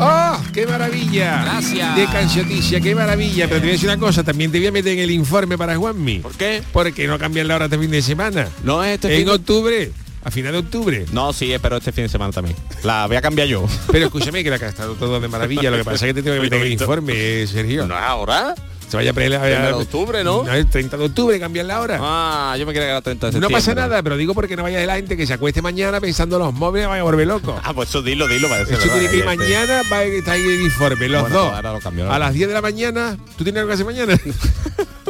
¡Oh, 0.00 0.38
qué 0.52 0.64
maravilla! 0.66 1.42
Gracias. 1.42 1.96
De 1.96 2.04
cancioticia, 2.06 2.80
qué 2.80 2.94
maravilla. 2.94 3.46
Pero 3.48 3.56
te 3.56 3.60
voy 3.66 3.70
a 3.70 3.72
decir 3.72 3.88
una 3.88 3.98
cosa, 3.98 4.22
también 4.22 4.52
te 4.52 4.58
voy 4.58 4.68
a 4.68 4.72
meter 4.72 4.92
en 4.92 5.00
el 5.00 5.10
informe 5.10 5.58
para 5.58 5.76
Juanmi. 5.76 6.20
¿Por 6.20 6.32
qué? 6.34 6.62
Porque 6.72 7.06
no 7.08 7.18
cambian 7.18 7.48
la 7.48 7.56
hora 7.56 7.64
este 7.64 7.78
fin 7.78 7.90
de 7.90 8.02
semana. 8.02 8.46
No 8.62 8.84
es 8.84 8.94
este 8.94 9.08
en 9.12 9.16
fin 9.18 9.26
de- 9.26 9.32
octubre, 9.32 9.92
a 10.28 10.30
final 10.30 10.52
de 10.52 10.58
octubre. 10.58 11.06
No, 11.12 11.32
sí, 11.32 11.54
pero 11.60 11.78
este 11.78 11.90
fin 11.90 12.04
de 12.04 12.08
semana 12.08 12.32
también. 12.32 12.56
La 12.84 13.06
voy 13.06 13.16
a 13.16 13.22
cambiar 13.22 13.48
yo. 13.48 13.66
Pero 13.90 14.06
escúchame 14.06 14.44
que 14.44 14.50
la 14.50 14.58
que 14.58 14.66
ha 14.66 14.68
estado 14.68 14.94
todo 14.94 15.20
de 15.20 15.28
maravilla. 15.28 15.70
Lo 15.70 15.78
que 15.78 15.84
pasa 15.84 16.06
es 16.06 16.10
que 16.10 16.14
te 16.14 16.22
tengo 16.22 16.36
que 16.36 16.42
meter 16.42 16.60
el 16.60 16.72
informe, 16.72 17.46
Sergio. 17.46 17.86
¿No 17.86 17.96
ahora? 17.96 18.54
Se 18.88 18.96
vaya 18.96 19.10
a 19.10 19.14
pelear. 19.14 19.42
Primero 19.42 19.66
de 19.78 19.82
octubre, 19.84 20.24
¿no? 20.24 20.44
No, 20.44 20.52
el 20.52 20.66
30 20.66 20.96
de 20.96 21.04
octubre 21.04 21.38
cambian 21.38 21.66
la 21.68 21.80
hora. 21.80 21.98
Ah, 22.00 22.56
yo 22.58 22.64
me 22.66 22.72
quería 22.72 22.86
que 22.88 22.90
era 22.92 23.02
30 23.02 23.26
de 23.26 23.32
no 23.32 23.32
septiembre. 23.48 23.54
pasa 23.56 23.74
nada, 23.74 24.02
pero 24.02 24.16
digo 24.16 24.32
porque 24.34 24.56
no 24.56 24.62
vaya 24.62 24.78
de 24.78 24.86
la 24.86 24.96
gente 24.96 25.16
que 25.16 25.26
se 25.26 25.34
acueste 25.34 25.60
mañana 25.62 26.00
pensando 26.00 26.36
en 26.36 26.42
los 26.42 26.54
móviles, 26.54 26.88
vaya 26.88 27.00
a 27.00 27.04
volver 27.04 27.26
loco. 27.26 27.58
Ah, 27.64 27.74
pues 27.74 27.90
eso 27.90 28.00
dilo, 28.02 28.26
dilo. 28.28 28.48
Eso 28.56 28.76
tiene 28.88 29.08
que 29.10 29.16
ir 29.18 29.24
mañana 29.26 29.82
va 29.92 29.98
a 29.98 30.04
estar 30.04 30.34
ahí 30.34 30.42
el 30.42 30.62
informe, 30.62 31.08
los 31.08 31.20
Bueno, 31.22 31.36
dos. 31.36 31.44
pues 31.48 31.56
ahora 31.56 31.72
lo 31.74 31.80
cambio, 31.80 32.10
a 32.10 32.18
las 32.18 32.32
10 32.32 32.48
de 32.48 32.54
la 32.54 32.62
mañana, 32.62 33.18
¿tú 33.36 33.44
tienes 33.44 33.60
algo 33.60 33.68
que 33.68 33.74
hacer 33.74 33.86
mañana? 33.86 34.18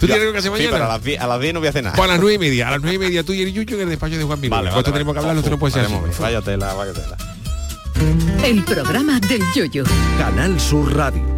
¿Tú 0.00 0.06
tienes 0.06 0.20
algo 0.20 0.32
que 0.32 0.38
hacer 0.38 0.50
Sí, 0.50 0.56
mañana? 0.58 0.70
pero 0.72 0.84
a 0.84 0.88
las 0.88 1.02
10 1.04 1.20
a 1.20 1.26
las 1.26 1.40
10 1.40 1.54
no 1.54 1.60
voy 1.60 1.66
a 1.66 1.70
hacer 1.70 1.84
nada. 1.84 1.96
Pues 1.96 2.08
a 2.08 2.12
las 2.12 2.20
9 2.20 2.34
y 2.34 2.38
media, 2.38 2.68
a 2.68 2.70
las 2.72 2.80
9 2.80 2.94
y 2.94 2.98
media 2.98 3.22
tú 3.24 3.32
y 3.34 3.42
el 3.42 3.52
Yuyo 3.52 3.76
en 3.76 3.82
el 3.82 3.88
despacho 3.90 4.16
de 4.16 4.24
Juan 4.24 4.38
Miguel. 4.40 4.50
Vale, 4.50 4.70
Pues 4.70 4.84
vale, 4.84 4.92
tenemos 4.92 5.12
que 5.12 5.18
hablarlo, 5.18 5.40
esto 5.40 5.50
no 5.50 5.58
puede 5.58 5.74
ser 5.74 5.84
así. 5.84 5.94
Vale, 5.94 6.12
Vaya 6.18 6.40
tela, 6.42 6.72
vaya 6.74 6.92
tela. 6.94 7.16
El 8.44 8.62
programa 8.64 9.18
del 9.20 9.42
yoyo. 9.54 9.84
Canal 10.18 10.58
Sur 10.60 10.94
Radio. 10.96 11.37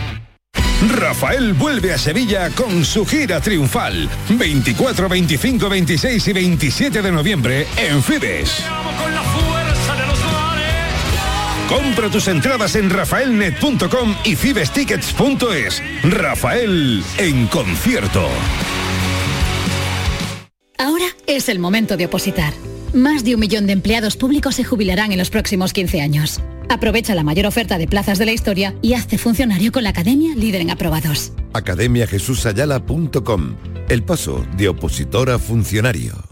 Rafael 0.89 1.53
vuelve 1.53 1.93
a 1.93 1.97
Sevilla 1.97 2.49
con 2.49 2.83
su 2.83 3.05
gira 3.05 3.39
triunfal. 3.39 4.09
24, 4.29 5.07
25, 5.07 5.69
26 5.69 6.27
y 6.27 6.33
27 6.33 7.01
de 7.01 7.11
noviembre 7.11 7.67
en 7.77 8.01
Fibes. 8.01 8.63
Compra 11.69 12.09
tus 12.09 12.27
entradas 12.27 12.75
en 12.75 12.89
rafaelnet.com 12.89 14.15
y 14.25 14.35
fibestickets.es. 14.35 15.81
Rafael 16.03 17.03
en 17.17 17.47
concierto. 17.47 18.27
Ahora 20.77 21.05
es 21.27 21.47
el 21.47 21.59
momento 21.59 21.95
de 21.95 22.07
opositar. 22.07 22.53
Más 22.93 23.23
de 23.23 23.35
un 23.35 23.39
millón 23.39 23.67
de 23.67 23.73
empleados 23.73 24.17
públicos 24.17 24.55
se 24.55 24.63
jubilarán 24.63 25.11
en 25.11 25.19
los 25.19 25.29
próximos 25.29 25.71
15 25.71 26.01
años. 26.01 26.41
Aprovecha 26.71 27.13
la 27.15 27.23
mayor 27.23 27.47
oferta 27.47 27.77
de 27.77 27.85
plazas 27.85 28.17
de 28.17 28.25
la 28.25 28.31
historia 28.31 28.75
y 28.81 28.93
hazte 28.93 29.17
funcionario 29.17 29.73
con 29.73 29.83
la 29.83 29.89
Academia 29.89 30.33
Líder 30.35 30.61
en 30.61 30.69
Aprobados. 30.69 31.33
academiajesusayala.com 31.51 33.57
El 33.89 34.03
paso 34.03 34.45
de 34.55 34.69
opositor 34.69 35.31
a 35.31 35.37
funcionario. 35.37 36.30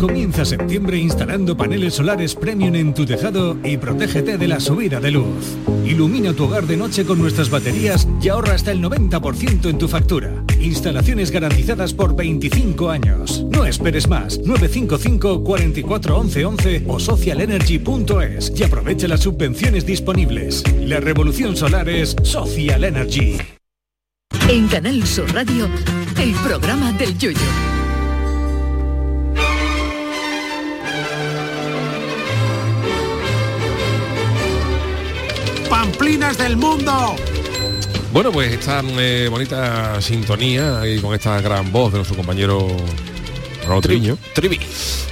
Comienza 0.00 0.46
septiembre 0.46 0.96
instalando 0.96 1.54
paneles 1.54 1.92
solares 1.92 2.34
premium 2.34 2.74
en 2.74 2.94
tu 2.94 3.04
tejado 3.04 3.58
y 3.62 3.76
protégete 3.76 4.38
de 4.38 4.48
la 4.48 4.58
subida 4.58 4.98
de 4.98 5.10
luz. 5.10 5.58
Ilumina 5.84 6.32
tu 6.32 6.44
hogar 6.44 6.66
de 6.66 6.78
noche 6.78 7.04
con 7.04 7.18
nuestras 7.18 7.50
baterías 7.50 8.08
y 8.22 8.30
ahorra 8.30 8.54
hasta 8.54 8.72
el 8.72 8.82
90% 8.82 9.68
en 9.68 9.76
tu 9.76 9.88
factura. 9.88 10.42
Instalaciones 10.58 11.30
garantizadas 11.30 11.92
por 11.92 12.16
25 12.16 12.88
años. 12.88 13.44
No 13.50 13.66
esperes 13.66 14.08
más. 14.08 14.38
955 14.38 15.44
44 15.44 16.16
11 16.18 16.44
11 16.46 16.84
o 16.86 16.98
socialenergy.es 16.98 18.52
y 18.56 18.62
aprovecha 18.64 19.06
las 19.06 19.20
subvenciones 19.20 19.84
disponibles. 19.84 20.64
La 20.78 21.00
revolución 21.00 21.56
solar 21.56 21.90
es 21.90 22.16
Social 22.22 22.84
Energy. 22.84 23.36
En 24.48 24.66
Canal 24.68 25.06
Sur 25.06 25.30
Radio, 25.34 25.68
el 26.18 26.32
programa 26.36 26.92
del 26.92 27.18
yoyo. 27.18 27.69
Pamplinas 35.90 36.38
del 36.38 36.56
mundo. 36.56 37.16
Bueno, 38.12 38.30
pues 38.30 38.52
esta 38.52 38.80
eh, 39.00 39.26
bonita 39.28 40.00
sintonía 40.00 40.82
y 40.86 41.00
con 41.00 41.14
esta 41.16 41.40
gran 41.40 41.72
voz 41.72 41.90
de 41.92 41.98
nuestro 41.98 42.16
compañero 42.16 42.68
Ronald 43.64 43.82
Triviño. 43.82 44.16
Trivi. 44.32 44.60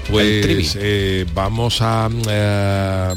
Pues 0.09 0.41
Trivi. 0.41 0.69
eh, 0.77 1.27
vamos 1.35 1.79
a 1.83 2.09
eh, 2.31 3.13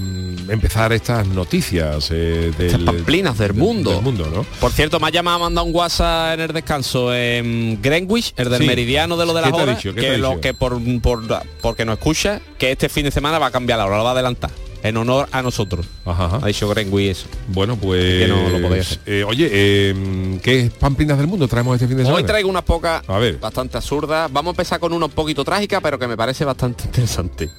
empezar 0.49 0.91
estas 0.91 1.27
noticias 1.27 2.09
eh, 2.11 2.51
del, 2.57 2.65
Estas 2.67 2.81
pamplinas 2.81 3.37
del 3.37 3.53
mundo. 3.53 3.91
del 3.93 4.01
mundo, 4.01 4.31
¿no? 4.33 4.43
Por 4.59 4.71
cierto, 4.71 4.99
me 4.99 5.07
ha 5.07 5.11
llamado, 5.11 5.37
me 5.37 5.45
ha 5.45 5.47
mandado 5.49 5.67
un 5.67 5.75
WhatsApp 5.75 6.33
en 6.33 6.39
el 6.41 6.53
descanso 6.53 7.13
en 7.13 7.79
Greenwich, 7.79 8.33
el 8.37 8.49
del 8.49 8.61
Sí. 8.61 8.67
meridiano 8.67 9.17
de 9.17 9.25
lo 9.27 9.33
de 9.35 9.41
las 9.41 9.51
¿Qué 9.51 9.55
te 9.55 9.59
ha 9.59 9.63
horas, 9.65 9.77
dicho? 9.77 9.93
¿Qué 9.93 10.01
te 10.01 10.07
que 10.13 10.17
lo 10.17 10.29
dicho? 10.29 10.41
que 10.41 10.53
por, 10.55 10.79
por 11.01 11.21
porque 11.61 11.85
no 11.85 11.93
escucha, 11.93 12.41
que 12.57 12.71
este 12.71 12.89
fin 12.89 13.03
de 13.05 13.11
semana 13.11 13.37
va 13.37 13.47
a 13.47 13.51
cambiar 13.51 13.77
la 13.77 13.85
hora, 13.85 13.97
lo 13.97 14.03
va 14.03 14.09
a 14.09 14.13
adelantar. 14.13 14.49
En 14.83 14.97
honor 14.97 15.29
a 15.31 15.41
nosotros. 15.43 15.85
Ajá, 16.05 16.39
Ha 16.41 16.47
dicho 16.47 16.71
eso. 16.73 17.27
Bueno, 17.47 17.75
pues 17.75 18.01
Que 18.23 18.27
no 18.27 18.49
lo 18.49 18.67
podéis 18.67 18.87
hacer. 18.87 18.99
eh, 19.05 19.23
oye, 19.23 19.47
eh, 19.51 20.39
¿qué 20.41 20.71
pamplinas 20.79 21.17
del 21.19 21.27
mundo 21.27 21.47
traemos 21.47 21.75
este 21.75 21.87
fin 21.87 21.97
de 21.97 22.03
semana? 22.03 22.17
Hoy 22.17 22.23
traigo 22.23 22.49
unas 22.49 22.63
pocas 22.63 23.03
A 23.07 23.19
ver. 23.19 23.37
bastante 23.37 23.77
absurdas. 23.77 24.31
Vamos 24.33 24.49
a 24.49 24.53
empezar 24.53 24.79
con 24.79 24.91
una 24.93 25.05
un 25.05 25.11
poquito 25.11 25.43
trágica, 25.45 25.81
pero 25.81 25.99
que 25.99 26.07
me 26.07 26.17
parece 26.17 26.43
bastante 26.45 26.83
interesante. 26.85 27.49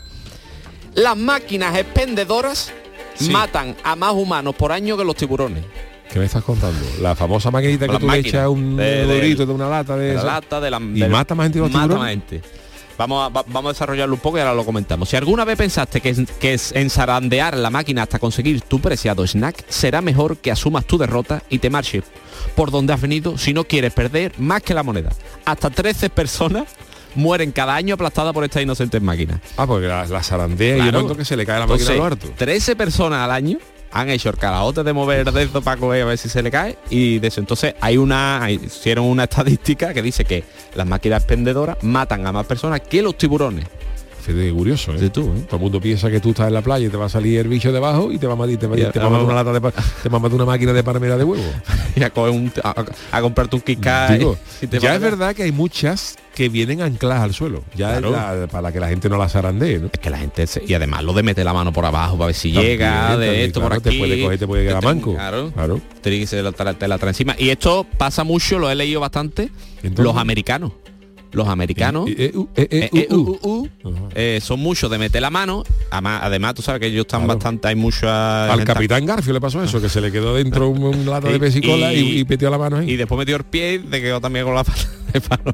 Las 0.95 1.17
máquinas 1.17 1.77
expendedoras 1.79 2.73
Sí. 3.15 3.29
matan 3.31 3.77
a 3.85 3.95
más 3.95 4.13
humanos 4.15 4.55
por 4.55 4.73
año 4.73 4.97
que 4.97 5.05
los 5.05 5.15
tiburones. 5.15 5.63
¿Qué 6.11 6.19
me 6.19 6.25
estás 6.25 6.43
contando? 6.43 6.81
La 7.01 7.15
famosa 7.15 7.51
maquinita 7.51 7.87
que 7.87 7.99
tú 7.99 8.09
le 8.11 8.19
echas 8.19 8.49
un 8.49 8.77
de- 8.77 9.07
de- 9.07 9.15
dorito 9.15 9.47
de 9.47 9.53
una 9.53 9.69
lata 9.69 9.97
de, 9.97 10.09
de 10.09 10.15
la 10.15 10.25
lata, 10.25 10.61
de 10.61 10.71
la 10.71 10.79
y 10.79 11.05
mata 11.09 11.35
más 11.35 11.45
gente 11.47 11.59
que 11.59 11.63
los 11.63 11.71
mata 11.71 11.89
tiburones. 11.89 11.99
más 12.01 12.11
gente. 12.11 12.62
Vamos 12.98 13.24
a, 13.24 13.28
va- 13.31 13.44
vamos 13.48 13.70
a 13.70 13.72
desarrollarlo 13.72 14.14
un 14.14 14.20
poco 14.20 14.37
y 14.38 14.40
ahora 14.40 14.55
lo 14.55 14.64
comentamos. 14.64 15.09
Si 15.09 15.16
alguna 15.16 15.44
vez 15.44 15.57
pensaste 15.57 16.00
que, 16.00 16.11
es- 16.11 16.20
que 16.38 16.55
es 16.55 16.72
ensarandear 16.72 17.57
la 17.57 17.70
máquina 17.70 18.02
hasta 18.02 18.18
conseguir 18.18 18.61
tu 18.62 18.81
preciado 18.81 19.26
snack, 19.26 19.64
será 19.68 20.00
mejor 20.02 20.37
que 20.38 20.50
asumas 20.52 20.85
tu 20.85 20.98
derrota 20.98 21.42
y 21.48 21.59
te 21.59 21.70
marches 21.70 22.05
por 22.55 22.70
donde 22.70 22.92
has 22.92 23.00
venido 23.00 23.38
si 23.38 23.52
no 23.55 23.64
quieres 23.64 23.92
perder 23.92 24.33
más 24.38 24.62
que 24.62 24.74
la 24.74 24.83
moneda. 24.83 25.11
Hasta 25.44 25.70
13 25.70 26.11
personas 26.11 26.64
mueren 27.14 27.52
cada 27.52 27.74
año 27.74 27.94
aplastadas 27.94 28.33
por 28.33 28.44
estas 28.44 28.62
inocentes 28.62 29.00
máquinas. 29.02 29.40
Ah, 29.57 29.66
porque 29.66 29.87
la, 29.87 30.07
la 30.07 30.22
zarandea 30.22 30.76
y 30.76 30.78
yo 30.87 30.92
momento 30.92 31.16
que 31.16 31.24
se 31.24 31.37
le 31.37 31.44
cae 31.44 31.59
la 31.61 31.66
máquina 31.66 31.90
a 31.90 31.94
lo 31.94 32.05
harto. 32.05 32.31
13 32.37 32.76
personas 32.76 33.20
al 33.20 33.31
año 33.31 33.59
han 33.92 34.09
hecho 34.09 34.31
el 34.31 34.37
calabote 34.37 34.83
de 34.83 34.92
mover 34.92 35.31
de 35.31 35.42
esto 35.42 35.62
para 35.62 35.78
coger 35.78 36.02
a 36.02 36.07
ver 36.07 36.18
si 36.18 36.28
se 36.28 36.42
le 36.42 36.50
cae 36.50 36.78
y 36.90 37.18
de 37.18 37.28
eso. 37.28 37.40
Entonces 37.40 37.74
hay 37.81 37.96
una 37.96 38.48
hicieron 38.50 39.05
una 39.05 39.24
estadística 39.33 39.92
que 39.94 40.02
dice 40.02 40.24
que 40.24 40.44
las 40.74 40.87
máquinas 40.87 41.22
expendedoras 41.22 41.76
matan 41.83 42.26
a 42.26 42.33
más 42.33 42.46
personas 42.46 42.81
que 42.81 43.02
los 43.02 43.16
tiburones 43.16 43.66
Curioso, 44.53 44.95
¿eh? 44.95 45.11
Tú, 45.11 45.23
¿eh? 45.37 45.43
Todo 45.47 45.57
el 45.57 45.63
mundo 45.63 45.81
piensa 45.81 46.11
que 46.11 46.21
tú 46.21 46.31
estás 46.31 46.49
en 46.49 46.55
la 46.55 46.63
playa 46.63 46.87
y 46.87 46.91
te 46.91 46.97
va 46.97 47.07
a 47.07 47.09
salir 47.09 47.41
el 47.41 47.49
bicho 47.49 47.73
debajo 47.73 48.13
y 48.13 48.19
te 48.19 48.27
va 48.27 48.35
a 48.35 48.37
matar, 48.37 48.57
te 48.57 48.69
te 48.93 49.01
a 49.01 49.09
una 49.25 49.35
lata 49.35 49.53
de 49.53 49.61
te 50.03 50.09
una 50.37 50.45
máquina 50.45 50.73
de 50.73 50.83
palmera 50.85 51.17
de 51.17 51.25
huevo. 51.25 51.43
y 51.97 52.03
a, 52.03 52.11
coger 52.11 52.33
un- 52.33 52.53
a, 52.63 52.75
a 53.11 53.21
comprarte 53.21 53.57
un 53.57 53.63
te 54.67 54.79
ya 54.79 54.95
es 54.95 55.01
verdad 55.01 55.35
que 55.35 55.43
hay 55.43 55.53
muchas 55.53 56.17
que 56.35 56.49
vienen 56.49 56.81
ancladas 56.81 57.23
al 57.23 57.35
suelo, 57.35 57.63
ya 57.75 57.99
Claro. 57.99 58.11
la- 58.11 58.47
para 58.47 58.73
que 58.73 58.81
la 58.81 58.89
gente 58.89 59.09
no 59.11 59.19
las 59.19 59.33
zarandee, 59.33 59.79
¿no? 59.81 59.87
es 59.93 59.99
que 60.01 60.09
la 60.09 60.17
gente 60.19 60.47
se- 60.47 60.63
y 60.67 60.73
además 60.73 61.03
lo 61.05 61.13
de 61.13 61.23
meter 61.23 61.45
la 61.45 61.53
mano 61.53 61.73
por 61.73 61.85
abajo 61.85 62.17
para 62.17 62.27
ver 62.29 62.35
si 62.35 62.53
También, 62.53 62.73
llega 62.73 63.17
de 63.19 63.45
esto 63.45 63.61
claro, 63.61 63.75
por 63.75 63.83
te 63.83 63.89
aquí 63.91 63.99
puede 63.99 64.23
coger, 64.23 64.39
te 64.39 64.47
puede 64.47 64.67
quedar 64.67 64.81
te- 64.81 64.87
manco. 64.87 65.15
claro, 65.15 65.51
Claro. 65.53 65.81
La, 66.65 66.73
te 66.73 66.89
la 66.89 66.99
trae 66.99 67.11
encima 67.11 67.35
y 67.39 67.51
esto 67.51 67.87
pasa 67.99 68.25
mucho 68.25 68.59
lo 68.59 68.71
he 68.71 68.75
leído 68.75 69.01
bastante 69.01 69.51
Entonces- 69.83 70.05
los 70.05 70.17
americanos 70.17 70.73
los 71.33 71.49
americanos 71.49 72.09
son 74.40 74.61
muchos 74.61 74.90
de 74.90 74.99
meter 74.99 75.23
la 75.23 75.31
mano 75.31 75.64
además, 75.90 76.21
además 76.25 76.55
tú 76.55 76.62
sabes 76.62 76.81
que 76.81 76.87
ellos 76.88 77.03
están 77.03 77.23
Claro. 77.25 77.35
bastante 77.38 77.68
hay 77.68 77.75
mucha 77.75 78.45
Al 78.53 78.59
gente- 78.59 78.73
capitán 78.73 79.07
Garfio 79.07 79.33
le 79.33 79.40
pasó 79.40 79.62
eso, 79.62 79.81
que 79.81 79.88
se 79.88 80.01
le 80.01 80.11
quedó 80.12 80.35
dentro 80.35 80.68
un, 80.68 80.83
un 80.83 81.07
lata 81.07 81.29
de 81.31 81.38
pesicola 81.40 81.92
y, 81.92 81.99
y- 82.01 82.18
y 82.21 82.25
metió 82.25 82.51
la 82.51 82.59
mano 82.59 82.79
ahí. 82.79 82.90
y 82.90 82.97
después 82.97 83.18
metió 83.18 83.37
el 83.37 83.45
pie 83.45 83.83
y 83.85 83.90
se 83.90 84.01
quedó 84.01 84.21
también 84.21 84.45
con 84.45 84.55
la 84.55 84.64
pata 84.64 84.83
de 85.12 85.21
palo. 85.21 85.53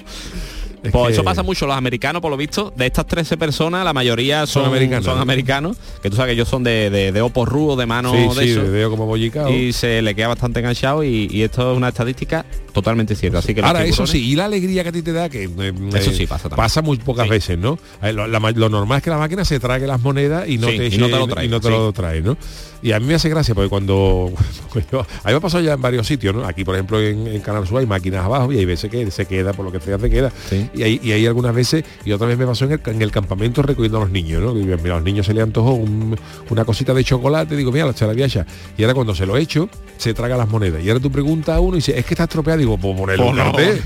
Es 0.83 0.93
Pues 0.93 1.07
que- 1.09 1.13
eso 1.15 1.25
pasa 1.25 1.43
mucho 1.43 1.67
los 1.67 1.77
americanos, 1.77 2.23
por 2.23 2.31
lo 2.31 2.37
visto. 2.37 2.73
De 2.77 2.87
estas 2.87 3.07
13 3.07 3.37
personas, 3.37 3.85
la 3.85 3.93
mayoría 3.93 4.47
son, 4.47 4.63
Son 4.63 4.73
americanos, 4.73 5.05
son 5.05 5.17
¿no? 5.17 5.23
americanos, 5.23 5.77
que 6.03 6.09
tú 6.11 6.17
sabes 6.17 6.31
que 6.31 6.35
ellos 6.35 6.49
son 6.49 6.63
de, 6.63 6.89
de, 6.91 7.11
de 7.13 7.21
opos 7.21 7.49
de 7.79 7.87
mano 7.87 8.13
sí, 8.13 8.19
de 8.41 8.45
sí, 8.47 8.51
eso. 8.53 8.63
dedo 8.63 8.91
como 8.91 9.07
bollicao. 9.07 9.51
y 9.53 9.73
se 9.73 10.03
le 10.03 10.15
queda 10.15 10.29
bastante 10.29 10.61
enganchado 10.61 11.03
y, 11.03 11.29
y 11.31 11.43
esto 11.43 11.73
es 11.73 11.77
una 11.77 11.89
estadística 11.89 12.45
totalmente 12.73 13.17
cierta. 13.17 13.39
Así 13.39 13.55
que 13.55 13.61
Ahora, 13.63 13.85
eso 13.85 14.07
sí, 14.07 14.25
y 14.31 14.37
la 14.37 14.45
alegría 14.45 14.83
que 14.85 14.91
a 14.91 14.93
ti 14.93 15.03
te 15.03 15.13
da, 15.13 15.29
que 15.29 15.45
eh, 15.45 15.73
Eso 15.95 16.11
eh, 16.11 16.15
sí, 16.15 16.27
pasa 16.27 16.49
también. 16.49 16.85
muy 16.85 16.97
pocas 16.99 17.25
Sí. 17.25 17.31
veces, 17.31 17.59
¿no? 17.59 17.79
Eh, 18.03 18.13
Lo, 18.13 18.27
la 18.29 18.39
ma- 18.39 18.53
lo 18.53 18.69
normal 18.69 18.99
es 18.99 19.03
que 19.05 19.11
la 19.11 19.19
máquina 19.19 19.45
se 19.45 19.59
trague 19.59 19.87
las 19.87 20.01
monedas 20.01 20.49
y 20.49 20.59
no 20.59 20.69
te, 20.69 20.87
y 20.87 20.99
no 20.99 21.07
te 21.07 21.13
lo 21.19 21.27
traiga, 21.27 21.45
y 21.45 21.49
no 21.49 21.61
te 21.61 21.71
lo 21.71 21.93
trae, 21.93 22.21
¿no? 22.23 22.37
Y 22.81 22.93
a 22.93 23.01
mí 23.01 23.07
me 23.07 23.15
hace 23.15 23.29
gracia 23.29 23.55
porque 23.55 23.69
cuando, 23.69 24.31
cuando- 24.73 25.01
a 25.01 25.03
mí 25.03 25.09
me 25.27 25.33
ha 25.35 25.41
pasado 25.41 25.63
ya 25.65 25.73
en 25.73 25.83
varios 25.83 26.07
sitios, 26.07 26.35
¿no? 26.35 26.47
Aquí, 26.47 26.65
por 26.65 26.75
ejemplo, 26.77 27.01
en, 27.01 27.27
en 27.27 27.41
Canal 27.41 27.67
Sur 27.67 27.81
hay 27.81 27.87
máquinas 27.87 28.25
abajo 28.25 28.53
y 28.53 28.59
hay 28.59 28.65
veces 28.65 28.89
que 28.91 29.11
se 29.11 29.27
queda, 29.27 29.53
por 29.53 29.65
lo 29.65 29.73
que 29.73 29.81
sea, 29.81 29.99
se 29.99 30.09
queda. 30.09 30.31
Sí. 30.49 30.71
Y, 30.75 30.83
hay, 30.85 31.01
y 31.03 31.11
hay 31.13 31.27
algunas 31.27 31.55
veces, 31.55 31.85
y 32.05 32.13
otra 32.13 32.27
vez 32.29 32.39
me 32.39 32.47
pasó 32.47 32.65
en 32.67 32.73
el, 32.73 32.81
en 32.87 33.03
el 33.03 33.11
campamento 33.11 33.63
recogiendo 33.63 33.99
a 33.99 34.03
los 34.03 34.11
niños, 34.11 34.43
¿no? 34.43 34.53
Y 34.59 34.63
mira, 34.65 34.77
a 34.95 34.97
los 34.99 35.03
niños 35.03 35.27
se 35.27 35.35
le 35.35 35.43
antojó 35.43 35.73
un- 35.73 36.17
una 36.51 36.65
cosita 36.65 36.95
de 36.95 37.03
chocolate, 37.03 37.57
digo, 37.57 37.73
mira, 37.73 37.87
la 37.87 37.95
charabiacha. 37.95 38.47
Y 38.77 38.83
ahora 38.85 38.95
cuando 38.95 39.15
se 39.15 39.27
lo 39.27 39.37
echo, 39.37 39.69
se 39.97 40.15
traga 40.15 40.37
las 40.37 40.49
monedas. 40.49 40.83
Y 40.85 40.89
ahora 40.89 41.01
tú 41.01 41.11
preguntas 41.11 41.57
a 41.57 41.61
uno 41.61 41.77
y 41.77 41.79
dice, 41.81 41.99
es 41.99 42.05
que 42.05 42.15
está 42.15 42.25
estropeado. 42.25 42.59
Digo, 42.61 42.79
pues 42.79 42.97
ponerle 42.97 43.25
Pues 43.25 43.33
un 43.33 43.37
no. 43.39 43.45
cartel. 43.53 43.83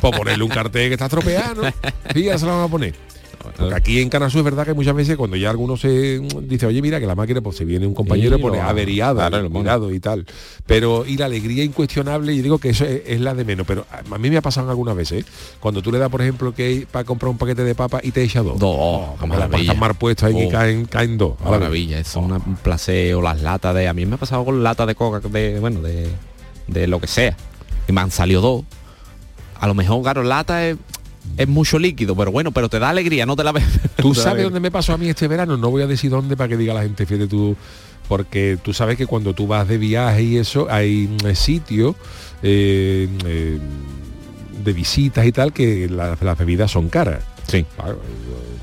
Pues 0.00 0.16
ponerle 0.16 0.42
un 0.44 0.50
cartel 0.50 0.88
que 0.88 0.94
está 0.94 1.04
estropeado, 1.06 1.62
¿no? 1.62 1.70
Sí, 2.12 2.24
ya 2.24 2.36
se 2.38 2.44
lo 2.46 2.52
van 2.56 2.64
a 2.64 2.68
poner. 2.68 2.94
Porque 3.56 3.74
aquí 3.74 4.00
en 4.00 4.08
Canasú 4.08 4.38
es 4.38 4.44
verdad 4.44 4.64
que 4.64 4.74
muchas 4.74 4.94
veces 4.94 5.16
cuando 5.16 5.36
ya 5.36 5.50
alguno 5.50 5.76
se 5.76 6.20
mm, 6.20 6.48
dice, 6.48 6.66
oye, 6.66 6.80
mira 6.82 7.00
que 7.00 7.06
la 7.06 7.14
máquina, 7.14 7.40
pues 7.40 7.56
se 7.56 7.64
viene 7.64 7.86
un 7.86 7.94
compañero 7.94 8.36
y 8.36 8.40
pone 8.40 8.58
lo- 8.58 8.62
averiada, 8.64 9.28
claro, 9.28 9.50
cuidado 9.50 9.92
y 9.92 10.00
tal. 10.00 10.26
Pero 10.66 11.04
y 11.06 11.16
la 11.16 11.26
alegría 11.26 11.64
incuestionable, 11.64 12.32
y 12.32 12.42
digo 12.42 12.58
que 12.58 12.70
eso 12.70 12.84
es, 12.84 13.02
es 13.06 13.20
la 13.20 13.34
de 13.34 13.44
menos. 13.44 13.66
Pero 13.66 13.86
a 13.90 14.18
mí 14.18 14.30
me 14.30 14.36
ha 14.36 14.42
pasado 14.42 14.70
algunas 14.70 14.94
veces, 14.96 15.24
¿eh? 15.24 15.30
cuando 15.60 15.82
tú 15.82 15.90
le 15.92 15.98
das, 15.98 16.10
por 16.10 16.22
ejemplo, 16.22 16.54
que 16.54 16.86
para 16.90 17.04
comprar 17.04 17.30
un 17.30 17.38
paquete 17.38 17.64
de 17.64 17.74
papas 17.74 18.02
y 18.04 18.10
te 18.12 18.22
echa 18.22 18.42
dos. 18.42 18.58
Dos, 18.58 18.74
oh, 18.78 19.16
las 19.20 19.28
maravilla. 19.28 19.74
mal 19.74 19.94
puestas 19.94 20.28
ahí 20.30 20.36
que 20.36 20.46
Oh. 20.46 20.50
caen, 20.50 20.84
caen 20.86 21.18
dos. 21.18 21.34
Maravilla, 21.44 21.98
es 21.98 22.14
una- 22.16 22.36
un 22.36 22.56
placer 22.56 23.14
o 23.14 23.22
las 23.22 23.40
latas 23.42 23.74
de 23.74 23.88
a 23.88 23.92
mí 23.94 24.06
me 24.06 24.14
ha 24.14 24.18
pasado 24.18 24.44
con 24.44 24.62
latas 24.62 24.86
de 24.86 24.94
coca 24.94 25.20
de 25.28 25.58
bueno 25.60 25.80
de, 25.80 26.08
de 26.68 26.86
lo 26.86 27.00
que 27.00 27.06
sea 27.06 27.36
y 27.88 27.92
me 27.92 28.00
han 28.00 28.10
salido 28.10 28.40
dos 28.40 28.64
a 29.60 29.66
lo 29.66 29.74
mejor 29.74 30.02
claro 30.02 30.22
lata 30.22 30.66
es, 30.66 30.76
es 31.36 31.48
mucho 31.48 31.78
líquido 31.78 32.16
pero 32.16 32.32
bueno 32.32 32.50
pero 32.52 32.68
te 32.68 32.78
da 32.78 32.90
alegría 32.90 33.24
no 33.26 33.36
te 33.36 33.44
la 33.44 33.52
ves 33.52 33.64
¿Tú 33.96 34.14
sabes 34.14 34.42
dónde 34.44 34.60
me 34.60 34.70
pasó 34.70 34.92
a 34.92 34.98
mí 34.98 35.08
este 35.08 35.28
verano? 35.28 35.56
No 35.56 35.70
voy 35.70 35.82
a 35.82 35.86
decir 35.86 36.10
dónde 36.10 36.36
para 36.36 36.48
que 36.48 36.56
diga 36.56 36.74
la 36.74 36.82
gente, 36.82 37.06
fíjate 37.06 37.28
tú, 37.28 37.56
porque 38.08 38.58
tú 38.62 38.72
sabes 38.74 38.96
que 38.96 39.06
cuando 39.06 39.32
tú 39.32 39.46
vas 39.46 39.68
de 39.68 39.78
viaje 39.78 40.22
y 40.22 40.36
eso, 40.38 40.66
hay 40.68 41.08
mm, 41.08 41.34
sitios 41.36 41.94
eh, 42.42 43.08
eh, 43.24 43.58
de 44.64 44.72
visitas 44.72 45.24
y 45.26 45.32
tal 45.32 45.52
que 45.52 45.88
la- 45.88 46.18
las 46.20 46.36
bebidas 46.38 46.70
son 46.70 46.88
caras. 46.88 47.22
Sí. 47.46 47.64
Claro, 47.76 48.00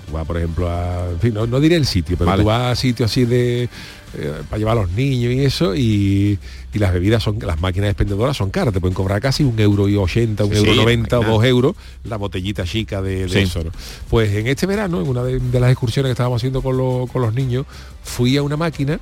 tú 0.07 0.13
vas, 0.13 0.25
por 0.25 0.37
ejemplo, 0.37 0.69
a... 0.69 1.09
En 1.11 1.19
fin, 1.19 1.33
no, 1.33 1.47
no 1.47 1.59
diré 1.59 1.75
el 1.77 1.85
sitio, 1.85 2.17
pero 2.17 2.29
Vale. 2.31 2.43
tú 2.43 2.47
vas 2.47 2.71
a 2.71 2.75
sitios 2.75 3.09
así 3.11 3.25
de... 3.25 3.69
eh, 4.17 4.33
para 4.49 4.57
llevar 4.59 4.77
a 4.77 4.81
los 4.81 4.91
niños 4.91 5.31
y 5.33 5.39
eso 5.43 5.75
y, 5.75 6.39
y 6.73 6.79
las 6.79 6.93
bebidas 6.93 7.21
son 7.23 7.37
las 7.39 7.59
máquinas 7.61 7.89
expendedoras 7.89 8.35
son 8.37 8.49
caras 8.49 8.73
te 8.73 8.79
pueden 8.79 8.93
cobrar 8.95 9.21
casi 9.21 9.43
un 9.43 9.59
euro 9.59 9.87
y 9.87 9.95
ochenta 9.95 10.45
un 10.45 10.51
Sí, 10.51 10.57
euro 10.57 10.71
sí, 10.73 10.77
noventa 10.79 11.19
o 11.19 11.23
dos 11.23 11.43
euros 11.45 11.75
la 12.03 12.17
botellita 12.17 12.63
chica 12.63 13.01
de, 13.01 13.23
de 13.27 13.29
Sí. 13.29 13.39
eso 13.39 13.63
¿no? 13.63 13.71
pues 14.09 14.33
en 14.33 14.47
este 14.47 14.65
verano 14.65 15.01
en 15.01 15.07
una 15.07 15.23
de, 15.23 15.39
de 15.39 15.59
las 15.59 15.69
excursiones 15.71 16.09
que 16.09 16.13
estábamos 16.13 16.39
haciendo 16.41 16.61
con, 16.61 16.77
lo- 16.77 17.07
con 17.11 17.21
los 17.21 17.33
niños 17.33 17.65
fui 18.03 18.35
a 18.37 18.43
una 18.43 18.57
máquina 18.57 18.99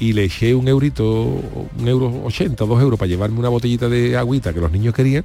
y 0.00 0.12
le 0.12 0.24
eché 0.24 0.54
un 0.54 0.68
eurito 0.68 1.04
un 1.04 1.88
euro 1.88 2.22
ochenta 2.24 2.64
dos 2.64 2.80
euros 2.80 2.98
para 2.98 3.08
llevarme 3.08 3.38
una 3.38 3.48
botellita 3.48 3.88
de 3.88 4.16
agüita 4.16 4.52
que 4.54 4.60
los 4.60 4.70
niños 4.72 4.94
querían 4.94 5.24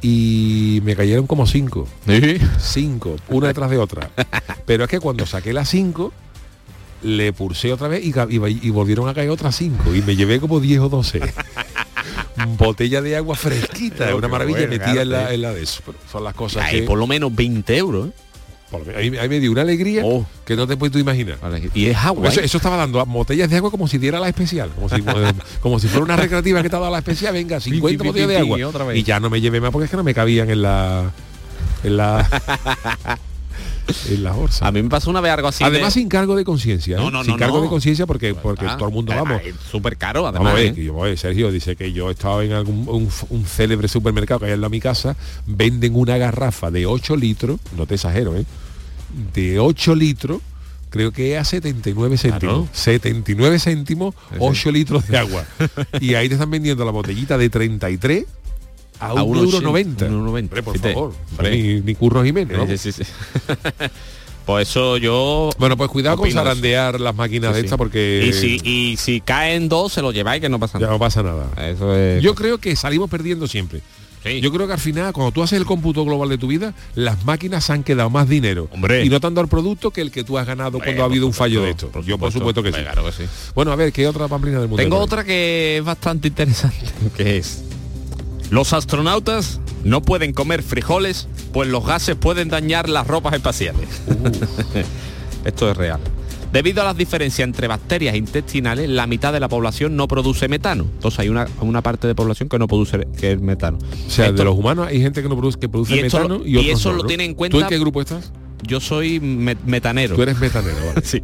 y 0.00 0.80
me 0.84 0.94
cayeron 0.94 1.26
como 1.26 1.46
cinco 1.46 1.88
cinco 2.60 3.16
una 3.28 3.48
detrás 3.48 3.70
de 3.70 3.78
otra 3.78 4.10
pero 4.66 4.84
es 4.84 4.90
que 4.90 5.00
cuando 5.00 5.26
saqué 5.26 5.52
las 5.52 5.68
cinco 5.68 6.12
le 7.02 7.32
pulsé 7.32 7.72
otra 7.72 7.88
vez 7.88 8.04
y, 8.04 8.12
ca- 8.12 8.26
y, 8.28 8.36
y 8.36 8.70
volvieron 8.70 9.08
a 9.08 9.14
caer 9.14 9.30
otras 9.30 9.56
cinco 9.56 9.94
y 9.94 10.02
me 10.02 10.16
llevé 10.16 10.40
como 10.40 10.58
10 10.60 10.80
o 10.80 10.88
12 10.88 11.20
botella 12.58 13.02
de 13.02 13.16
agua 13.16 13.36
fresquita 13.36 14.10
Oh, 14.14 14.18
una 14.18 14.28
maravilla 14.28 14.66
bueno, 14.66 14.72
metida 14.84 15.02
en 15.02 15.10
la, 15.10 15.32
en 15.34 15.42
la 15.42 15.52
de 15.52 15.62
eso 15.62 15.82
Pero 15.84 15.98
son 16.10 16.24
las 16.24 16.34
cosas 16.34 16.70
que 16.70 16.82
por 16.82 16.98
lo 16.98 17.06
menos 17.06 17.34
20 17.34 17.76
euros 17.76 18.08
¿eh? 18.08 18.12
ahí, 18.96 19.16
ahí 19.16 19.28
me 19.28 19.40
dio 19.40 19.50
una 19.52 19.62
alegría 19.62 20.02
Oh. 20.04 20.26
que 20.44 20.54
no 20.56 20.66
te 20.66 20.76
puedes 20.76 20.92
tú 20.92 20.98
imaginar 20.98 21.38
y 21.74 21.86
es 21.86 21.96
agua 21.96 22.28
eso, 22.28 22.40
¿eh? 22.40 22.44
eso 22.44 22.58
estaba 22.58 22.76
dando 22.76 23.04
botellas 23.06 23.48
de 23.50 23.56
agua 23.56 23.70
como 23.70 23.88
si 23.88 23.98
diera 23.98 24.20
la 24.20 24.28
especial 24.28 24.70
como 24.74 24.88
si, 24.88 25.02
como 25.60 25.78
si 25.78 25.88
fuera 25.88 26.04
una 26.04 26.16
recreativa 26.16 26.62
que 26.62 26.68
te 26.70 26.76
ha 26.76 26.78
dado 26.80 26.92
la 26.92 26.98
especial 26.98 27.32
venga 27.32 27.60
50 27.60 27.88
pi, 27.88 27.96
pi, 27.96 28.06
botellas 28.08 28.28
de 28.28 28.38
agua 28.38 28.58
y 28.58 28.62
otra 28.62 28.84
vez. 28.84 28.98
y 28.98 29.02
ya 29.04 29.20
no 29.20 29.30
me 29.30 29.40
llevé 29.40 29.60
más 29.60 29.70
porque 29.70 29.84
es 29.86 29.90
que 29.90 29.96
no 29.96 30.04
me 30.04 30.14
cabían 30.14 30.50
en 30.50 30.62
la 30.62 31.10
en 31.84 31.96
la 31.96 32.28
en 34.08 34.22
la 34.24 34.34
a 34.60 34.72
mí 34.72 34.82
me 34.82 34.88
pasó 34.88 35.10
una 35.10 35.20
vez 35.20 35.32
algo 35.32 35.48
así 35.48 35.64
Además 35.64 35.94
de... 35.94 36.00
sin 36.00 36.08
cargo 36.08 36.36
de 36.36 36.44
conciencia, 36.44 36.96
¿eh? 36.96 37.00
No, 37.00 37.10
no, 37.10 37.24
sin 37.24 37.32
no, 37.32 37.38
cargo 37.38 37.58
no. 37.58 37.62
de 37.64 37.68
conciencia 37.68 38.06
porque 38.06 38.34
porque 38.34 38.66
Ah, 38.66 38.76
todo 38.76 38.88
el 38.88 38.94
mundo 38.94 39.14
vamos. 39.14 39.40
es 39.44 39.54
súper 39.70 39.96
caro 39.96 40.22
Vamos 40.22 40.36
además 40.40 40.52
a 40.52 40.56
ver, 40.56 40.66
¿eh? 40.66 40.74
que 40.74 40.84
yo, 40.84 40.96
oye, 40.96 41.16
Sergio 41.16 41.50
dice 41.50 41.76
que 41.76 41.92
yo 41.92 42.10
estaba 42.10 42.44
en 42.44 42.52
algún 42.52 42.88
un, 42.88 43.08
un 43.30 43.44
célebre 43.46 43.88
supermercado 43.88 44.40
que 44.40 44.46
hay 44.46 44.52
en 44.52 44.60
la 44.60 44.68
mi 44.68 44.80
casa, 44.80 45.16
venden 45.46 45.94
una 45.96 46.16
garrafa 46.18 46.70
de 46.70 46.86
8 46.86 47.16
litros, 47.16 47.60
no 47.76 47.86
te 47.86 47.94
exagero, 47.94 48.36
¿eh? 48.36 48.44
de 49.34 49.58
8 49.58 49.94
litros 49.94 50.40
creo 50.90 51.12
que 51.12 51.36
a 51.36 51.44
79 51.44 52.16
céntimos. 52.18 52.68
79 52.72 53.58
céntimos, 53.58 54.14
8 54.38 54.70
litros 54.70 55.06
de 55.06 55.18
agua. 55.18 55.44
y 56.00 56.14
ahí 56.14 56.28
te 56.28 56.34
están 56.34 56.50
vendiendo 56.50 56.84
la 56.84 56.90
botellita 56.90 57.38
de 57.38 57.50
33 57.50 58.24
a, 59.00 59.08
A 59.08 59.22
un 59.22 59.30
uno 59.30 59.42
euro 59.44 59.58
ochen- 59.58 59.62
90. 59.62 60.04
un 60.06 60.12
euro 60.12 60.24
noventa. 60.26 60.50
Hombre, 60.54 60.62
por 60.62 60.74
Fíjate, 60.74 60.94
favor. 60.94 61.12
Ni, 61.50 61.80
ni 61.80 61.94
Curros 61.94 62.24
Jiménez. 62.24 62.56
¿no? 62.56 62.66
Sí, 62.66 62.78
sí, 62.78 62.92
sí. 62.92 63.02
pues 64.46 64.68
eso 64.68 64.96
yo 64.96 65.50
Bueno, 65.58 65.76
pues 65.76 65.90
cuidado 65.90 66.16
con 66.16 66.24
opino 66.26 66.40
zarandear 66.40 67.00
las 67.00 67.14
máquinas 67.14 67.50
Sí, 67.50 67.54
de 67.56 67.60
sí. 67.60 67.66
estas 67.66 67.76
porque 67.78 68.24
y 68.28 68.32
si 68.32 68.60
y 68.64 68.96
si 68.96 69.20
caen 69.20 69.68
dos 69.68 69.92
se 69.92 70.02
lo 70.02 70.10
lleváis 70.12 70.40
que 70.40 70.48
no 70.48 70.58
pasa 70.58 70.78
ya 70.78 70.86
nada 70.86 70.92
no 70.94 70.98
pasa 70.98 71.22
nada. 71.22 71.46
eso 71.68 71.94
es 71.94 72.22
Yo 72.22 72.34
creo 72.34 72.58
que 72.58 72.74
salimos 72.76 73.10
perdiendo 73.10 73.46
siempre. 73.46 73.80
Sí. 74.24 74.40
Yo 74.40 74.50
creo 74.52 74.66
que 74.66 74.72
al 74.72 74.80
final, 74.80 75.12
cuando 75.12 75.30
tú 75.30 75.44
haces 75.44 75.56
el 75.60 75.64
cómputo 75.64 76.04
global 76.04 76.28
de 76.28 76.38
tu 76.38 76.48
vida, 76.48 76.74
las 76.96 77.24
máquinas 77.24 77.70
han 77.70 77.84
quedado 77.84 78.10
más 78.10 78.28
dinero. 78.28 78.68
Hombre. 78.72 79.04
Y 79.04 79.08
no 79.08 79.20
dado 79.20 79.40
el 79.42 79.46
producto 79.46 79.92
que 79.92 80.00
el 80.00 80.10
que 80.10 80.24
tú 80.24 80.36
has 80.36 80.44
ganado 80.46 80.80
cuando 80.80 81.02
ha 81.02 81.04
habido 81.04 81.24
un 81.24 81.32
fallo 81.32 81.62
de 81.62 81.70
esto. 81.70 81.88
por 81.90 82.02
Yo 82.04 82.18
por 82.18 82.32
supuesto 82.32 82.60
que 82.60 82.70
sí. 82.72 82.78
Hombre, 82.78 82.92
claro 82.92 83.06
que 83.08 83.12
sí. 83.12 83.30
Bueno, 83.54 83.70
a 83.70 83.76
ver, 83.76 83.92
¿qué 83.92 84.08
otra 84.08 84.26
pamplina 84.26 84.58
del 84.58 84.66
mundo? 84.68 84.82
Tengo 84.82 84.98
otra 84.98 85.22
que 85.22 85.78
es 85.78 85.84
bastante 85.84 86.26
interesante, 86.28 86.76
que 87.16 87.36
es 87.38 87.62
los 88.50 88.72
astronautas 88.72 89.60
no 89.84 90.02
pueden 90.02 90.32
comer 90.32 90.62
frijoles, 90.62 91.28
pues 91.52 91.68
los 91.68 91.84
gases 91.86 92.16
pueden 92.16 92.48
dañar 92.48 92.88
las 92.88 93.06
ropas 93.06 93.34
espaciales. 93.34 93.88
Esto 95.44 95.70
es 95.70 95.76
real. 95.76 96.00
Debido 96.52 96.80
a 96.80 96.84
las 96.86 96.96
diferencias 96.96 97.46
entre 97.46 97.68
bacterias 97.68 98.16
intestinales, 98.16 98.88
la 98.88 99.06
mitad 99.06 99.34
de 99.34 99.40
la 99.40 99.48
población 99.48 99.96
no 99.96 100.08
produce 100.08 100.48
metano. 100.48 100.84
Entonces 100.84 101.20
hay 101.20 101.28
una, 101.28 101.46
una 101.60 101.82
parte 101.82 102.06
de 102.06 102.14
población 102.14 102.48
que 102.48 102.58
no 102.58 102.66
produce 102.66 103.06
que 103.20 103.32
es 103.32 103.40
metano. 103.40 103.76
O 104.06 104.10
sea, 104.10 104.26
Esto- 104.26 104.38
de 104.38 104.44
los 104.44 104.56
humanos 104.56 104.86
hay 104.88 105.00
gente 105.00 105.22
que 105.22 105.28
no 105.28 105.36
produce, 105.36 105.58
que 105.58 105.68
produce 105.68 105.96
Y 105.96 106.02
metano 106.02 106.38
lo- 106.38 106.46
y 106.46 106.58
y 106.58 106.70
eso 106.70 106.90
no, 106.90 106.96
lo 106.96 107.02
¿no? 107.02 107.06
tiene 107.08 107.24
en 107.26 107.32
¿Tú 107.32 107.36
cuenta- 107.36 107.58
en 107.58 107.66
qué 107.68 107.78
grupo 107.78 108.00
estás? 108.00 108.32
yo 108.66 108.80
soy 108.80 109.20
me- 109.20 109.58
metanero. 109.66 110.16
Tú 110.16 110.22
eres 110.22 110.38
metanero, 110.38 110.76
vale. 110.86 111.00
Sí. 111.04 111.22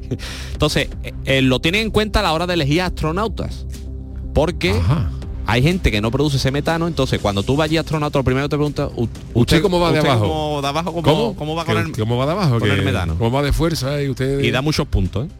Entonces, 0.53 0.89
eh, 1.03 1.13
eh, 1.25 1.41
lo 1.43 1.59
tienen 1.61 1.81
en 1.83 1.91
cuenta 1.91 2.21
a 2.21 2.23
la 2.23 2.33
hora 2.35 2.47
de 2.47 2.55
elegir 2.55 2.83
astronautas. 2.83 3.67
Porque 4.35 4.73
Ajá. 4.73 5.11
Hay 5.47 5.63
gente 5.63 5.91
que 5.91 6.01
no 6.01 6.11
produce 6.11 6.37
ese 6.39 6.51
metano, 6.51 6.87
entonces 6.87 7.21
cuando 7.21 7.43
tú 7.43 7.57
vas 7.57 7.67
allí 7.67 7.77
astronauta, 7.77 8.19
lo 8.19 8.25
primero 8.25 8.49
te 8.49 8.57
pregunta, 8.57 8.89
"U- 8.97 9.09
¿Usted 9.35 9.61
cómo 9.63 9.79
va 9.81 9.93
de 9.93 9.99
abajo? 10.01 10.21
cómo 10.29 10.63
de 10.63 10.69
abajo, 10.69 10.93
cómo, 10.93 11.03
¿Cómo? 11.03 11.37
cómo 11.37 11.55
va 11.55 11.65
¿Que- 11.65 11.73
con 11.75 11.87
el, 11.87 11.93
¿Cómo 11.93 12.17
va 12.17 12.27
de 12.27 12.33
abajo? 12.33 12.59
con 12.61 12.71
el 12.71 12.83
metano? 12.83 13.17
¿Cómo 13.19 13.31
va 13.31 13.43
de 13.43 13.53
fuerza? 13.53 14.03
Y 14.03 14.09
usted... 14.09 14.41
y 14.41 14.51
da 14.51 14.63
muchos 14.63 14.87
puntos, 14.89 15.27
¿eh? 15.27 15.31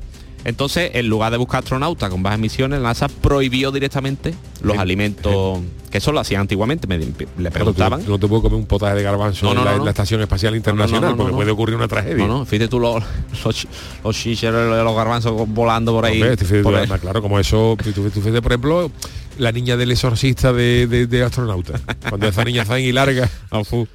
Entonces, 0.47 0.91
en 0.93 1.09
lugar 1.09 1.33
de 1.33 1.39
buscar 1.39 1.61
astronautas 1.61 2.11
con 2.11 2.23
bajas 2.23 2.39
emisiones, 2.39 2.79
la 2.81 2.89
NASA 2.89 3.09
prohibió 3.09 3.73
directamente 3.73 4.35
los 4.61 4.77
alimentos, 4.77 5.61
que 5.91 5.97
eso 5.97 6.13
lo 6.13 6.21
hacían 6.21 6.43
antiguamente, 6.43 6.87
me, 6.87 6.99
le 6.99 7.07
Claro, 7.15 7.51
preguntaban. 7.51 8.03
no 8.07 8.19
te 8.19 8.29
puedo 8.29 8.43
comer 8.43 8.59
un 8.59 8.67
potaje 8.67 8.95
de 8.95 9.03
garbanzo 9.03 9.47
No, 9.47 9.55
no, 9.55 9.61
en, 9.61 9.65
la, 9.65 9.71
no, 9.71 9.77
en 9.77 9.79
no. 9.79 9.85
la 9.87 9.91
Estación 9.93 10.21
Espacial 10.21 10.55
Internacional, 10.55 11.17
porque 11.17 11.33
puede 11.33 11.51
ocurrir 11.51 11.77
una 11.77 11.89
tragedia. 11.89 12.27
No, 12.27 12.41
no, 12.41 12.45
fíjate 12.45 12.69
tú 12.69 12.79
los, 12.79 13.03
los, 13.43 13.67
los 14.05 14.27
los 14.45 14.95
garbanzos 14.97 15.49
volando 15.49 15.93
por 15.93 16.05
ahí. 16.05 16.21
Hombre, 16.21 16.37
fíjate 16.37 16.59
tú, 16.59 16.63
por 16.65 16.75
ahí. 16.75 16.81
además, 16.81 17.01
claro, 17.01 17.23
como 17.23 17.39
eso, 17.39 17.75
tú, 17.83 17.93
tú 18.11 18.11
fíjate, 18.21 18.43
por 18.43 18.53
ejemplo, 18.53 18.91
la 19.39 19.53
niña 19.53 19.77
del 19.77 19.91
exorcista 19.93 20.53
de, 20.53 20.87
de, 20.87 21.07
de 21.07 21.23
astronauta. 21.23 21.81
Cuando 22.09 22.29
esa 22.29 22.45
niña 22.45 22.63
está 22.63 22.75
ahí 22.75 22.93
larga. 22.93 23.29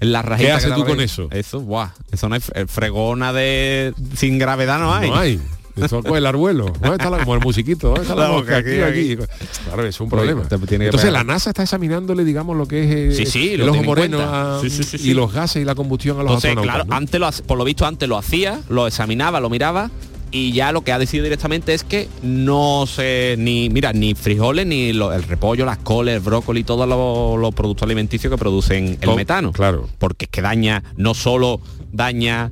En 0.00 0.12
la 0.12 0.22
¿Qué 0.36 0.52
haces 0.52 0.72
tú 0.74 0.84
con 0.84 1.00
eso? 1.00 1.28
Eso, 1.32 1.58
guau. 1.60 1.88
Eso 2.12 2.28
no 2.28 2.36
hay 2.36 2.40
fre- 2.40 2.68
fregona 2.68 3.32
de 3.32 3.92
sin 4.14 4.38
gravedad 4.38 4.78
no 4.78 4.94
hay. 4.94 5.10
No 5.10 5.16
hay. 5.16 5.40
Eso 5.74 6.02
el 6.16 6.26
arbuelo. 6.26 6.66
¿Dónde 6.80 6.96
está 6.98 7.10
la, 7.10 7.18
como 7.18 7.34
el 7.34 7.40
musiquito? 7.40 7.88
¿Dónde 7.88 8.02
está 8.02 8.14
la 8.14 8.28
boca, 8.28 8.56
Aquí, 8.58 8.80
aquí, 8.80 9.12
aquí. 9.14 9.24
Claro, 9.64 9.84
es 9.86 10.00
un 10.00 10.08
problema. 10.08 10.42
Tiene 10.68 10.86
Entonces 10.86 11.12
la 11.12 11.24
NASA 11.24 11.50
está 11.50 11.64
examinándole, 11.64 12.24
digamos, 12.24 12.56
lo 12.56 12.66
que 12.66 13.08
es 13.10 13.18
eh, 13.20 13.24
Sí, 13.24 13.30
sí, 13.30 13.54
el 13.54 13.68
ojo 13.68 13.82
moreno 13.82 14.20
a- 14.20 14.60
y 14.98 15.14
los 15.14 15.32
gases 15.32 15.62
y 15.62 15.64
la 15.64 15.74
combustión 15.74 16.16
a 16.20 16.22
los 16.22 16.30
Entonces, 16.30 16.50
astronautas. 16.50 16.74
claro, 16.86 16.90
¿no? 16.90 16.96
antes 16.96 17.20
lo, 17.20 17.46
por 17.46 17.58
lo 17.58 17.64
visto 17.64 17.84
antes 17.86 18.08
lo 18.08 18.18
hacía, 18.18 18.60
lo 18.68 18.86
examinaba, 18.86 19.40
lo 19.40 19.50
miraba 19.50 19.90
y 20.30 20.52
ya 20.52 20.72
lo 20.72 20.82
que 20.82 20.92
ha 20.92 20.98
decidido 20.98 21.24
directamente 21.24 21.72
es 21.74 21.84
que 21.84 22.08
no 22.22 22.84
se 22.86 23.34
ni 23.38 23.70
mira 23.70 23.92
ni 23.92 24.14
frijoles 24.14 24.66
ni 24.66 24.92
lo- 24.92 25.12
el 25.12 25.22
repollo, 25.22 25.64
las 25.64 25.78
coles, 25.78 26.14
el 26.16 26.20
brócoli, 26.20 26.64
todos 26.64 26.88
los, 26.88 27.40
los 27.40 27.54
productos 27.54 27.84
alimenticios 27.84 28.30
que 28.30 28.36
producen 28.38 28.98
el 29.00 29.14
metano. 29.16 29.52
claro. 29.52 29.88
Porque 29.98 30.26
es 30.26 30.30
que 30.30 30.42
daña, 30.42 30.82
no 30.96 31.14
solo 31.14 31.60
daña 31.92 32.50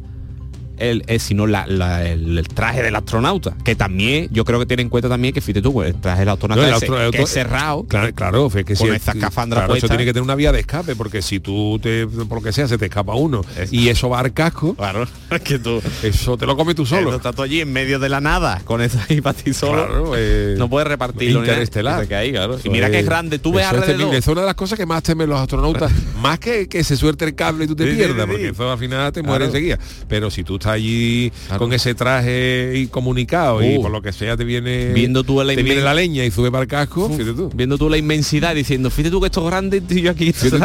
el, 0.79 1.05
eh, 1.07 1.19
sino 1.19 1.47
la- 1.47 1.67
la- 1.67 2.07
el, 2.09 2.39
el 2.39 2.49
traje 2.49 2.83
del 2.83 2.95
astronauta, 2.97 3.57
que 3.65 3.75
también 3.75 4.29
yo 4.31 4.45
creo 4.45 4.59
que 4.59 4.67
tiene 4.67 4.83
en 4.83 4.89
cuenta 4.89 5.09
también 5.09 5.33
que 5.35 5.41
fíjate 5.41 5.63
tú, 5.63 5.83
el 5.83 5.95
traje 5.95 6.21
del 6.21 6.29
astronauta 6.31 6.63
No, 6.63 6.69
el 6.69 6.75
astro- 6.75 7.01
el 7.01 7.11
que 7.11 7.23
es 7.23 7.31
cerrado. 7.31 7.85
Claro, 7.85 8.15
claro, 8.15 8.47
es 8.47 8.53
que 8.65 8.75
Con 8.75 8.89
si 8.89 8.95
esa 8.95 9.13
escafandra 9.13 9.61
claro, 9.61 9.75
eso 9.77 9.89
tiene 9.89 10.05
que 10.05 10.13
tener 10.13 10.23
una 10.25 10.35
vía 10.35 10.53
de 10.53 10.61
escape, 10.61 10.97
porque 10.97 11.23
si 11.23 11.41
tú 11.41 11.79
te, 11.83 12.07
por 12.07 12.39
lo 12.39 12.43
que 12.43 12.53
sea, 12.53 12.69
se 12.69 12.79
te 12.79 12.87
escapa 12.87 13.15
uno 13.15 13.43
y 13.71 13.89
eso 13.89 14.09
va 14.09 14.21
al 14.21 14.33
casco, 14.33 14.75
Claro, 14.75 15.07
es 15.31 15.41
que 15.43 15.59
tú 15.59 15.81
eso 16.03 16.37
te 16.37 16.47
lo 16.47 16.57
comes 16.57 16.75
tú 16.75 16.85
solo. 16.87 17.15
Estás 17.15 17.35
tú 17.35 17.43
allí 17.43 17.61
en 17.61 17.73
medio 17.73 17.99
de 17.99 18.09
la 18.09 18.21
nada, 18.21 18.61
con 18.65 18.81
eso 18.83 18.99
ahí 19.09 19.21
para 19.21 19.37
ti 19.39 19.53
solo. 19.55 19.87
Claro, 19.87 20.13
eh, 20.17 20.55
no 20.59 20.69
puedes 20.69 20.89
repartirlo. 20.89 21.41
interestelar. 21.41 22.07
claro. 22.07 22.59
Y 22.65 22.69
mira 22.71 22.91
que 22.91 23.01
es 23.01 23.07
grande, 23.07 23.39
tú 23.39 23.53
ves 23.53 23.67
eso 23.67 23.77
es 23.77 23.83
alrededor. 23.83 24.15
es 24.15 24.27
una 24.27 24.41
de 24.43 24.47
las 24.47 24.55
cosas 24.57 24.79
que 24.79 24.87
más 24.87 25.03
temen 25.03 25.29
los 25.29 25.39
astronautas, 25.41 25.91
más 26.21 26.39
que 26.39 26.69
que 26.69 26.83
se 26.85 26.97
suelte 26.97 27.25
el 27.25 27.35
cable 27.35 27.65
y 27.65 27.69
tú 27.69 27.77
te 27.77 27.89
Sí, 27.91 27.97
pierdas, 27.97 28.25
sí, 28.27 28.31
porque 28.31 28.49
eso 28.49 28.71
al 28.73 28.79
final 28.79 29.13
te 29.13 29.21
Claro. 29.21 29.29
muere 29.31 29.45
enseguida. 29.47 29.79
Pero 30.09 30.31
si 30.31 30.45
tú 30.45 30.59
allí 30.67 31.33
con 31.59 31.73
ese 31.73 31.95
traje 31.95 32.73
y 32.77 32.87
comunicado 32.89 33.63
y 33.63 33.77
Uh. 33.77 33.83
por 33.83 33.91
lo 33.91 34.03
que 34.03 34.13
sea 34.13 34.37
te 34.37 34.45
viene 34.45 34.93
Viendo 34.93 35.25
tú 35.25 35.43
la 35.43 35.55
te 35.55 35.63
viene 35.63 35.81
la 35.81 35.95
leña 35.95 36.25
y 36.25 36.31
sube 36.31 36.51
para 36.51 36.63
el 36.63 36.69
casco, 36.69 37.09
fíjate 37.11 37.33
tú. 37.35 37.51
Viendo 37.55 37.79
tú 37.79 37.89
la 37.91 37.97
inmensidad 37.99 38.55
diciendo, 38.55 38.91
fíjate 38.91 39.11
tú 39.11 39.21
que 39.21 39.27
esto 39.27 39.41
es 39.41 39.47
grande 39.47 39.83
y 39.89 40.01
yo 40.03 40.11
aquí 40.11 40.29
estoy 40.29 40.51
yo 40.51 40.59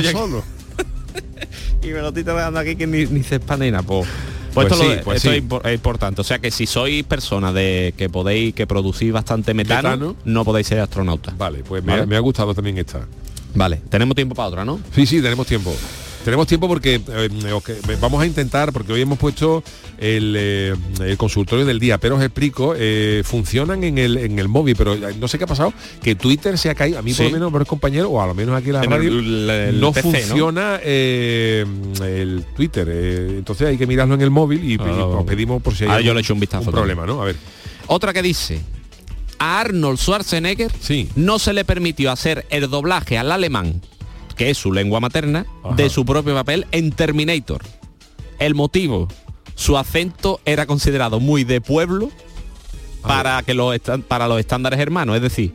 ya 0.00 0.10
aquí". 0.10 0.18
solo. 0.18 0.42
y 1.82 1.86
me 1.88 2.00
lo 2.00 2.08
estoy 2.08 2.24
tragando 2.24 2.60
aquí 2.60 2.76
que 2.76 2.86
ni, 2.86 3.06
ni 3.06 3.22
se 3.22 3.36
espanena, 3.36 3.82
pues. 3.82 4.06
Pues 4.54 4.68
esto, 4.72 4.82
sí, 4.82 4.88
lo- 4.96 5.02
pues 5.02 5.16
esto 5.18 5.30
sí. 5.30 5.36
es, 5.36 5.44
impor- 5.44 5.66
es 5.68 5.74
importante. 5.74 6.20
O 6.22 6.24
sea 6.24 6.38
que 6.38 6.50
si 6.50 6.66
sois 6.66 7.04
personas 7.04 7.52
de 7.52 7.92
que 7.96 8.08
podéis 8.08 8.54
que 8.54 8.66
producís 8.66 9.12
bastante 9.12 9.52
metano, 9.52 9.90
Metano. 9.90 10.16
no 10.24 10.44
podéis 10.46 10.66
ser 10.66 10.80
astronautas. 10.80 11.36
Vale, 11.36 11.62
pues 11.62 11.84
me, 11.84 11.92
Vale. 11.92 12.06
me 12.06 12.16
ha 12.16 12.20
gustado 12.20 12.54
también 12.54 12.78
esta. 12.78 13.06
Vale, 13.54 13.80
tenemos 13.90 14.14
tiempo 14.14 14.34
para 14.34 14.48
otra, 14.48 14.64
¿no? 14.64 14.80
Sí, 14.94 15.04
sí, 15.06 15.20
tenemos 15.20 15.46
tiempo. 15.46 15.74
Tenemos 16.26 16.48
tiempo 16.48 16.66
porque 16.66 17.00
eh, 17.08 17.28
vamos 18.00 18.20
a 18.20 18.26
intentar, 18.26 18.72
porque 18.72 18.92
hoy 18.92 19.00
hemos 19.00 19.16
puesto 19.16 19.62
el, 19.96 20.34
eh, 20.36 20.74
el 21.04 21.16
consultorio 21.16 21.64
del 21.64 21.78
día, 21.78 21.98
pero 21.98 22.16
os 22.16 22.22
explico, 22.24 22.74
eh, 22.76 23.22
funcionan 23.24 23.84
en 23.84 23.96
el, 23.96 24.16
en 24.16 24.36
el 24.40 24.48
móvil, 24.48 24.74
pero 24.74 24.96
no 24.96 25.28
sé 25.28 25.38
qué 25.38 25.44
ha 25.44 25.46
pasado, 25.46 25.72
que 26.02 26.16
Twitter 26.16 26.58
se 26.58 26.68
ha 26.68 26.74
caído, 26.74 26.98
a 26.98 27.02
mí 27.02 27.14
por 27.14 27.26
lo 27.26 27.30
menos, 27.30 27.52
por 27.52 27.60
el 27.60 27.66
compañero, 27.68 28.10
o 28.10 28.20
a 28.20 28.26
lo 28.26 28.34
menos 28.34 28.56
aquí 28.56 28.70
en 28.70 28.72
la 28.72 28.82
En 28.82 28.90
radio, 28.90 29.08
el- 29.10 29.50
el 29.50 29.80
no 29.80 29.92
funciona 29.92 30.80
el 30.82 32.44
Twitter. 32.56 32.88
entonces 32.88 33.68
hay 33.68 33.78
que 33.78 33.86
mirarlo 33.86 34.14
en 34.16 34.22
el 34.22 34.30
móvil 34.30 34.64
y, 34.64 34.72
y 34.74 34.78
Ah, 34.80 35.04
os 35.06 35.24
pedimos 35.24 35.62
por 35.62 35.76
si 35.76 35.84
hay 35.84 35.90
ahora 35.90 36.00
yo 36.02 36.12
le 36.14 36.20
echo 36.22 36.34
un 36.34 36.40
vistazo 36.40 36.64
también. 36.72 36.96
problema, 36.96 37.06
¿no? 37.06 37.22
A 37.22 37.26
ver. 37.26 37.36
Otra 37.86 38.12
que 38.12 38.22
dice, 38.22 38.58
a 39.38 39.60
Arnold 39.60 39.98
Schwarzenegger 40.00 40.72
Sí. 40.80 41.08
no 41.14 41.38
se 41.38 41.52
le 41.52 41.64
permitió 41.64 42.10
hacer 42.10 42.46
el 42.50 42.68
doblaje 42.68 43.16
al 43.16 43.30
alemán, 43.30 43.80
que 44.36 44.50
es 44.50 44.58
su 44.58 44.72
lengua 44.72 45.00
materna, 45.00 45.46
Ajá. 45.64 45.74
de 45.74 45.88
su 45.90 46.04
propio 46.04 46.34
papel 46.34 46.66
en 46.72 46.92
Terminator. 46.92 47.62
El 48.38 48.54
motivo, 48.54 49.08
su 49.54 49.78
acento 49.78 50.40
era 50.44 50.66
considerado 50.66 51.20
muy 51.20 51.44
de 51.44 51.60
pueblo 51.60 52.10
para 53.02 53.42
que 53.42 53.54
los 53.54 53.78
para 54.08 54.28
los 54.28 54.38
estándares 54.40 54.78
hermanos, 54.80 55.16
es 55.16 55.22
decir, 55.22 55.52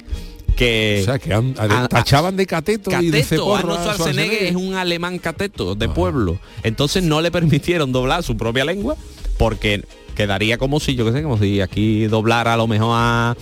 que 0.55 0.99
O 1.01 1.05
sea, 1.05 1.19
que 1.19 1.33
han- 1.33 1.55
a- 1.57 1.83
a- 1.83 1.87
tachaban 1.87 2.35
de 2.35 2.45
cateto, 2.45 2.91
y 3.01 3.09
de 3.11 3.21
Cateto, 3.23 3.55
Arnold 3.55 3.79
a 3.79 3.83
Schwarzenegger 3.93 4.25
Schwarzenegger. 4.25 4.47
es 4.49 4.55
un 4.55 4.75
alemán 4.75 5.17
cateto 5.19 5.75
de 5.75 5.87
pueblo. 5.89 6.39
Entonces 6.63 7.03
no 7.03 7.21
le 7.21 7.31
permitieron 7.31 7.91
doblar 7.91 8.23
su 8.23 8.35
propia 8.37 8.65
lengua 8.65 8.95
porque 9.37 9.83
quedaría 10.15 10.57
como 10.57 10.79
si, 10.79 10.95
yo 10.95 11.05
qué 11.05 11.13
sé, 11.13 11.23
como 11.23 11.37
si 11.37 11.61
aquí 11.61 12.05
doblara 12.07 12.53
a 12.53 12.57
lo 12.57 12.67
mejor 12.67 12.89
a, 12.93 13.35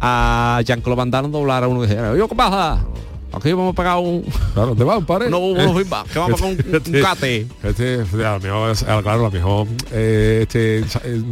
a 0.00 0.60
Jean-Claude 0.64 0.96
Van 0.98 1.10
Damme 1.10 1.28
doblara 1.30 1.66
a 1.66 1.68
uno 1.68 1.80
que 1.82 1.86
dijera, 1.86 2.16
yo 2.16 2.28
qué 2.28 2.34
pasa, 2.34 2.84
aquí 3.32 3.52
vamos 3.52 3.72
a 3.72 3.76
pagar 3.76 3.98
un... 3.98 4.22
Claro, 4.54 4.68
¿dónde 4.68 4.84
va, 4.84 5.00
padre? 5.00 5.30
No, 5.30 5.38
unos 5.38 5.76
bimba, 5.76 6.04
que 6.12 6.18
vamos 6.18 6.40
con 6.40 6.50
un, 6.50 6.58
un 6.94 7.02
cate. 7.02 7.46
Este, 7.62 8.00
a 8.24 8.34
lo 8.34 8.40
mejor, 8.40 8.70
a- 8.70 9.02
claro, 9.02 9.10
a 9.10 9.16
lo 9.16 9.30
mejor 9.30 9.66
eh, 9.92 10.40
este 10.42 10.78
eh, 10.80 11.22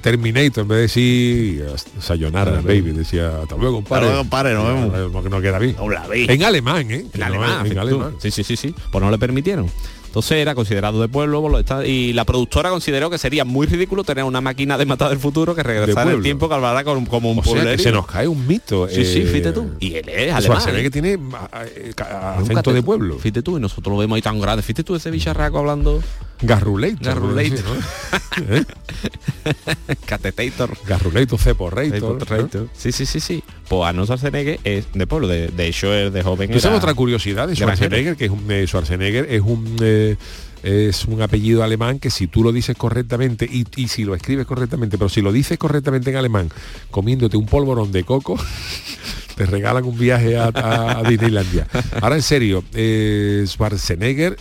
Terminator 0.00 0.62
en 0.62 0.68
vez 0.68 0.76
de 0.76 0.82
decir 0.82 1.66
Sayonara, 2.00 2.60
baby, 2.60 2.92
decía 2.92 3.42
hasta 3.42 3.56
luego, 3.56 3.76
compadre. 3.76 4.06
Hasta 4.06 4.12
luego, 4.12 4.22
compadre, 4.22 4.54
nos 4.54 4.66
vemos. 4.66 4.98
Eh, 4.98 5.10
Porque 5.12 5.30
no 5.30 5.40
queda 5.40 5.58
bien. 5.58 5.76
No. 5.76 6.12
En 6.12 6.42
alemán, 6.42 6.90
¿eh? 6.90 7.06
En 7.12 7.20
no 7.20 7.26
alemán, 7.26 7.66
en 7.66 7.78
alemán. 7.78 8.14
Sí, 8.18 8.30
sí, 8.30 8.42
sí, 8.44 8.56
sí. 8.56 8.74
Pues 8.90 9.02
no 9.04 9.10
le 9.10 9.18
permitieron. 9.18 9.66
Entonces 10.14 10.38
era 10.38 10.54
considerado 10.54 11.00
de 11.00 11.08
pueblo 11.08 11.42
y 11.84 12.12
la 12.12 12.24
productora 12.24 12.70
consideró 12.70 13.10
que 13.10 13.18
sería 13.18 13.44
muy 13.44 13.66
ridículo 13.66 14.04
tener 14.04 14.22
una 14.22 14.40
máquina 14.40 14.78
de 14.78 14.86
matar 14.86 15.08
del 15.08 15.18
futuro 15.18 15.56
que 15.56 15.64
regresara 15.64 16.02
en 16.02 16.08
el 16.08 16.12
pueblo. 16.14 16.22
tiempo 16.22 16.48
que 16.48 16.54
hablara 16.54 16.84
con- 16.84 17.04
como 17.06 17.32
un 17.32 17.40
O 17.40 17.42
que 17.42 17.50
pueblerío. 17.50 17.82
se 17.82 17.90
nos 17.90 18.06
cae 18.06 18.28
un 18.28 18.46
mito. 18.46 18.86
Sí, 18.88 19.04
sí, 19.04 19.22
eh, 19.22 19.26
fíjate 19.26 19.52
tú. 19.52 19.70
Y 19.80 19.94
él 19.96 20.08
es 20.08 20.32
alemán. 20.32 20.42
Schwarzenegger 20.60 20.86
¿eh? 20.86 20.90
tiene 20.90 21.18
ah, 21.34 21.64
eh, 21.66 21.92
acento 21.98 22.72
de 22.72 22.82
pueblo. 22.84 23.18
Fíjate 23.18 23.42
tú, 23.42 23.58
y 23.58 23.60
nosotros 23.60 23.92
lo 23.92 23.98
vemos 23.98 24.14
ahí 24.14 24.22
tan 24.22 24.40
grande. 24.40 24.62
Fíjate 24.62 24.84
tú 24.84 24.94
ese 24.94 25.10
bicharraco 25.10 25.58
hablando 25.58 26.00
Garruleito. 26.46 27.04
Garruleito. 27.04 27.62
¿no? 27.62 28.56
¿Eh? 28.56 28.64
Catetator. 30.06 30.76
Garruleito, 30.86 31.38
ceporreito. 31.38 32.18
Ceporreito. 32.18 32.68
Sí, 32.76 32.92
sí, 32.92 33.06
sí, 33.06 33.20
sí. 33.20 33.42
Pues 33.68 33.82
Arnold 33.88 34.06
Schwarzenegger 34.06 34.60
es 34.64 34.86
de 34.92 35.06
pueblo. 35.06 35.28
De, 35.28 35.48
de 35.48 35.66
hecho, 35.66 35.92
es 35.94 36.12
de 36.12 36.22
joven. 36.22 36.52
Esa 36.52 36.70
es 36.70 36.76
otra 36.78 36.94
curiosidad 36.94 37.48
de. 37.48 37.54
Schwarzenegger, 37.56 38.16
que 38.16 38.26
es 38.26 38.30
un 38.30 38.44
eh, 38.50 38.66
Schwarzenegger 38.66 39.26
es 39.30 39.40
un 39.42 39.76
eh, 39.80 40.16
es 40.62 41.04
un 41.04 41.20
apellido 41.20 41.62
alemán 41.62 41.98
que 41.98 42.08
si 42.08 42.26
tú 42.26 42.42
lo 42.42 42.50
dices 42.50 42.74
correctamente 42.76 43.44
y, 43.44 43.66
y 43.76 43.88
si 43.88 44.04
lo 44.04 44.14
escribes 44.14 44.46
correctamente, 44.46 44.96
pero 44.96 45.10
si 45.10 45.20
lo 45.20 45.30
dices 45.30 45.58
correctamente 45.58 46.08
en 46.10 46.16
alemán, 46.16 46.48
comiéndote 46.90 47.36
un 47.36 47.44
polvorón 47.44 47.92
de 47.92 48.04
coco, 48.04 48.38
te 49.36 49.44
regalan 49.44 49.84
un 49.84 49.98
viaje 49.98 50.38
a, 50.38 50.50
a- 50.54 50.98
a 51.00 51.02
Disneylandia. 51.02 51.66
Ahora 52.00 52.16
en 52.16 52.22
serio, 52.22 52.64
eh, 52.72 53.44
Schwarzenegger, 53.46 54.36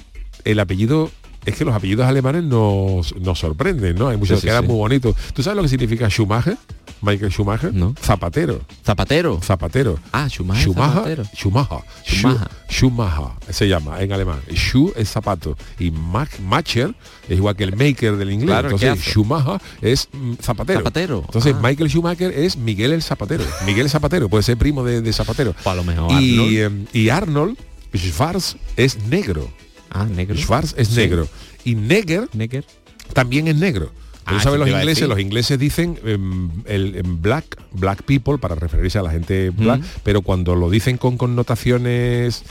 el 0.46 0.60
apellido 0.62 1.12
es 1.46 1.56
que 1.56 1.66
los 1.66 1.74
apellidos 1.76 2.06
alemanes 2.06 2.44
nos, 2.44 3.16
nos 3.18 3.40
sorprenden, 3.40 3.96
¿no? 3.98 4.08
Hay 4.10 4.18
muchos 4.18 4.40
Sí, 4.40 4.48
que 4.48 4.54
sí. 4.58 4.64
muy 4.66 4.76
bonitos. 4.76 5.16
¿Tú 5.34 5.44
sabes 5.44 5.58
lo 5.58 5.64
que 5.64 5.70
significa 5.70 6.10
Schumacher? 6.10 6.58
Michael 7.02 7.32
Schumacher, 7.34 7.74
No. 7.74 7.94
Zapatero. 8.02 8.62
Zapatero. 8.86 9.42
Zapatero. 9.42 10.00
Ah, 10.14 10.28
Schumacher. 10.30 10.64
Schumacher, 10.64 10.94
Zapatero. 10.96 11.24
Schumacher, 11.36 11.80
Schumacher. 12.06 12.48
Schu- 12.48 12.74
Schumacher, 12.74 13.54
se 13.54 13.68
llama 13.68 14.02
en 14.02 14.14
alemán. 14.14 14.40
Schuh 14.54 14.94
es 14.96 15.10
zapato 15.10 15.58
y 15.80 15.92
Mach- 15.92 16.40
Macher 16.40 16.96
es 17.28 17.38
igual 17.38 17.56
que 17.58 17.66
el 17.66 17.76
maker 17.76 18.16
del 18.16 18.32
inglés. 18.32 18.48
Claro, 18.48 18.70
¿qué 18.78 18.86
Entonces? 18.88 19.12
Schumacher 19.14 19.60
es 19.82 20.08
mm, 20.14 20.34
zapatero. 20.42 20.80
Zapatero. 20.80 21.24
Entonces 21.26 21.56
Ah. 21.58 21.60
Michael 21.62 21.90
Schumacher 21.90 22.32
es 22.32 22.56
Miguel 22.58 22.94
el 22.94 23.02
zapatero. 23.04 23.44
Miguel 23.66 23.86
el 23.88 23.90
zapatero 23.90 24.30
puede 24.30 24.44
ser 24.44 24.58
primo 24.58 24.84
de, 24.86 25.02
de 25.02 25.12
zapatero. 25.14 25.54
O 25.66 25.70
a 25.70 25.76
lo 25.76 25.84
mejor 25.84 26.10
y, 26.22 26.36
Arnold. 26.40 26.58
em, 26.58 26.86
y 26.94 27.10
Arnold 27.10 27.58
Schwarz 27.94 28.56
es 28.78 28.98
negro. 29.08 29.50
Ah, 29.94 30.06
negro. 30.06 30.36
Schwarz 30.38 30.74
es 30.78 30.88
Sí. 30.90 30.96
negro. 30.98 31.28
Y 31.64 31.76
Neger 31.76 32.28
Neger. 32.34 32.66
también 33.14 33.48
es 33.48 33.56
negro. 33.56 33.92
Pero 34.26 34.38
Ah, 34.38 34.42
¿sabes 34.44 34.60
los 34.60 34.70
ingleses? 34.70 35.08
Los 35.08 35.20
ingleses 35.20 35.60
dicen 35.60 36.00
em, 36.06 36.50
el 36.66 37.02
black, 37.04 37.58
black 37.74 38.04
people 38.04 38.38
para 38.38 38.56
referirse 38.56 38.98
a 38.98 39.02
la 39.04 39.12
gente 39.12 39.50
black, 39.50 39.82
Mm. 39.82 39.86
pero 40.04 40.22
cuando 40.22 40.56
lo 40.56 40.70
dicen 40.70 40.98
con 40.98 41.18
connotaciones 41.18 42.44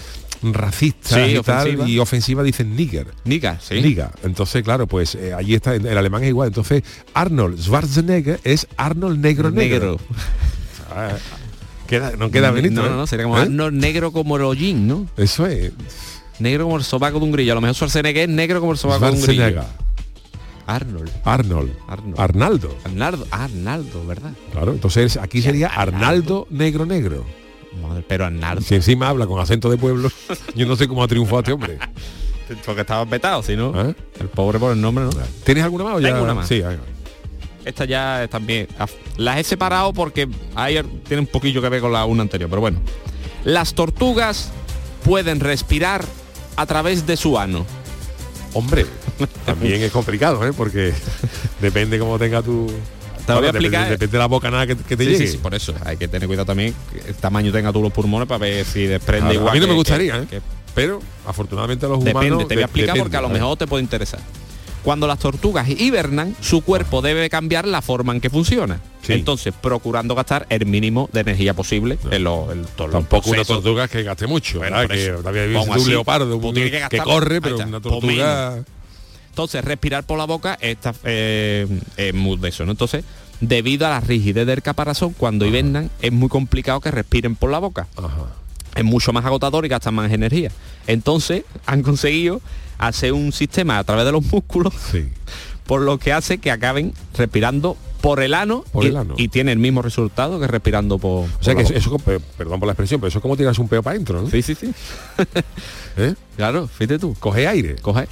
racistas 0.42 1.12
Sí, 1.14 1.36
y, 1.36 1.40
tal, 1.40 1.60
ofensiva. 1.60 1.88
y 1.88 1.98
ofensiva 1.98 2.42
dicen 2.42 2.76
nigger. 2.76 3.06
Niga, 3.24 3.58
sí. 3.60 3.76
Liga. 3.80 4.10
Entonces, 4.22 4.62
claro, 4.62 4.86
pues 4.86 5.14
eh, 5.14 5.32
allí 5.32 5.54
está, 5.54 5.74
el 5.74 5.96
alemán 5.96 6.22
es 6.24 6.28
igual. 6.28 6.48
Entonces, 6.48 6.82
Arnold 7.14 7.58
Schwarzenegger 7.60 8.40
es 8.44 8.66
Arnold 8.76 9.18
negro 9.20 9.50
negro. 9.50 9.92
Negro. 9.92 10.00
Ah, 10.94 11.16
queda, 11.86 12.12
no 12.18 12.30
queda 12.30 12.50
bonito. 12.50 12.74
No, 12.82 12.86
¿eh? 12.86 12.90
no, 12.90 12.96
no, 12.96 13.06
sería 13.06 13.24
como 13.24 13.38
¿Eh? 13.38 13.42
Arnold 13.42 13.78
negro 13.80 14.12
como 14.12 14.36
el 14.36 14.42
hollín, 14.42 14.86
¿no? 14.86 15.06
Eso 15.16 15.46
es. 15.46 15.72
Negro 16.38 16.64
como 16.64 16.76
el 16.76 16.84
sobaco 16.84 17.18
de 17.18 17.24
un 17.24 17.32
grillo. 17.32 17.52
A 17.52 17.54
lo 17.54 17.60
mejor 17.60 17.74
Schwarzenegger 17.74 18.28
es 18.28 18.34
negro 18.34 18.60
como 18.60 18.72
el 18.72 18.78
sobaco 18.78 19.06
de 19.06 19.12
un 19.12 19.22
grillo. 19.22 19.62
Arnold. 20.66 21.10
Arnold. 21.24 21.72
Arnold. 21.88 22.20
Arnaldo. 22.20 22.76
Arnaldo. 22.84 23.26
Arnaldo, 23.30 24.06
¿verdad? 24.06 24.32
Claro, 24.52 24.72
entonces 24.72 25.16
aquí 25.16 25.42
sería 25.42 25.68
Arnaldo 25.68 26.46
negro 26.50 26.86
negro. 26.86 27.24
Madre, 27.80 28.04
pero 28.06 28.26
Arnaldo. 28.26 28.62
Si 28.62 28.74
encima 28.74 29.08
habla 29.08 29.26
con 29.26 29.40
acento 29.40 29.70
de 29.70 29.76
pueblo, 29.76 30.10
yo 30.54 30.66
no 30.66 30.76
sé 30.76 30.88
cómo 30.88 31.02
ha 31.02 31.08
triunfado 31.08 31.40
este 31.40 31.52
hombre. 31.52 31.78
Porque 32.66 32.82
estaba 32.82 33.04
vetado, 33.04 33.42
si 33.42 33.56
no. 33.56 33.72
¿Eh? 33.80 33.94
El 34.20 34.28
pobre 34.28 34.58
por 34.58 34.72
el 34.72 34.80
nombre, 34.80 35.04
¿no? 35.04 35.10
¿Tienes 35.44 35.64
alguna 35.64 35.84
más 35.84 35.94
o 35.94 36.00
ya? 36.00 36.08
Tengo 36.08 36.24
una 36.24 36.34
más. 36.34 36.48
Sí. 36.48 36.62
Esta 37.64 37.84
ya 37.86 38.28
también. 38.30 38.68
Las 39.16 39.38
he 39.38 39.44
separado 39.44 39.92
porque 39.94 40.28
ahí 40.54 40.78
tiene 41.06 41.20
un 41.20 41.26
poquillo 41.28 41.62
que 41.62 41.68
ver 41.70 41.80
con 41.80 41.92
la 41.92 42.04
una 42.04 42.22
anterior, 42.22 42.50
pero 42.50 42.60
bueno. 42.60 42.80
Las 43.44 43.72
tortugas 43.72 44.52
pueden 45.04 45.40
respirar 45.40 46.04
a 46.56 46.66
través 46.66 47.06
de 47.06 47.16
su 47.16 47.38
ano. 47.38 47.64
Hombre, 48.54 48.86
también 49.46 49.82
es 49.82 49.90
complicado, 49.90 50.46
¿eh? 50.46 50.52
Porque 50.56 50.92
depende 51.60 51.98
cómo 51.98 52.18
tenga 52.18 52.42
tu... 52.42 52.66
Te 53.26 53.32
voy 53.32 53.44
a 53.44 53.46
depende- 53.52 53.58
explicar. 53.68 53.88
Depende 53.90 54.12
de 54.12 54.18
la 54.18 54.26
boca 54.26 54.50
nada 54.50 54.66
que, 54.66 54.76
que 54.76 54.96
te 54.96 55.04
Sí, 55.04 55.10
llegue. 55.10 55.26
sí, 55.26 55.32
sí, 55.34 55.38
por 55.38 55.54
eso 55.54 55.74
hay 55.84 55.96
que 55.96 56.08
tener 56.08 56.26
cuidado 56.26 56.46
también 56.46 56.74
el 57.06 57.14
tamaño 57.14 57.52
tenga 57.52 57.72
tú 57.72 57.80
los 57.80 57.92
pulmones 57.92 58.26
para 58.28 58.38
ver 58.38 58.64
si 58.66 58.84
desprende 58.84 59.20
Claro, 59.28 59.34
igual. 59.34 59.50
a 59.50 59.54
mí 59.54 59.60
no 59.60 59.66
me 59.68 59.74
gustaría, 59.74 60.26
que- 60.26 60.38
¿eh? 60.38 60.42
Pero 60.74 61.00
afortunadamente 61.26 61.86
los 61.86 62.02
Depende, 62.02 62.28
humanos... 62.32 62.48
te 62.48 62.54
voy 62.54 62.62
a 62.62 62.66
explicar 62.66 62.94
depende, 62.94 63.02
porque 63.04 63.16
a 63.16 63.20
lo 63.20 63.28
mejor 63.28 63.56
te 63.58 63.66
puede 63.66 63.82
interesar. 63.84 64.20
Cuando 64.82 65.06
las 65.06 65.18
tortugas 65.20 65.68
hibernan, 65.68 66.34
su 66.40 66.62
cuerpo 66.62 67.02
debe 67.02 67.30
cambiar 67.30 67.66
la 67.68 67.82
forma 67.82 68.12
en 68.12 68.20
que 68.20 68.30
funciona. 68.30 68.80
Sí. 69.02 69.12
Entonces, 69.12 69.54
procurando 69.60 70.14
gastar 70.14 70.46
el 70.48 70.66
mínimo 70.66 71.08
de 71.12 71.20
energía 71.20 71.54
posible 71.54 71.98
en 72.10 72.24
los 72.24 72.50
en 72.52 72.64
todos 72.64 72.90
los 72.90 73.00
Tampoco 73.02 73.30
una 73.30 73.44
tortuga 73.44 73.88
que 73.88 74.02
gaste 74.02 74.26
mucho, 74.26 74.58
Bueno, 74.58 74.76
Que 74.88 75.14
había 75.24 75.46
visto 75.46 75.72
un 75.72 75.88
leopardo 75.88 76.40
pues 76.40 76.48
un- 76.48 76.54
que 76.54 76.86
que, 76.90 76.98
corre, 76.98 77.40
pero 77.40 77.56
está, 77.56 77.66
una 77.68 77.80
pues 77.80 77.92
tortuga... 77.94 78.64
Entonces, 79.30 79.64
respirar 79.64 80.04
por 80.04 80.18
la 80.18 80.26
boca 80.26 80.58
está, 80.60 80.94
eh, 81.04 81.66
es 81.96 82.12
muy 82.12 82.36
de 82.36 82.50
eso, 82.50 82.66
¿no? 82.66 82.72
Entonces, 82.72 83.02
debido 83.40 83.86
a 83.86 83.90
la 83.90 84.00
rigidez 84.00 84.46
del 84.46 84.60
caparazón, 84.62 85.14
cuando 85.14 85.46
hibernan, 85.46 85.90
es 86.02 86.12
muy 86.12 86.28
complicado 86.28 86.80
que 86.80 86.90
respiren 86.90 87.34
por 87.34 87.50
la 87.50 87.58
boca. 87.58 87.86
Ajá. 87.96 88.26
Es 88.74 88.84
mucho 88.84 89.12
más 89.12 89.24
agotador 89.24 89.64
y 89.64 89.68
gastan 89.68 89.94
más 89.94 90.12
energía. 90.12 90.50
Entonces, 90.86 91.44
han 91.66 91.82
conseguido 91.82 92.40
hacer 92.88 93.12
un 93.12 93.32
sistema 93.32 93.78
a 93.78 93.84
través 93.84 94.04
de 94.04 94.12
los 94.12 94.24
músculos, 94.24 94.74
Sí. 94.90 95.08
por 95.66 95.80
lo 95.82 95.98
que 95.98 96.12
hace 96.12 96.38
que 96.38 96.50
acaben 96.50 96.92
respirando 97.16 97.76
por 98.00 98.20
el 98.20 98.34
ano, 98.34 98.64
Por 98.72 98.84
y, 98.84 98.88
el 98.88 98.96
ano. 98.96 99.14
y 99.16 99.28
tiene 99.28 99.52
el 99.52 99.58
mismo 99.58 99.80
resultado 99.80 100.40
que 100.40 100.48
respirando 100.48 100.98
por, 100.98 101.26
O 101.26 101.28
sea 101.40 101.54
por 101.54 101.64
que 101.64 101.76
eso, 101.78 101.96
perdón 102.36 102.58
por 102.58 102.66
la 102.66 102.72
expresión, 102.72 103.00
pero 103.00 103.08
eso 103.08 103.18
es 103.18 103.22
como 103.22 103.36
tirarse 103.36 103.60
un 103.60 103.68
peo 103.68 103.82
para 103.82 103.94
adentro, 103.94 104.20
¿no? 104.22 104.28
Sí, 104.28 104.42
sí, 104.42 104.56
sí. 104.56 104.72
¿Eh? 105.96 106.14
Claro, 106.36 106.66
fíjate 106.66 106.98
tú. 106.98 107.14
Coge 107.20 107.46
aire. 107.46 107.76
Coge 107.76 108.08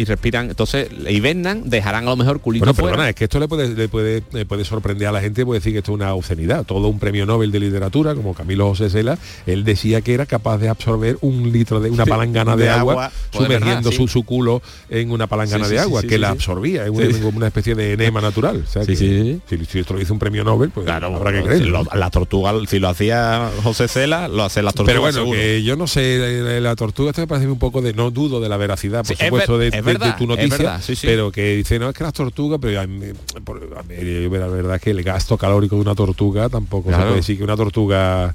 y 0.00 0.04
respiran. 0.04 0.48
Entonces, 0.50 0.88
hibernan, 1.08 1.68
dejarán 1.68 2.06
a 2.06 2.10
lo 2.10 2.16
mejor 2.16 2.40
culito 2.40 2.64
Bueno, 2.64 2.74
fuera. 2.74 2.90
perdona, 2.92 3.08
es 3.10 3.14
que 3.14 3.24
esto 3.24 3.38
le 3.38 3.48
puede, 3.48 3.68
le 3.74 3.88
puede, 3.88 4.22
le 4.32 4.46
puede 4.46 4.64
sorprender 4.64 5.08
a 5.08 5.12
la 5.12 5.20
gente, 5.20 5.44
puede 5.44 5.60
decir 5.60 5.72
que 5.72 5.78
esto 5.80 5.92
es 5.92 5.96
una 5.96 6.14
obscenidad. 6.14 6.64
Todo 6.64 6.88
un 6.88 6.98
premio 6.98 7.26
Nobel 7.26 7.50
de 7.52 7.60
literatura, 7.60 8.14
como 8.14 8.34
Camilo 8.34 8.66
José 8.68 8.88
Cela, 8.90 9.18
él 9.46 9.64
decía 9.64 10.00
que 10.00 10.14
era 10.14 10.26
capaz 10.26 10.58
de 10.58 10.68
absorber 10.68 11.18
un 11.20 11.52
litro 11.52 11.80
de 11.80 11.90
una 11.90 12.06
palangana 12.06 12.56
de, 12.56 12.64
De 12.64 12.70
agua, 12.70 13.10
sumergiendo 13.30 13.90
verdad, 13.90 13.90
su, 13.92 14.06
sí. 14.06 14.12
su 14.12 14.22
culo 14.24 14.62
en 14.88 15.10
una 15.10 15.26
palangana 15.26 15.64
Sí, 15.66 15.72
de 15.74 15.78
agua, 15.80 16.02
que 16.02 16.18
la 16.18 16.30
absorbía, 16.30 16.84
es 16.84 16.90
una, 16.90 17.06
como 17.20 17.36
una 17.38 17.46
especie 17.48 17.74
de 17.74 17.92
enema 17.92 18.20
natural. 18.20 18.64
O 18.66 18.70
sea 18.70 18.82
Sí, 18.84 18.88
que 18.92 18.96
sí, 18.96 19.40
Si, 19.48 19.64
si 19.66 19.78
esto 19.80 19.94
lo 19.94 20.00
dice 20.00 20.12
un 20.12 20.18
premio 20.18 20.44
Nobel, 20.44 20.70
pues 20.70 20.86
Claro, 20.86 21.14
habrá 21.14 21.32
que 21.32 21.40
si 21.40 21.44
creer. 21.44 21.66
lo- 21.66 21.84
la 21.94 22.10
tortuga, 22.10 22.52
si 22.66 22.78
lo 22.78 22.88
hacía 22.88 23.50
José 23.62 23.88
Cela, 23.88 24.28
lo 24.28 24.44
hace 24.44 24.62
la 24.62 24.70
tortuga. 24.72 24.86
Pero 24.92 25.00
bueno, 25.02 25.18
seguro. 25.18 25.38
que 25.38 25.62
yo 25.62 25.76
no 25.76 25.86
sé, 25.86 26.60
la 26.60 26.74
tortuga 26.76 27.10
esto 27.10 27.20
me 27.20 27.26
parece 27.26 27.46
un 27.48 27.58
poco 27.58 27.82
de, 27.82 27.92
no 27.92 28.10
dudo 28.10 28.40
de 28.40 28.48
la 28.48 28.56
veracidad, 28.56 29.02
por 29.04 29.12
es 29.12 29.18
supuesto, 29.18 29.58
ver- 29.58 29.72
de, 29.72 29.78
es 29.78 29.84
de- 29.98 30.06
de 30.06 30.12
tu 30.12 30.26
noticia, 30.26 30.56
verdad, 30.56 30.80
sí, 30.82 30.94
sí. 30.96 31.06
pero 31.06 31.30
que 31.32 31.56
dice, 31.56 31.78
no, 31.78 31.88
es 31.88 31.94
que 31.94 32.04
las 32.04 32.12
tortugas, 32.12 32.58
pero 32.60 32.80
a 32.80 32.86
mí, 32.86 33.00
por- 33.44 33.56
a 33.78 33.82
mí, 33.82 33.94
la 33.96 34.46
verdad 34.46 34.76
es 34.76 34.82
que 34.82 34.90
el 34.90 35.02
gasto 35.02 35.36
calórico 35.36 35.76
de 35.76 35.82
una 35.82 35.94
tortuga 35.94 36.48
tampoco 36.48 36.84
se 36.90 36.94
Claro. 36.94 37.04
puede 37.06 37.16
decir 37.16 37.36
que 37.38 37.44
una 37.44 37.56
tortuga... 37.56 38.34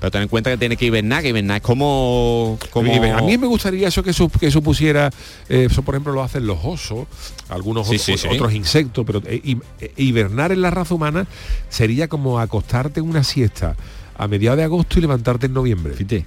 Pero 0.00 0.10
ten 0.12 0.22
en 0.22 0.28
cuenta 0.28 0.48
que 0.50 0.56
tiene 0.56 0.78
que 0.78 0.86
hibernar, 0.86 1.22
que 1.22 1.28
hibernar 1.28 1.56
es 1.58 1.62
como... 1.62 2.58
como... 2.70 2.90
A 2.90 3.20
mí 3.20 3.36
me 3.36 3.46
gustaría 3.46 3.88
eso 3.88 4.02
que, 4.02 4.14
su- 4.14 4.30
que 4.30 4.50
supusiera, 4.50 5.10
eh, 5.48 5.66
eso 5.70 5.82
por 5.82 5.94
ejemplo 5.94 6.14
lo 6.14 6.22
hacen 6.22 6.46
los 6.46 6.58
osos, 6.64 7.06
algunos 7.50 7.86
Sí, 7.86 7.96
otros, 7.96 8.06
sí, 8.06 8.16
sí. 8.16 8.28
otros 8.34 8.54
insectos, 8.54 9.04
pero 9.04 9.20
eh, 9.26 9.56
eh, 9.80 9.92
hibernar 9.98 10.52
en 10.52 10.62
la 10.62 10.70
raza 10.70 10.94
humana 10.94 11.26
sería 11.68 12.08
como 12.08 12.40
acostarte 12.40 13.00
en 13.00 13.10
una 13.10 13.22
siesta 13.24 13.76
a 14.16 14.26
mediados 14.26 14.56
de 14.56 14.64
agosto 14.64 14.98
y 14.98 15.02
levantarte 15.02 15.46
en 15.46 15.52
noviembre. 15.52 15.92
Fíjate. 15.92 16.24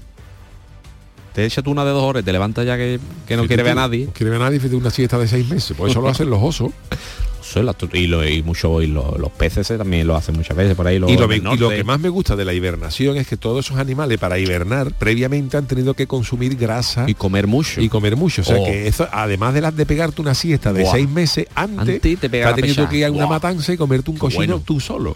Te 1.33 1.45
echa 1.45 1.61
tú 1.61 1.71
una 1.71 1.83
de 1.83 1.91
dos 1.91 2.03
horas, 2.03 2.23
te 2.23 2.31
levantas 2.31 2.65
ya 2.65 2.77
que, 2.77 2.99
que 3.27 3.35
no 3.35 3.47
quiere 3.47 3.63
ver 3.63 3.71
a 3.71 3.75
nadie. 3.75 4.05
No 4.05 4.13
quiere 4.13 4.29
ver 4.29 4.41
a 4.41 4.45
nadie 4.45 4.59
fíjate, 4.59 4.75
una 4.75 4.91
siesta 4.91 5.17
de 5.17 5.27
seis 5.27 5.47
meses. 5.49 5.75
Por 5.75 5.89
eso 5.89 5.99
lo 6.01 6.07
hacen 6.09 6.29
los 6.29 6.41
osos. 6.41 6.71
Y, 7.93 8.07
lo, 8.07 8.27
y 8.27 8.41
mucho 8.41 8.81
y 8.81 8.87
lo- 8.87 9.15
los 9.19 9.29
peces 9.31 9.67
también 9.67 10.07
lo 10.07 10.15
hacen 10.15 10.33
muchas 10.35 10.55
veces 10.57 10.75
por 10.75 10.87
ahí. 10.87 10.95
Y 10.95 10.99
lo, 11.17 11.27
me- 11.27 11.35
y 11.37 11.57
lo 11.57 11.69
que 11.69 11.83
más 11.83 11.99
me 11.99 12.09
gusta 12.09 12.35
de 12.35 12.45
la 12.45 12.53
hibernación 12.53 13.17
es 13.17 13.27
que 13.27 13.37
todos 13.37 13.65
esos 13.65 13.77
animales 13.77 14.17
para 14.17 14.39
hibernar 14.39 14.93
previamente 14.97 15.57
han 15.57 15.67
tenido 15.67 15.93
que 15.93 16.07
consumir 16.07 16.55
grasa 16.55 17.05
y 17.07 17.13
comer 17.13 17.45
mucho. 17.45 17.81
y 17.81 17.89
comer 17.89 18.15
mucho. 18.15 18.41
O 18.41 18.45
sea 18.45 18.57
Oh. 18.57 18.65
que 18.65 18.87
eso, 18.87 19.07
además 19.11 19.53
de 19.53 19.61
las 19.61 19.75
de 19.75 19.85
pegarte 19.85 20.21
una 20.21 20.33
siesta 20.33 20.71
de 20.73 20.85
seis 20.85 21.07
meses 21.09 21.45
antes, 21.53 21.79
Antes 21.95 22.19
te 22.19 22.43
has 22.43 22.55
tenido 22.55 22.87
que 22.89 22.97
ir 22.97 23.05
a 23.05 23.11
una 23.11 23.27
matanza 23.27 23.73
y 23.73 23.77
comerte 23.77 24.09
un 24.09 24.15
Qué 24.15 24.21
cochino 24.21 24.39
bueno. 24.55 24.63
tú 24.65 24.79
solo. 24.79 25.15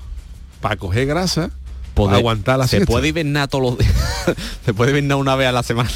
Para 0.61 0.75
coger 0.75 1.07
grasa, 1.07 1.49
Poder- 1.97 2.15
aguantar 2.17 2.57
la 2.59 2.65
se 2.67 2.77
siesta. 2.77 2.91
puede 2.91 3.07
hibernar 3.09 3.47
todos 3.47 3.63
los 3.63 3.77
días. 3.77 3.93
se 4.65 4.73
puede 4.73 4.91
hibernar 4.91 5.17
una 5.17 5.35
vez 5.35 5.47
a 5.47 5.51
la 5.51 5.63
semana. 5.63 5.89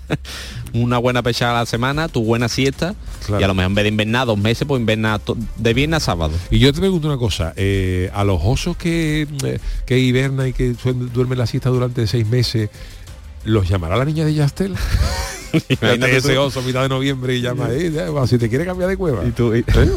una 0.74 0.98
buena 0.98 1.22
pechada 1.22 1.52
a 1.52 1.60
la 1.60 1.66
semana, 1.66 2.08
tu 2.08 2.22
buena 2.24 2.48
siesta. 2.48 2.94
Claro. 3.26 3.40
Y 3.40 3.44
a 3.44 3.48
lo 3.48 3.54
mejor 3.54 3.70
en 3.70 3.74
vez 3.74 3.82
de 3.84 3.88
invernar 3.88 4.26
dos 4.26 4.38
meses, 4.38 4.66
pues 4.66 4.80
invernar 4.80 5.20
de 5.56 5.74
viernes 5.74 5.98
a 5.98 6.00
sábado. 6.06 6.32
Y 6.50 6.58
yo 6.58 6.72
te 6.72 6.80
pregunto 6.80 7.08
una 7.08 7.16
cosa, 7.16 7.52
eh, 7.56 8.10
a 8.14 8.24
los 8.24 8.40
osos 8.42 8.76
que, 8.76 9.26
eh, 9.44 9.58
que 9.86 9.98
hibernan 9.98 10.48
y 10.48 10.52
que 10.52 10.74
duermen 11.12 11.38
la 11.38 11.46
siesta 11.46 11.70
durante 11.70 12.06
seis 12.06 12.26
meses, 12.26 12.70
¿los 13.44 13.68
llamará 13.68 13.96
la 13.96 14.04
niña 14.04 14.24
de 14.24 14.34
Yastel? 14.34 14.74
Imagínate 15.70 16.16
ese 16.18 16.36
oso 16.36 16.60
a 16.60 16.62
mitad 16.62 16.82
de 16.82 16.90
noviembre 16.90 17.34
y 17.34 17.40
llama, 17.40 17.68
eh, 17.70 17.90
si 18.26 18.36
te 18.36 18.50
quiere 18.50 18.66
cambiar 18.66 18.90
de 18.90 18.98
cueva. 18.98 19.24
Y 19.24 19.30
tú, 19.30 19.54
y- 19.54 19.60
¿Eh? 19.60 19.90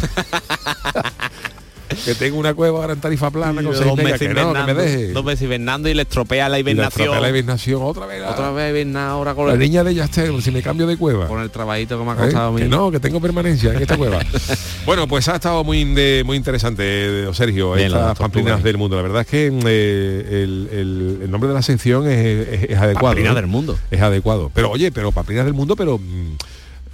Que 2.06 2.16
tengo 2.16 2.38
una 2.38 2.54
cueva 2.54 2.80
ahora 2.82 2.94
en 2.94 3.00
tarifa 3.00 3.30
plana 3.32 3.62
con 3.64 3.74
dos 3.74 3.98
meses 3.98 4.20
que 4.20 4.30
no, 4.34 4.54
que 4.54 4.64
me 4.64 4.74
deje. 4.74 5.08
dos 5.14 5.24
meses 5.26 5.44
invernando 5.44 5.90
y 5.90 5.94
le 5.94 6.02
estropea 6.04 6.46
la 6.46 6.50
la 6.50 6.60
hibernación. 6.60 7.02
estropea 7.08 7.22
la 7.22 7.30
hibernación 7.30 7.82
otra 7.84 8.06
vez. 8.06 8.22
la- 8.22 8.30
Otra 8.32 8.52
vez 8.52 8.72
hibernar 8.72 9.10
ahora 9.10 9.34
con 9.36 9.48
La 9.48 9.54
el, 9.54 9.60
niña 9.60 9.84
de 9.84 9.94
Yastel, 9.96 10.42
si 10.42 10.52
me 10.52 10.62
cambio 10.62 10.88
de 10.88 10.98
cueva. 10.98 11.28
con 11.28 11.42
el 11.42 11.50
trabajito 11.50 11.98
que 12.00 12.06
me 12.06 12.12
ha 12.12 12.14
¿Eh? 12.14 12.18
costado 12.18 12.48
a 12.50 12.52
mí. 12.52 12.62
Que 12.62 12.68
no, 12.68 12.92
que 12.92 13.00
tengo 13.00 13.20
permanencia 13.22 13.74
en 13.74 13.82
esta 13.82 13.98
cueva. 13.98 14.20
bueno, 14.86 15.08
pues 15.08 15.28
ha 15.30 15.36
estado 15.36 15.64
muy 15.64 15.84
de- 15.94 16.24
muy 16.26 16.38
interesante, 16.38 16.84
eh, 16.86 17.30
Sergio, 17.34 17.74
Bien, 17.74 17.92
la 17.92 18.00
estas 18.00 18.18
pamplinas 18.20 18.64
del 18.64 18.78
mundo. 18.78 18.96
La 18.96 19.02
verdad 19.02 19.22
es 19.22 19.28
que 19.28 19.48
eh, 19.48 20.26
el, 20.44 20.70
el- 20.72 21.20
el 21.24 21.32
nombre 21.32 21.48
de 21.50 21.54
la 21.54 21.62
sección 21.62 22.08
es, 22.10 22.48
es- 22.48 22.64
es 22.72 22.78
adecuado. 22.78 23.08
Pamplinas 23.16 23.32
¿eh? 23.34 23.36
del 23.36 23.48
mundo. 23.48 23.78
Es 23.90 24.02
adecuado. 24.02 24.52
Pero 24.54 24.72
oye, 24.72 24.92
pero 24.92 25.12
pamplinas 25.12 25.46
del 25.46 25.54
mundo, 25.54 25.76
pero 25.76 25.98
mm, 25.98 26.36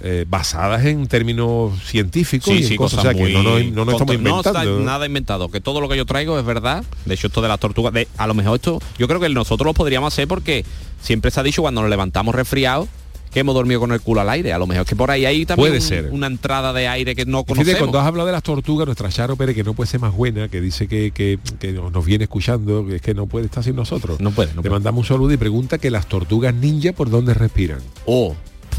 eh, 0.00 0.24
basadas 0.28 0.84
en 0.84 1.06
términos 1.08 1.72
científicos 1.84 2.54
Sí, 2.54 2.60
y 2.60 2.64
sí, 2.64 2.76
cosas, 2.76 2.98
cosas 3.00 3.14
o 3.14 3.16
sea, 3.18 3.24
que 3.26 3.32
muy... 3.32 3.42
no, 3.42 3.58
no 3.74 3.84
nos 3.84 3.94
estamos 4.00 4.20
No 4.20 4.38
está 4.40 4.64
nada 4.64 5.06
inventado, 5.06 5.50
que 5.50 5.60
todo 5.60 5.80
lo 5.80 5.88
que 5.88 5.96
yo 5.96 6.06
traigo 6.06 6.38
es 6.38 6.44
verdad. 6.44 6.84
De 7.04 7.14
hecho, 7.14 7.26
esto 7.26 7.42
de 7.42 7.48
las 7.48 7.58
tortugas, 7.58 7.92
de, 7.92 8.06
a 8.16 8.26
lo 8.26 8.34
mejor 8.34 8.56
esto, 8.56 8.80
yo 8.98 9.08
creo 9.08 9.18
que 9.20 9.28
nosotros 9.28 9.66
lo 9.66 9.74
podríamos 9.74 10.12
hacer 10.12 10.28
porque 10.28 10.64
siempre 11.02 11.30
se 11.30 11.40
ha 11.40 11.42
dicho 11.42 11.62
cuando 11.62 11.80
nos 11.80 11.90
levantamos 11.90 12.34
resfriados 12.34 12.88
que 13.32 13.40
hemos 13.40 13.54
dormido 13.54 13.78
con 13.80 13.92
el 13.92 14.00
culo 14.00 14.22
al 14.22 14.30
aire. 14.30 14.54
A 14.54 14.58
lo 14.58 14.66
mejor 14.66 14.86
que 14.86 14.96
por 14.96 15.10
ahí 15.10 15.26
hay 15.26 15.44
también 15.44 15.68
Puede 15.68 15.80
un- 15.80 15.86
ser. 15.86 16.08
una 16.12 16.28
entrada 16.28 16.72
de 16.72 16.88
aire 16.88 17.14
que 17.14 17.26
no 17.26 17.40
Fíjate, 17.42 17.54
conocemos. 17.54 17.78
cuando 17.80 18.00
has 18.00 18.06
hablado 18.06 18.26
de 18.26 18.32
las 18.32 18.42
tortugas, 18.42 18.86
nuestra 18.86 19.10
Charo 19.10 19.36
Pérez, 19.36 19.54
que 19.54 19.64
no 19.64 19.74
puede 19.74 19.90
ser 19.90 20.00
más 20.00 20.14
buena, 20.14 20.48
que 20.48 20.62
dice 20.62 20.88
que, 20.88 21.10
que- 21.10 21.38
que 21.60 21.72
nos 21.72 22.06
viene 22.06 22.24
escuchando, 22.24 22.86
que 22.86 22.96
es 22.96 23.02
que 23.02 23.12
no 23.12 23.26
puede 23.26 23.44
estar 23.44 23.62
sin 23.62 23.76
nosotros. 23.76 24.18
No 24.20 24.30
puede, 24.30 24.48
no 24.54 24.56
Le 24.56 24.62
puede. 24.62 24.70
mandamos 24.70 25.00
un 25.10 25.14
saludo 25.16 25.32
y 25.32 25.36
pregunta 25.36 25.76
que 25.76 25.90
las 25.90 26.06
tortugas 26.06 26.54
ninja 26.54 26.92
por 26.94 27.10
dónde 27.10 27.34
respiran. 27.34 27.80
Oh, 28.06 28.34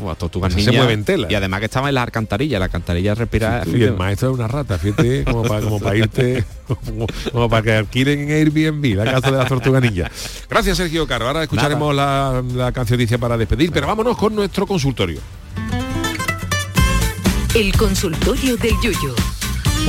las 0.08 0.18
tortugas 0.18 0.54
Esas 0.54 0.66
se 0.66 0.72
mueven 0.72 1.04
tela. 1.04 1.28
Y 1.30 1.36
además 1.36 1.60
que 1.60 1.66
estaba 1.66 1.90
en 1.90 1.96
las 1.96 2.04
alcantarillas, 2.06 2.60
la 2.60 2.66
alcantarilla 2.66 3.16
respira. 3.16 3.64
Y 3.66 3.84
el 3.84 3.96
maestro 3.96 4.30
es 4.30 4.36
una 4.36 4.48
rata, 4.48 4.78
fíjate, 4.78 5.24
como 5.26 5.44
para, 5.44 5.62
como 5.62 5.80
para 5.80 5.98
irte, 5.98 6.44
como, 6.68 7.08
como 7.32 7.50
para 7.50 7.62
que 7.62 7.74
alquilen 7.74 8.20
en 8.20 8.32
Airbnb 8.32 8.96
la 8.96 9.06
casa 9.06 9.32
de 9.32 9.38
las 9.38 9.48
tortugas 9.48 9.82
ninja. 9.82 10.10
Gracias, 10.50 10.78
Sergio 10.78 11.08
Caro. 11.08 11.28
Ahora 11.28 11.44
escucharemos 11.44 11.96
la, 11.96 12.44
la 12.54 12.72
canciodicia 12.72 13.18
para 13.18 13.38
despedir, 13.38 13.72
pero 13.72 13.88
vámonos 13.88 14.18
con 14.18 14.36
nuestro 14.36 14.66
consultorio. 14.66 15.20
El 17.56 17.76
consultorio 17.76 18.58
del 18.58 18.76
Yuyo. 18.82 19.16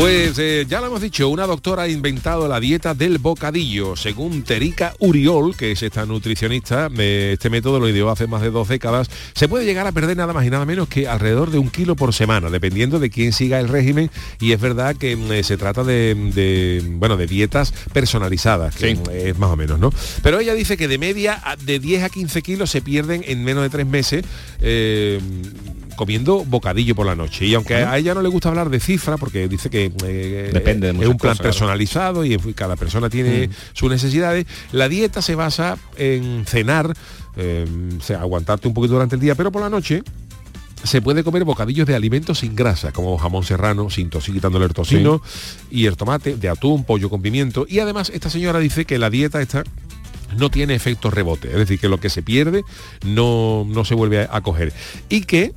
Pues 0.00 0.38
eh, 0.38 0.64
ya 0.66 0.80
lo 0.80 0.86
hemos 0.86 1.02
dicho, 1.02 1.28
una 1.28 1.46
doctora 1.46 1.82
ha 1.82 1.88
inventado 1.88 2.48
la 2.48 2.58
dieta 2.58 2.94
del 2.94 3.18
bocadillo. 3.18 3.96
Según 3.96 4.44
Terica 4.44 4.94
Uriol, 4.98 5.54
que 5.54 5.72
es 5.72 5.82
esta 5.82 6.06
nutricionista, 6.06 6.88
eh, 6.96 7.32
este 7.34 7.50
método 7.50 7.78
lo 7.78 7.86
ideó 7.86 8.08
hace 8.08 8.26
más 8.26 8.40
de 8.40 8.50
dos 8.50 8.68
décadas, 8.68 9.10
se 9.34 9.46
puede 9.46 9.66
llegar 9.66 9.86
a 9.86 9.92
perder 9.92 10.16
nada 10.16 10.32
más 10.32 10.46
y 10.46 10.48
nada 10.48 10.64
menos 10.64 10.88
que 10.88 11.06
alrededor 11.06 11.50
de 11.50 11.58
un 11.58 11.68
kilo 11.68 11.96
por 11.96 12.14
semana, 12.14 12.48
dependiendo 12.48 12.98
de 12.98 13.10
quién 13.10 13.34
siga 13.34 13.60
el 13.60 13.68
régimen. 13.68 14.10
Y 14.40 14.52
es 14.52 14.60
verdad 14.62 14.96
que 14.96 15.16
mm, 15.16 15.32
eh, 15.32 15.42
se 15.42 15.58
trata 15.58 15.84
de, 15.84 16.14
de, 16.14 16.82
bueno, 16.92 17.18
de 17.18 17.26
dietas 17.26 17.74
personalizadas, 17.92 18.76
que 18.76 18.94
mm, 18.94 19.02
es 19.12 19.38
más 19.38 19.50
o 19.50 19.56
menos, 19.56 19.78
¿no? 19.78 19.92
Pero 20.22 20.40
ella 20.40 20.54
dice 20.54 20.78
que 20.78 20.88
de 20.88 20.96
media 20.96 21.42
de 21.62 21.78
10 21.78 22.04
a 22.04 22.08
15 22.08 22.40
kilos 22.40 22.70
se 22.70 22.80
pierden 22.80 23.22
en 23.26 23.44
menos 23.44 23.62
de 23.64 23.68
tres 23.68 23.86
meses. 23.86 24.24
Comiendo 26.00 26.44
bocadillo 26.46 26.94
por 26.94 27.04
la 27.04 27.14
noche 27.14 27.44
y 27.44 27.54
aunque 27.54 27.74
a 27.76 27.96
ella 27.98 28.14
no 28.14 28.22
le 28.22 28.30
gusta 28.30 28.48
hablar 28.48 28.70
de 28.70 28.80
cifra 28.80 29.18
porque 29.18 29.46
dice 29.48 29.68
que 29.68 29.92
eh, 30.04 30.50
Depende 30.52 30.90
de 30.92 30.98
es 30.98 31.06
un 31.06 31.18
plan 31.18 31.18
cosas, 31.18 31.36
claro. 31.36 31.42
personalizado 31.50 32.24
y 32.24 32.38
cada 32.54 32.74
persona 32.76 33.10
tiene 33.10 33.48
Mm. 33.48 33.50
sus 33.74 33.90
necesidades 33.90 34.46
la 34.72 34.88
dieta 34.88 35.20
se 35.20 35.34
basa 35.34 35.76
en 35.98 36.44
cenar 36.46 36.94
eh, 37.36 37.66
o 37.98 38.02
sea, 38.02 38.20
aguantarte 38.22 38.66
un 38.66 38.72
poquito 38.72 38.94
durante 38.94 39.14
el 39.16 39.20
día 39.20 39.34
pero 39.34 39.52
por 39.52 39.60
la 39.60 39.68
noche 39.68 40.02
se 40.82 41.02
puede 41.02 41.22
comer 41.22 41.44
bocadillos 41.44 41.86
de 41.86 41.94
alimentos 41.94 42.38
sin 42.38 42.56
grasa, 42.56 42.90
como 42.90 43.18
jamón 43.18 43.44
serrano, 43.44 43.90
sin 43.90 44.08
tosi, 44.08 44.32
quitándole 44.32 44.64
el 44.64 44.72
tocino, 44.72 45.20
y 45.70 45.84
el 45.84 45.98
tomate, 45.98 46.36
de 46.36 46.48
atún, 46.48 46.84
pollo 46.84 47.10
con 47.10 47.20
pimiento. 47.20 47.66
Y 47.68 47.80
además 47.80 48.10
esta 48.14 48.30
señora 48.30 48.60
dice 48.60 48.86
que 48.86 48.98
la 48.98 49.10
dieta 49.10 49.42
está 49.42 49.62
no 50.38 50.48
tiene 50.50 50.74
efecto 50.74 51.10
rebote, 51.10 51.48
es 51.50 51.56
decir, 51.56 51.78
que 51.78 51.88
lo 51.90 52.00
que 52.00 52.08
se 52.08 52.22
pierde 52.22 52.62
no, 53.04 53.66
no 53.68 53.84
se 53.84 53.94
vuelve 53.94 54.22
a, 54.22 54.30
a 54.34 54.40
coger. 54.40 54.72
Y 55.10 55.22
que 55.22 55.52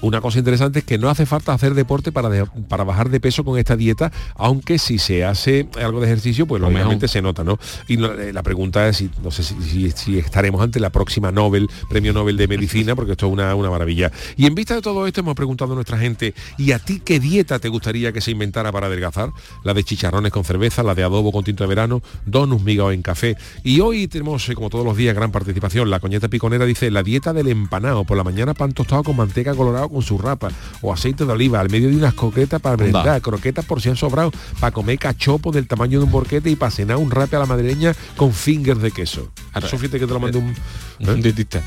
una 0.00 0.20
cosa 0.20 0.38
interesante 0.38 0.78
es 0.80 0.84
que 0.84 0.96
no 0.98 1.08
hace 1.10 1.26
falta 1.26 1.52
hacer 1.52 1.74
deporte 1.74 2.12
para, 2.12 2.28
de- 2.28 2.46
para 2.68 2.84
bajar 2.84 3.08
de 3.10 3.18
peso 3.20 3.44
con 3.44 3.58
esta 3.58 3.76
dieta, 3.76 4.12
aunque 4.36 4.78
si 4.78 4.98
se 4.98 5.24
hace 5.24 5.68
algo 5.82 6.00
de 6.00 6.06
ejercicio, 6.06 6.46
pues 6.46 6.60
mejor. 6.70 7.08
se 7.08 7.20
nota, 7.22 7.42
¿no? 7.44 7.58
Y 7.88 7.96
no- 7.96 8.12
eh, 8.12 8.32
la 8.32 8.42
pregunta 8.42 8.86
es 8.88 8.98
si, 8.98 9.10
no 9.22 9.30
sé 9.30 9.42
si, 9.42 9.54
si- 9.62 9.90
si 9.90 10.18
estaremos 10.18 10.60
ante 10.62 10.78
la 10.80 10.90
próxima 10.90 11.32
Nobel, 11.32 11.68
premio 11.88 12.12
Nobel 12.12 12.36
de 12.36 12.46
Medicina, 12.48 12.94
porque 12.94 13.12
esto 13.12 13.26
es 13.26 13.32
una, 13.32 13.54
una 13.54 13.70
maravilla. 13.70 14.12
Y 14.36 14.46
en 14.46 14.54
vista 14.54 14.74
de 14.74 14.82
todo 14.82 15.06
esto 15.06 15.20
hemos 15.20 15.34
preguntado 15.34 15.72
a 15.72 15.74
nuestra 15.74 15.98
gente, 15.98 16.34
¿y 16.56 16.72
a 16.72 16.78
ti 16.78 17.00
qué 17.04 17.18
dieta 17.18 17.58
te 17.58 17.68
gustaría 17.68 18.12
que 18.12 18.20
se 18.20 18.30
inventara 18.30 18.70
para 18.72 18.86
adelgazar? 18.86 19.30
La 19.64 19.74
de 19.74 19.82
chicharrones 19.84 20.30
con 20.32 20.44
cerveza, 20.44 20.82
la 20.82 20.94
de 20.94 21.02
adobo 21.02 21.32
con 21.32 21.42
tinto 21.44 21.64
de 21.64 21.68
verano, 21.68 22.02
donuts 22.24 22.62
migados 22.62 22.94
en 22.94 23.02
café. 23.02 23.36
Y 23.64 23.80
hoy 23.80 24.06
tenemos, 24.08 24.48
eh, 24.48 24.54
como 24.54 24.70
todos 24.70 24.84
los 24.84 24.96
días, 24.96 25.14
gran 25.14 25.32
participación. 25.32 25.90
La 25.90 25.98
coñeta 26.00 26.28
piconera 26.28 26.64
dice, 26.66 26.90
la 26.90 27.02
dieta 27.02 27.32
del 27.32 27.48
empanado, 27.48 28.04
por 28.04 28.16
la 28.16 28.24
mañana 28.24 28.54
pan 28.54 28.72
tostado 28.72 29.02
con 29.02 29.16
manteca 29.16 29.54
colorado 29.54 29.87
con 29.88 30.02
su 30.02 30.18
rapa 30.18 30.50
o 30.82 30.92
aceite 30.92 31.24
de 31.24 31.32
oliva, 31.32 31.60
al 31.60 31.70
medio 31.70 31.88
de 31.88 31.96
unas 31.96 32.14
croquetas 32.14 32.60
para 32.60 32.76
merendar, 32.76 33.20
croquetas 33.20 33.64
por 33.64 33.80
si 33.80 33.88
han 33.88 33.96
sobrado, 33.96 34.32
para 34.60 34.72
comer 34.72 34.98
cachopo 34.98 35.52
del 35.52 35.66
tamaño 35.66 35.98
de 35.98 36.04
un 36.04 36.10
borquete 36.10 36.50
y 36.50 36.56
para 36.56 36.70
cenar 36.70 36.96
un 36.96 37.10
rape 37.10 37.36
a 37.36 37.40
la 37.40 37.46
madrileña 37.46 37.94
con 38.16 38.32
fingers 38.32 38.80
de 38.80 38.90
queso. 38.90 39.30
Eso 39.54 39.78
fíjate 39.78 39.98
que 39.98 40.06
te 40.06 40.12
lo 40.12 40.20
mandé 40.20 40.38
un... 40.38 40.54
Un 41.00 41.22
dietista. 41.22 41.62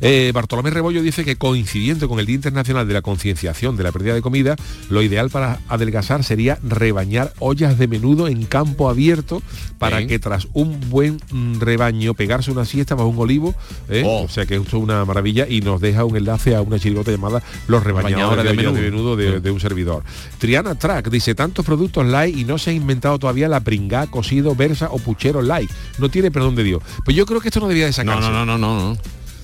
Eh, 0.00 0.30
Bartolomé 0.34 0.70
Rebollo 0.70 1.02
dice 1.02 1.24
que 1.24 1.36
coincidiendo 1.36 2.08
con 2.08 2.20
el 2.20 2.26
Día 2.26 2.36
Internacional 2.36 2.86
de 2.86 2.94
la 2.94 3.02
Concienciación 3.02 3.76
de 3.76 3.82
la 3.84 3.92
Pérdida 3.92 4.14
de 4.14 4.22
Comida, 4.22 4.56
lo 4.90 5.02
ideal 5.02 5.30
para 5.30 5.60
adelgazar 5.68 6.24
sería 6.24 6.58
rebañar 6.62 7.32
ollas 7.38 7.78
de 7.78 7.88
menudo 7.88 8.28
en 8.28 8.44
campo 8.44 8.88
abierto 8.88 9.42
para 9.78 9.98
Bien. 9.98 10.08
que 10.08 10.18
tras 10.18 10.48
un 10.52 10.80
buen 10.90 11.20
mm, 11.30 11.60
rebaño 11.60 12.14
pegarse 12.14 12.50
una 12.50 12.64
siesta 12.64 12.94
bajo 12.94 13.08
un 13.08 13.18
olivo. 13.18 13.54
¿eh? 13.88 14.02
Oh. 14.04 14.24
O 14.24 14.28
sea 14.28 14.46
que 14.46 14.56
esto 14.56 14.76
es 14.76 14.82
una 14.82 15.04
maravilla 15.04 15.46
y 15.48 15.60
nos 15.60 15.80
deja 15.80 16.04
un 16.04 16.16
enlace 16.16 16.54
a 16.54 16.62
una 16.62 16.78
chirigota 16.78 17.10
llamada 17.10 17.42
Los 17.66 17.82
Rebañadores 17.82 18.44
de, 18.44 18.50
ollas 18.50 18.74
de 18.74 18.80
menudo 18.80 19.16
de, 19.16 19.40
de 19.40 19.50
un 19.50 19.60
servidor. 19.60 20.04
Triana 20.38 20.74
Track 20.74 21.10
dice 21.10 21.34
tantos 21.34 21.64
productos 21.64 22.06
light 22.06 22.36
y 22.36 22.44
no 22.44 22.58
se 22.58 22.70
ha 22.70 22.72
inventado 22.72 23.18
todavía 23.18 23.48
la 23.48 23.60
pringá, 23.60 24.06
cocido, 24.06 24.54
versa 24.54 24.88
o 24.90 24.98
puchero 24.98 25.42
light. 25.42 25.70
No 25.98 26.08
tiene 26.08 26.30
perdón 26.30 26.54
de 26.54 26.64
Dios. 26.64 26.82
Pues 27.04 27.16
yo 27.16 27.26
creo 27.26 27.40
que 27.40 27.48
esto 27.48 27.60
no 27.60 27.68
debía 27.68 27.86
de 27.86 27.92
sacarse. 27.92 28.28
no, 28.28 28.44
no, 28.44 28.46
no, 28.46 28.58
no, 28.58 28.94
no. 28.94 28.98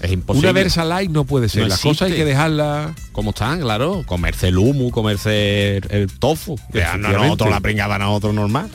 Es 0.05 0.12
imposible. 0.12 0.50
Una 0.50 0.52
versa 0.52 0.84
light 0.84 1.11
no 1.11 1.24
puede 1.24 1.48
ser. 1.48 1.62
No 1.62 1.68
Las 1.68 1.80
cosas 1.80 2.11
hay 2.11 2.16
que 2.16 2.24
dejarla. 2.26 2.94
¿Cómo 3.12 3.30
están? 3.30 3.61
Claro. 3.61 4.02
Comerse 4.05 4.48
el 4.48 4.59
humo, 4.59 4.90
comerse 4.90 5.78
el, 5.78 5.86
el 5.90 6.18
tofu. 6.18 6.59
No, 6.74 6.80
Efectivamente. 6.80 7.24
nosotros 7.24 7.50
la 7.50 7.61
pringada, 7.61 7.98
nosotros 7.98 8.34
normal. 8.34 8.68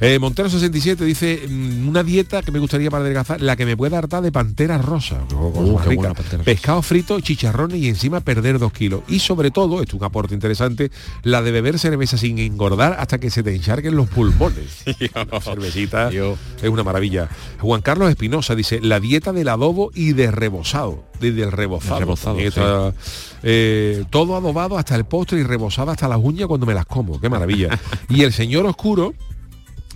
Eh, 0.00 0.18
Montero 0.18 0.48
67 0.48 1.04
dice 1.04 1.42
mm, 1.48 1.88
una 1.88 2.02
dieta 2.02 2.42
que 2.42 2.52
me 2.52 2.58
gustaría 2.58 2.90
para 2.90 3.02
adelgazar, 3.02 3.40
la 3.40 3.56
que 3.56 3.64
me 3.66 3.76
pueda 3.76 3.98
hartar 3.98 4.22
de 4.22 4.30
pantera 4.30 4.78
rosa. 4.78 5.20
Oh, 5.34 5.80
qué 5.82 5.96
buena 5.96 6.14
pantera 6.14 6.38
rosa. 6.38 6.44
Pescado 6.44 6.82
frito, 6.82 7.18
chicharrones 7.20 7.78
y 7.78 7.88
encima 7.88 8.20
perder 8.20 8.58
dos 8.58 8.72
kilos. 8.72 9.02
Y 9.08 9.18
sobre 9.20 9.50
todo, 9.50 9.80
esto 9.80 9.96
es 9.96 10.00
un 10.00 10.04
aporte 10.04 10.34
interesante, 10.34 10.90
la 11.22 11.42
de 11.42 11.50
beber 11.50 11.78
cerveza 11.78 12.18
sin 12.18 12.38
engordar 12.38 12.96
hasta 12.98 13.18
que 13.18 13.30
se 13.30 13.42
te 13.42 13.54
encharguen 13.54 13.96
los 13.96 14.08
pulmones. 14.08 14.84
Cervecita 15.42 16.10
es 16.10 16.68
una 16.68 16.84
maravilla. 16.84 17.28
Juan 17.60 17.82
Carlos 17.82 18.10
Espinosa 18.10 18.54
dice 18.54 18.80
la 18.80 19.00
dieta 19.00 19.32
del 19.32 19.48
adobo 19.48 19.90
y 19.94 20.12
de 20.12 20.30
rebozado. 20.76 21.04
De, 21.20 21.32
del 21.32 21.52
rebozado. 21.52 21.96
El 22.38 22.52
rebozado, 22.52 22.94
eh, 23.42 24.04
todo 24.10 24.36
adobado 24.36 24.78
hasta 24.78 24.94
el 24.96 25.04
postre 25.04 25.40
y 25.40 25.42
rebozado 25.42 25.90
hasta 25.90 26.08
las 26.08 26.18
uñas 26.20 26.46
cuando 26.46 26.66
me 26.66 26.74
las 26.74 26.86
como. 26.86 27.20
Qué 27.20 27.28
maravilla. 27.28 27.78
y 28.08 28.22
el 28.22 28.32
señor 28.32 28.66
oscuro 28.66 29.14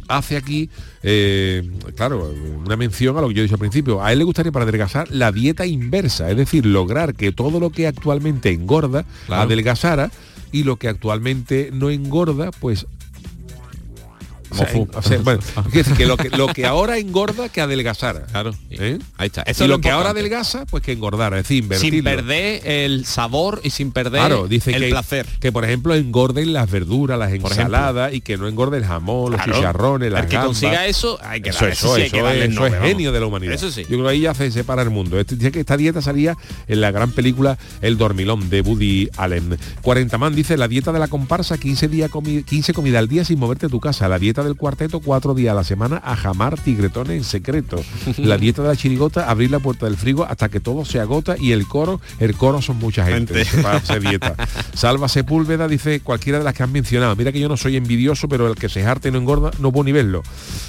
hace 0.09 0.37
aquí, 0.37 0.69
eh, 1.05 1.63
claro, 1.95 2.35
una 2.65 2.77
mención 2.77 3.17
a 3.17 3.21
lo 3.21 3.29
que 3.29 3.35
yo 3.35 3.41
he 3.41 3.43
dicho 3.45 3.55
al 3.55 3.61
principio. 3.61 4.03
A 4.03 4.13
él 4.13 4.19
le 4.19 4.25
gustaría 4.25 4.51
para 4.51 4.65
adelgazar 4.65 5.09
la 5.11 5.31
dieta 5.31 5.67
inversa, 5.67 6.31
es 6.31 6.37
decir, 6.37 6.67
lograr 6.67 7.15
que 7.15 7.31
todo 7.33 7.61
lo 7.61 7.71
que 7.71 7.87
actualmente 7.87 8.51
engorda 8.51 9.05
Claro. 9.27 9.43
adelgazara 9.43 10.11
y 10.53 10.65
lo 10.65 10.77
que 10.77 10.89
actualmente 10.89 11.71
no 11.73 11.91
engorda, 11.91 12.51
pues 12.51 12.87
o 14.51 14.55
sea, 14.55 14.67
Mofu. 14.67 14.83
en- 14.83 14.91
o 14.99 15.03
sea, 15.03 15.19
bueno, 15.19 15.41
quiero 15.71 15.71
decir 15.89 15.97
que 15.97 16.07
lo, 16.07 16.17
que 16.17 16.31
lo 16.31 16.47
que 16.49 16.67
ahora 16.67 16.99
engorda 16.99 17.49
que 17.49 17.61
adelgazara. 17.61 18.27
Claro. 18.27 18.55
¿eh? 18.71 18.99
Ahí 19.17 19.27
está. 19.27 19.45
y 19.47 19.51
Eso 19.51 19.65
es 19.65 19.71
lo 19.71 19.77
lo 19.77 19.81
que 19.81 19.91
ahora 19.91 20.11
adelgaza, 20.11 20.67
pues 20.67 20.83
que 20.83 20.93
engordara, 20.93 21.39
es 21.39 21.45
decir, 21.45 21.63
Sin 21.65 21.95
invertirlo. 21.95 22.11
perder 22.11 22.61
el 22.67 23.07
sabor 23.07 23.61
y 23.65 23.71
sin 23.71 23.93
perder 23.93 24.21
Claro, 24.21 24.49
dice 24.49 24.73
el 24.73 24.83
que, 24.83 24.89
placer. 24.91 25.27
que 25.41 25.53
por 25.53 25.65
ejemplo 25.65 25.95
engorden 25.95 26.53
las 26.53 26.71
verduras, 26.71 27.19
las 27.19 27.33
ensaladas 27.33 28.13
y 28.15 28.21
que 28.21 28.37
no 28.37 28.49
engorde 28.49 28.79
el 28.79 28.85
jamón, 28.85 29.33
los 29.33 29.41
Claro. 29.43 29.59
chicharrones, 29.59 30.13
las 30.13 30.23
El 30.25 30.29
que 30.29 30.35
gambas. 30.37 30.47
consiga 30.49 30.87
eso, 30.87 31.19
hay 31.23 31.41
que 31.41 31.51
eso, 31.51 31.61
darle- 31.61 31.73
eso, 31.73 31.87
eso 31.87 31.95
sí 31.97 32.01
hay 32.03 32.07
eso 32.09 32.17
que 32.17 32.23
darle 32.23 32.39
es, 32.41 32.45
el 32.47 32.51
eso 32.53 32.61
nombre, 32.61 32.77
es 32.77 32.81
vamos. 32.81 32.89
genio 32.91 33.13
de 33.13 33.21
la 33.21 33.27
humanidad. 33.27 33.55
Eso 33.55 33.71
sí. 33.71 33.83
Yo 33.83 33.89
creo 33.89 34.05
que 34.05 34.09
ahí 34.11 34.21
ya 34.21 34.35
se 34.35 34.51
separa 34.51 34.83
el 34.83 34.91
mundo. 34.91 35.19
Este- 35.19 35.37
dice 35.37 35.51
que 35.53 35.61
esta 35.61 35.77
dieta 35.77 36.03
salía 36.03 36.37
en 36.69 36.81
la 36.81 36.91
gran 36.91 37.13
película 37.13 37.59
El 37.81 37.97
Dormilón 37.99 38.51
de 38.51 38.61
Woody 38.61 39.09
Allen. 39.17 39.59
40 39.83 40.19
man 40.19 40.35
dice 40.35 40.57
la 40.57 40.69
dieta 40.69 40.93
de 40.93 40.99
la 40.99 41.09
comparsa 41.09 41.59
15 41.59 41.89
días 41.89 42.11
comi 42.11 42.43
15 42.43 42.73
comida 42.75 42.99
al 42.99 43.09
día 43.09 43.25
sin 43.25 43.39
moverte 43.39 43.67
de 43.67 43.71
tu 43.71 43.81
casa. 43.81 44.09
La 44.09 44.19
dieta 44.19 44.40
del 44.43 44.57
cuarteto 44.57 45.01
4 45.01 45.35
días 45.35 45.53
a 45.53 45.55
la 45.55 45.65
semana 45.65 46.01
a 46.05 46.17
jamar 46.17 46.59
tigretones 46.59 47.17
en 47.17 47.25
secreto. 47.25 47.83
La 48.17 48.37
dieta 48.39 48.63
de 48.63 48.69
la 48.69 48.77
chirigota 48.77 49.29
abrir 49.31 49.51
la 49.51 49.59
puerta 49.59 49.87
del 49.87 49.97
frigo 49.97 50.25
hasta 50.25 50.49
que 50.49 50.61
todo 50.61 50.85
se 50.85 51.01
agota 51.01 51.37
y 51.39 51.53
el 51.53 51.67
coro, 51.67 52.01
el 52.19 52.37
coro 52.37 52.63
son 52.63 52.79
mucha 52.79 53.05
gente 53.05 53.45
para 53.63 53.79
hacer 53.79 54.01
dieta. 54.01 54.35
Salva 54.75 55.09
Sepúlveda 55.09 55.69
dice 55.69 56.01
cualquiera 56.01 56.39
de 56.39 56.45
las 56.45 56.55
que 56.55 56.63
han 56.63 56.73
mencionado. 56.73 57.17
Mira 57.17 57.33
que 57.33 57.41
yo 57.41 57.49
no 57.49 57.57
soy 57.57 57.77
envidioso, 57.77 58.29
pero 58.29 58.47
el 58.47 58.55
que 58.55 58.69
se 58.69 58.83
jarte 58.83 59.09
y 59.09 59.13
no 59.13 59.19
engorda, 59.19 59.51
no 59.59 59.73
puedo 59.73 59.85
ni 59.85 59.93
verlo. 59.93 60.23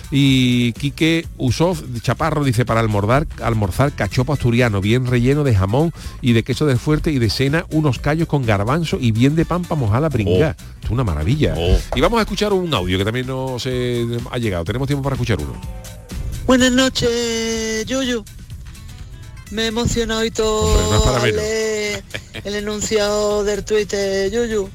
Y 0.09 0.73
Quique 0.73 1.27
Usov 1.37 1.77
Chaparro 2.01 2.43
dice 2.43 2.65
para 2.65 2.79
almorzar, 2.79 3.27
almorzar 3.41 3.93
cachopo 3.93 4.33
asturiano, 4.33 4.81
bien 4.81 5.05
relleno 5.05 5.43
de 5.43 5.55
jamón 5.55 5.93
y 6.21 6.33
de 6.33 6.43
queso 6.43 6.65
del 6.65 6.77
fuerte 6.77 7.11
y 7.11 7.19
de 7.19 7.29
cena 7.29 7.65
unos 7.71 7.99
callos 7.99 8.27
con 8.27 8.45
garbanzo 8.45 8.97
y 8.99 9.11
bien 9.11 9.35
de 9.35 9.45
mojar 9.75 10.01
la 10.01 10.09
pringá. 10.09 10.55
Es 10.83 10.89
una 10.89 11.03
maravilla. 11.03 11.55
Y 11.95 12.01
vamos 12.01 12.19
a 12.19 12.21
escuchar 12.21 12.53
un 12.53 12.73
audio 12.73 12.97
que 12.97 13.05
también 13.05 13.27
nos 13.27 13.60
eh, 13.65 14.05
ha 14.29 14.37
llegado. 14.37 14.63
Tenemos 14.63 14.87
tiempo 14.87 15.03
para 15.03 15.15
escuchar 15.15 15.39
uno. 15.39 15.53
Buenas 16.45 16.71
noches, 16.71 17.85
Yuyu. 17.85 18.23
Me 19.51 19.63
he 19.63 19.67
emocionado 19.67 20.23
y 20.23 20.31
todo 20.31 20.65
Hombre, 20.65 20.83
no 20.89 20.95
es 20.95 21.01
para 21.01 21.17
al 21.17 21.23
menos. 21.23 21.41
leer 21.41 22.03
el 22.45 22.55
enunciado 22.55 23.43
del 23.43 23.63
Twitter, 23.63 24.31
Yuyu. 24.31 24.69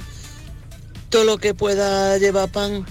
Todo 1.09 1.25
lo 1.25 1.39
que 1.39 1.55
pueda 1.55 2.19
llevar 2.19 2.51
pan 2.51 2.85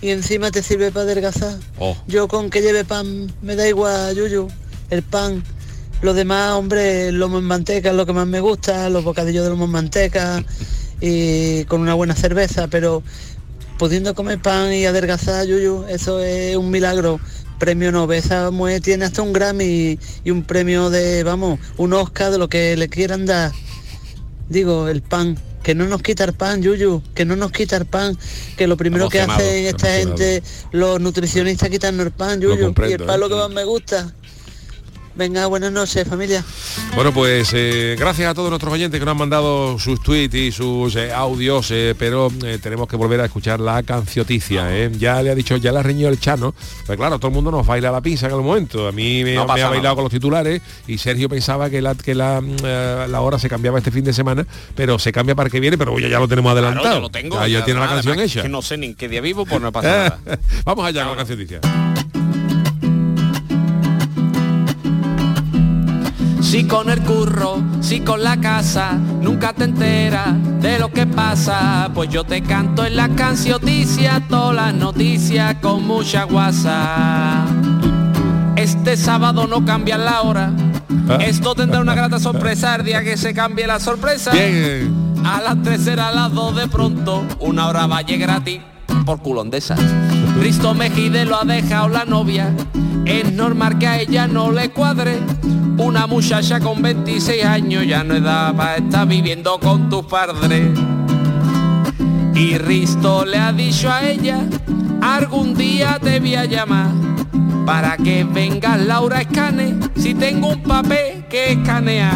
y 0.00 0.10
encima 0.10 0.50
te 0.50 0.62
sirve 0.62 0.90
para 0.92 1.04
adelgazar. 1.04 1.56
Oh. 1.78 1.96
Yo 2.06 2.28
con 2.28 2.50
que 2.50 2.62
lleve 2.62 2.84
pan 2.84 3.32
me 3.42 3.56
da 3.56 3.68
igual, 3.68 4.14
Yuyu, 4.14 4.48
el 4.90 5.02
pan. 5.02 5.42
Lo 6.02 6.12
demás, 6.12 6.52
hombre, 6.52 7.10
lomo 7.10 7.38
en 7.38 7.44
manteca 7.44 7.90
es 7.90 7.96
lo 7.96 8.04
que 8.04 8.12
más 8.12 8.26
me 8.26 8.40
gusta, 8.40 8.90
los 8.90 9.02
bocadillos 9.02 9.44
de 9.44 9.50
lomo 9.50 9.64
en 9.64 9.70
manteca 9.70 10.44
y 11.00 11.64
con 11.64 11.80
una 11.80 11.94
buena 11.94 12.14
cerveza, 12.14 12.68
pero 12.68 13.02
pudiendo 13.78 14.14
comer 14.14 14.40
pan 14.40 14.72
y 14.72 14.86
adelgazar, 14.86 15.46
Yuyu, 15.46 15.84
eso 15.88 16.20
es 16.20 16.56
un 16.56 16.70
milagro. 16.70 17.20
Premio 17.58 17.90
Nobel, 17.90 18.18
esa 18.18 18.50
mujer 18.50 18.82
tiene 18.82 19.06
hasta 19.06 19.22
un 19.22 19.32
Grammy 19.32 19.98
y, 20.24 20.30
un 20.30 20.42
premio 20.42 20.90
de, 20.90 21.22
vamos, 21.22 21.58
un 21.78 21.94
Oscar 21.94 22.30
de 22.30 22.38
lo 22.38 22.48
que 22.48 22.76
le 22.76 22.88
quieran 22.88 23.24
dar. 23.24 23.50
Digo, 24.50 24.88
el 24.88 25.00
pan, 25.00 25.38
que 25.62 25.74
no 25.74 25.86
nos 25.86 26.02
quita 26.02 26.24
el 26.24 26.34
pan, 26.34 26.62
Yuyu, 26.62 27.02
que 27.14 27.24
no 27.24 27.34
nos 27.34 27.52
quita 27.52 27.76
el 27.76 27.86
pan, 27.86 28.16
que 28.58 28.66
lo 28.66 28.76
primero 28.76 29.08
que 29.08 29.22
hacen 29.22 29.64
esta 29.64 29.98
emocionado. 29.98 30.18
gente, 30.18 30.42
los 30.72 31.00
nutricionistas 31.00 31.70
quitarnos 31.70 32.06
el 32.06 32.12
pan, 32.12 32.40
Lo 32.40 32.54
Yuyu, 32.54 32.74
y 32.88 32.92
el 32.92 33.04
pan 33.04 33.20
lo 33.20 33.26
¿eh? 33.26 33.28
que 33.30 33.34
más 33.36 33.50
me 33.50 33.64
gusta. 33.64 34.12
Venga, 35.16 35.46
buenas 35.46 35.72
noches, 35.72 36.06
familia. 36.06 36.44
Bueno, 36.94 37.10
pues 37.10 37.50
eh, 37.54 37.96
gracias 37.98 38.28
a 38.30 38.34
todos 38.34 38.50
nuestros 38.50 38.70
oyentes 38.74 39.00
que 39.00 39.04
nos 39.06 39.12
han 39.12 39.18
mandado 39.18 39.78
sus 39.78 40.02
tweets 40.02 40.34
y 40.34 40.52
sus 40.52 40.94
eh, 40.94 41.10
audios, 41.10 41.70
eh, 41.70 41.94
pero 41.98 42.30
eh, 42.44 42.58
tenemos 42.62 42.86
que 42.86 42.96
volver 42.96 43.22
a 43.22 43.24
escuchar 43.24 43.58
la 43.58 43.82
cancioticia. 43.82 44.76
¿eh? 44.76 44.90
Ya 44.98 45.22
le 45.22 45.30
ha 45.30 45.34
dicho, 45.34 45.56
ya 45.56 45.72
le 45.72 45.78
ha 45.78 45.82
reñido 45.82 46.10
el 46.10 46.20
Chano. 46.20 46.54
Pues 46.84 46.98
claro, 46.98 47.18
todo 47.18 47.28
el 47.28 47.34
mundo 47.34 47.50
nos 47.50 47.66
baila 47.66 47.90
la 47.90 48.02
pinza 48.02 48.26
en 48.26 48.32
el 48.34 48.42
momento. 48.42 48.88
A 48.88 48.92
mí 48.92 49.24
me, 49.24 49.34
No 49.36 49.46
me 49.46 49.52
ha 49.52 49.68
bailado 49.68 49.82
nada. 49.82 49.94
con 49.94 50.04
los 50.04 50.12
titulares 50.12 50.60
y 50.86 50.98
Sergio 50.98 51.30
pensaba 51.30 51.70
que 51.70 51.80
la 51.80 51.94
que 51.94 52.14
la, 52.14 52.42
mm, 52.42 53.08
la 53.10 53.20
hora 53.22 53.38
se 53.38 53.48
cambiaba 53.48 53.78
este 53.78 53.90
fin 53.90 54.04
de 54.04 54.12
semana, 54.12 54.46
pero 54.74 54.98
se 54.98 55.12
cambia 55.12 55.34
para 55.34 55.48
que 55.48 55.60
viene, 55.60 55.78
pero 55.78 55.98
ya, 55.98 56.08
ya 56.08 56.18
lo 56.18 56.28
tenemos 56.28 56.52
adelantado. 56.52 56.82
Claro, 56.82 56.96
yo 56.96 57.00
lo 57.00 57.10
tengo. 57.10 57.36
Ya, 57.40 57.48
ya 57.48 57.64
tiene 57.64 57.80
la 57.80 57.88
canción 57.88 58.20
hecha. 58.20 58.42
Que 58.42 58.50
no 58.50 58.60
sé 58.60 58.76
ni 58.76 58.88
en 58.88 58.94
qué 58.94 59.08
día 59.08 59.22
vivo, 59.22 59.46
pues 59.46 59.62
no 59.62 59.72
pasa 59.72 59.88
nada. 60.26 60.38
Vamos 60.66 60.84
allá 60.84 61.04
con 61.04 61.12
la 61.12 61.16
cancioticia. 61.24 61.60
Si 66.46 66.64
con 66.64 66.88
el 66.90 67.02
curro, 67.02 67.60
si 67.80 68.02
con 68.02 68.22
la 68.22 68.36
casa, 68.36 68.92
nunca 68.92 69.52
te 69.52 69.64
enteras 69.64 70.28
de 70.60 70.78
lo 70.78 70.92
que 70.92 71.04
pasa. 71.04 71.90
Pues 71.92 72.08
yo 72.08 72.22
te 72.22 72.40
canto 72.40 72.86
en 72.86 72.94
la 72.94 73.08
cancioticia, 73.08 74.22
todas 74.28 74.54
las 74.54 74.72
noticias 74.72 75.56
con 75.60 75.84
mucha 75.84 76.22
guasa. 76.22 77.44
Este 78.54 78.96
sábado 78.96 79.48
no 79.48 79.64
cambian 79.64 80.04
la 80.04 80.22
hora. 80.22 80.52
Esto 81.18 81.56
tendrá 81.56 81.80
una 81.80 81.96
grata 81.96 82.20
sorpresa 82.20 82.76
el 82.76 82.84
día 82.84 83.02
que 83.02 83.16
se 83.16 83.34
cambie 83.34 83.66
la 83.66 83.80
sorpresa. 83.80 84.30
A 85.24 85.40
las 85.40 85.60
3 85.64 85.80
será 85.80 86.08
a 86.10 86.12
las 86.12 86.32
2 86.32 86.54
de 86.54 86.68
pronto, 86.68 87.24
una 87.40 87.66
hora 87.66 87.88
valle 87.88 88.18
gratis 88.18 88.60
por 89.04 89.20
culondesa. 89.20 89.74
Risto 90.40 90.74
Mejide 90.74 91.24
lo 91.24 91.40
ha 91.40 91.44
dejado 91.44 91.88
la 91.88 92.04
novia. 92.04 92.54
Es 93.06 93.32
normal 93.32 93.78
que 93.78 93.86
a 93.86 94.00
ella 94.00 94.26
no 94.26 94.50
le 94.50 94.70
cuadre. 94.70 95.20
Una 95.78 96.06
muchacha 96.06 96.58
con 96.58 96.82
26 96.82 97.44
años 97.44 97.86
ya 97.86 98.02
no 98.02 98.14
es 98.14 98.20
edad 98.20 98.54
para 98.54 98.76
estar 98.76 99.06
viviendo 99.06 99.58
con 99.60 99.88
tus 99.88 100.04
padres. 100.06 100.70
Y 102.34 102.58
Risto 102.58 103.24
le 103.24 103.38
ha 103.38 103.52
dicho 103.52 103.90
a 103.90 104.06
ella, 104.06 104.40
algún 105.00 105.54
día 105.54 105.98
te 106.02 106.18
voy 106.20 106.34
a 106.34 106.44
llamar 106.44 106.90
para 107.64 107.96
que 107.96 108.24
venga 108.24 108.76
Laura 108.76 109.22
Escane 109.22 109.78
si 109.96 110.14
tengo 110.14 110.48
un 110.48 110.62
papel 110.62 111.24
que 111.30 111.52
escanear. 111.52 112.14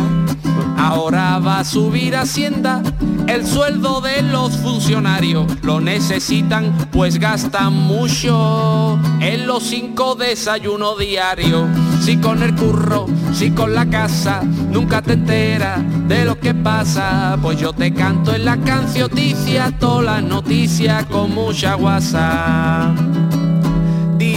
Ahora 0.76 1.38
va 1.38 1.60
a 1.60 1.64
subir 1.64 2.16
Hacienda 2.16 2.82
el 3.30 3.46
sueldo 3.46 4.00
de 4.00 4.22
los 4.22 4.56
funcionarios. 4.56 5.46
Lo 5.62 5.80
necesitan 5.80 6.72
pues 6.90 7.18
gastan 7.18 7.72
mucho 7.72 8.98
en 9.20 9.46
los 9.46 9.62
cinco 9.62 10.16
desayunos 10.16 10.98
diarios. 10.98 11.68
Si 12.02 12.16
con 12.16 12.42
el 12.42 12.54
curro, 12.54 13.06
si 13.32 13.52
con 13.52 13.74
la 13.74 13.86
casa, 13.86 14.42
nunca 14.42 15.00
te 15.00 15.12
enteras 15.12 15.80
de 16.08 16.24
lo 16.24 16.40
que 16.40 16.54
pasa. 16.54 17.38
Pues 17.40 17.58
yo 17.58 17.72
te 17.72 17.94
canto 17.94 18.34
en 18.34 18.44
la 18.44 18.56
cancioticia, 18.56 19.72
todas 19.78 20.04
las 20.04 20.22
noticias 20.22 21.04
con 21.06 21.32
mucha 21.32 21.74
guasa. 21.74 22.92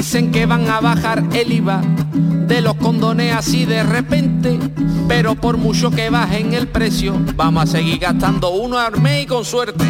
Dicen 0.04 0.32
que 0.34 0.45
van 0.45 0.70
a 0.70 0.82
bajar 0.82 1.24
el 1.32 1.54
IVA 1.54 1.82
de 2.45 2.60
los 2.60 2.76
condones 2.76 3.34
así 3.34 3.64
de 3.64 3.84
repente, 3.84 4.60
pero 5.08 5.34
por 5.34 5.56
mucho 5.56 5.91
que 5.91 6.10
bajen 6.10 6.54
el 6.54 6.68
precio, 6.68 7.16
vamos 7.38 7.64
a 7.64 7.68
seguir 7.68 7.99
gastando 7.99 8.49
uno 8.49 8.78
mes 9.01 9.24
y 9.24 9.26
con 9.26 9.45
suerte. 9.45 9.86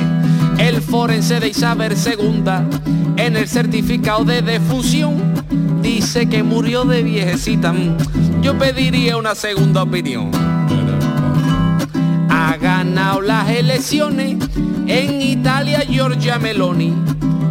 El 0.60 0.84
forense 0.84 1.40
de 1.40 1.48
Isabel 1.48 1.96
II 1.98 2.44
en 3.18 3.36
el 3.36 3.48
certificado 3.48 4.24
de 4.24 4.44
defusión 4.44 5.34
dice 5.82 6.30
que 6.30 6.44
murió 6.44 6.86
de 6.86 7.02
viejecita. 7.02 7.74
Yo 8.44 8.56
pediría 8.56 9.18
una 9.18 9.34
segunda 9.34 9.82
opinión. 9.82 10.30
Ha 12.30 12.56
ganado 12.58 13.20
las 13.20 13.50
elecciones 13.50 14.38
en 14.86 15.22
Italia 15.24 15.80
Giorgia 15.80 16.38
Meloni. 16.38 16.94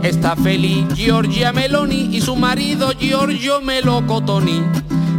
Está 0.03 0.34
feliz 0.34 0.84
Giorgia 0.94 1.53
Meloni 1.53 2.16
y 2.16 2.20
su 2.20 2.34
marido 2.34 2.90
Giorgio 2.98 3.61
Melocotoni. 3.61 4.62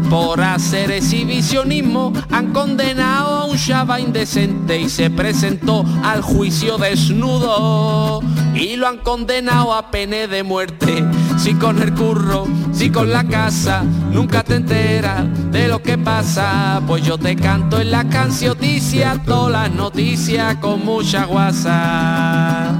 Por 0.09 0.41
hacer 0.41 0.91
exhibicionismo 0.91 2.11
han 2.29 2.51
condenado 2.51 3.29
a 3.37 3.45
un 3.45 3.57
chava 3.57 4.01
indecente 4.01 4.81
y 4.81 4.89
se 4.89 5.09
presentó 5.09 5.85
al 6.03 6.21
juicio 6.21 6.77
desnudo 6.77 8.21
y 8.53 8.75
lo 8.75 8.87
han 8.87 8.97
condenado 8.97 9.73
a 9.73 9.89
pene 9.89 10.27
de 10.27 10.43
muerte. 10.43 11.03
Si 11.37 11.53
con 11.55 11.81
el 11.81 11.93
curro, 11.93 12.45
si 12.73 12.89
con 12.91 13.09
la 13.09 13.23
casa, 13.23 13.83
nunca 14.11 14.43
te 14.43 14.55
enteras 14.55 15.23
de 15.51 15.69
lo 15.69 15.81
que 15.81 15.97
pasa, 15.97 16.81
pues 16.85 17.03
yo 17.03 17.17
te 17.17 17.37
canto 17.37 17.79
en 17.79 17.89
la 17.89 18.07
cancioticia, 18.09 19.19
todas 19.25 19.51
las 19.51 19.71
noticias 19.71 20.57
con 20.57 20.83
mucha 20.83 21.25
guasa. 21.25 22.77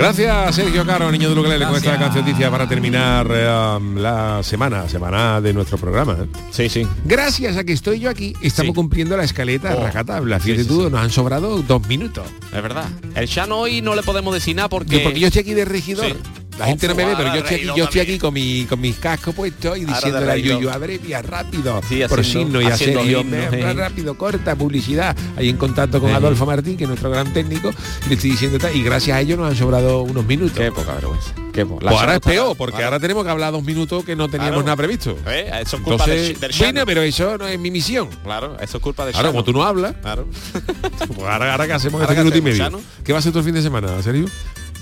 Gracias 0.00 0.54
Sergio 0.54 0.86
Caro, 0.86 1.10
niño 1.12 1.28
de 1.28 1.34
Luquelele, 1.34 1.66
con 1.66 1.76
esta 1.76 1.98
cancioticia 1.98 2.50
para 2.50 2.66
terminar 2.66 3.26
eh, 3.30 3.76
um, 3.76 3.96
la 3.96 4.42
semana, 4.42 4.88
semana 4.88 5.40
de 5.40 5.52
nuestro 5.52 5.76
programa. 5.76 6.16
¿eh? 6.22 6.26
Sí, 6.50 6.68
sí. 6.70 6.86
Gracias 7.04 7.56
a 7.58 7.64
que 7.64 7.72
estoy 7.72 8.00
yo 8.00 8.08
aquí, 8.08 8.32
estamos 8.40 8.74
cumpliendo 8.74 9.16
la 9.16 9.24
escaleta 9.24 9.74
Oh. 9.76 9.80
a 9.80 9.84
rajatabla. 9.84 10.40
Fíjate 10.40 10.62
Sí, 10.64 10.68
sí, 10.68 10.74
tú, 10.74 10.88
nos 10.90 11.00
han 11.00 11.10
sobrado 11.10 11.60
dos 11.62 11.86
minutos. 11.86 12.24
Es 12.46 12.62
verdad. 12.62 12.86
El 13.14 13.28
Chano 13.28 13.58
hoy 13.58 13.82
no 13.82 13.94
le 13.94 14.02
podemos 14.02 14.32
decir 14.32 14.56
nada 14.56 14.68
porque... 14.70 14.96
Yo- 14.98 15.02
porque 15.02 15.20
yo 15.20 15.26
estoy 15.26 15.42
aquí 15.42 15.54
de 15.54 15.64
regidor. 15.66 16.16
La 16.60 16.66
gente 16.66 16.88
no 16.88 16.94
me 16.94 17.04
ve, 17.04 17.14
pero 17.16 17.34
yo 17.34 17.40
estoy 17.40 17.56
aquí, 17.56 17.66
yo 17.76 17.84
estoy 17.84 18.00
aquí 18.00 18.18
con 18.18 18.34
mi 18.34 18.64
con 18.66 18.80
mis 18.80 18.96
cascos 18.96 19.34
puestos 19.34 19.78
y 19.78 19.84
diciéndole 19.84 20.26
de 20.26 20.32
a. 20.32 20.36
Yuyu, 20.36 20.70
abrevia 20.70 21.22
rápido, 21.22 21.80
Sí, 21.88 22.02
por 22.08 22.24
signo 22.24 22.60
y 22.60 22.66
haciendo 22.66 23.00
Sergio, 23.00 23.20
himnos, 23.20 23.50
"Ve, 23.50 23.60
eh. 23.60 23.72
rápido, 23.74 24.16
corta, 24.16 24.54
publicidad. 24.54 25.16
Ahí 25.36 25.48
en 25.48 25.56
contacto 25.56 26.00
con 26.00 26.10
Eh. 26.10 26.14
Adolfo 26.14 26.46
Martín, 26.46 26.76
que 26.76 26.84
es 26.84 26.88
nuestro 26.88 27.10
gran 27.10 27.32
técnico, 27.32 27.70
le 28.08 28.14
estoy 28.14 28.30
diciendo 28.30 28.58
tal, 28.58 28.76
y 28.76 28.82
gracias 28.82 29.16
a 29.16 29.20
ellos 29.20 29.38
nos 29.38 29.50
han 29.50 29.56
sobrado 29.56 30.02
unos 30.02 30.24
minutos. 30.24 30.58
Qué 30.58 30.70
poca 30.70 30.94
vergüenza. 30.94 31.32
Qué 31.52 31.66
po- 31.66 31.78
Pues 31.78 31.92
ahora 31.96 32.14
es 32.14 32.20
peor, 32.20 32.56
porque 32.56 32.84
ahora 32.84 33.00
tenemos 33.00 33.24
que 33.24 33.30
hablar 33.30 33.50
dos 33.52 33.64
minutos 33.64 34.04
que 34.04 34.14
no 34.14 34.28
teníamos 34.28 34.52
Claro. 34.62 34.62
nada 34.66 34.76
previsto. 34.76 35.18
¿Eh? 35.26 35.50
Eso 35.62 35.76
es 35.78 35.82
culpa 35.82 36.04
Entonces, 36.04 36.28
del, 36.28 36.40
del 36.40 36.50
Chano. 36.52 36.64
bueno, 36.72 36.86
pero 36.86 37.02
eso 37.02 37.38
no 37.38 37.48
es 37.48 37.58
mi 37.58 37.70
misión. 37.72 38.08
Claro, 38.22 38.56
eso 38.60 38.76
es 38.76 38.82
culpa 38.82 39.04
del 39.06 39.16
Ahora, 39.16 39.28
como 39.30 39.42
tú 39.42 39.52
no 39.52 39.62
hablas, 39.64 39.94
Claro. 40.00 40.28
pues 41.08 41.18
ahora, 41.28 41.52
ahora 41.52 41.66
que 41.66 41.72
hacemos 41.72 42.00
Ahora 42.02 42.12
este 42.12 42.22
minuto 42.24 42.38
y 42.38 42.42
medio. 42.42 42.80
¿Qué 43.02 43.12
va 43.12 43.18
a 43.18 43.22
ser 43.22 43.32
tu 43.32 43.42
fin 43.42 43.54
de 43.54 43.62
semana, 43.62 44.00
Sergio? 44.02 44.26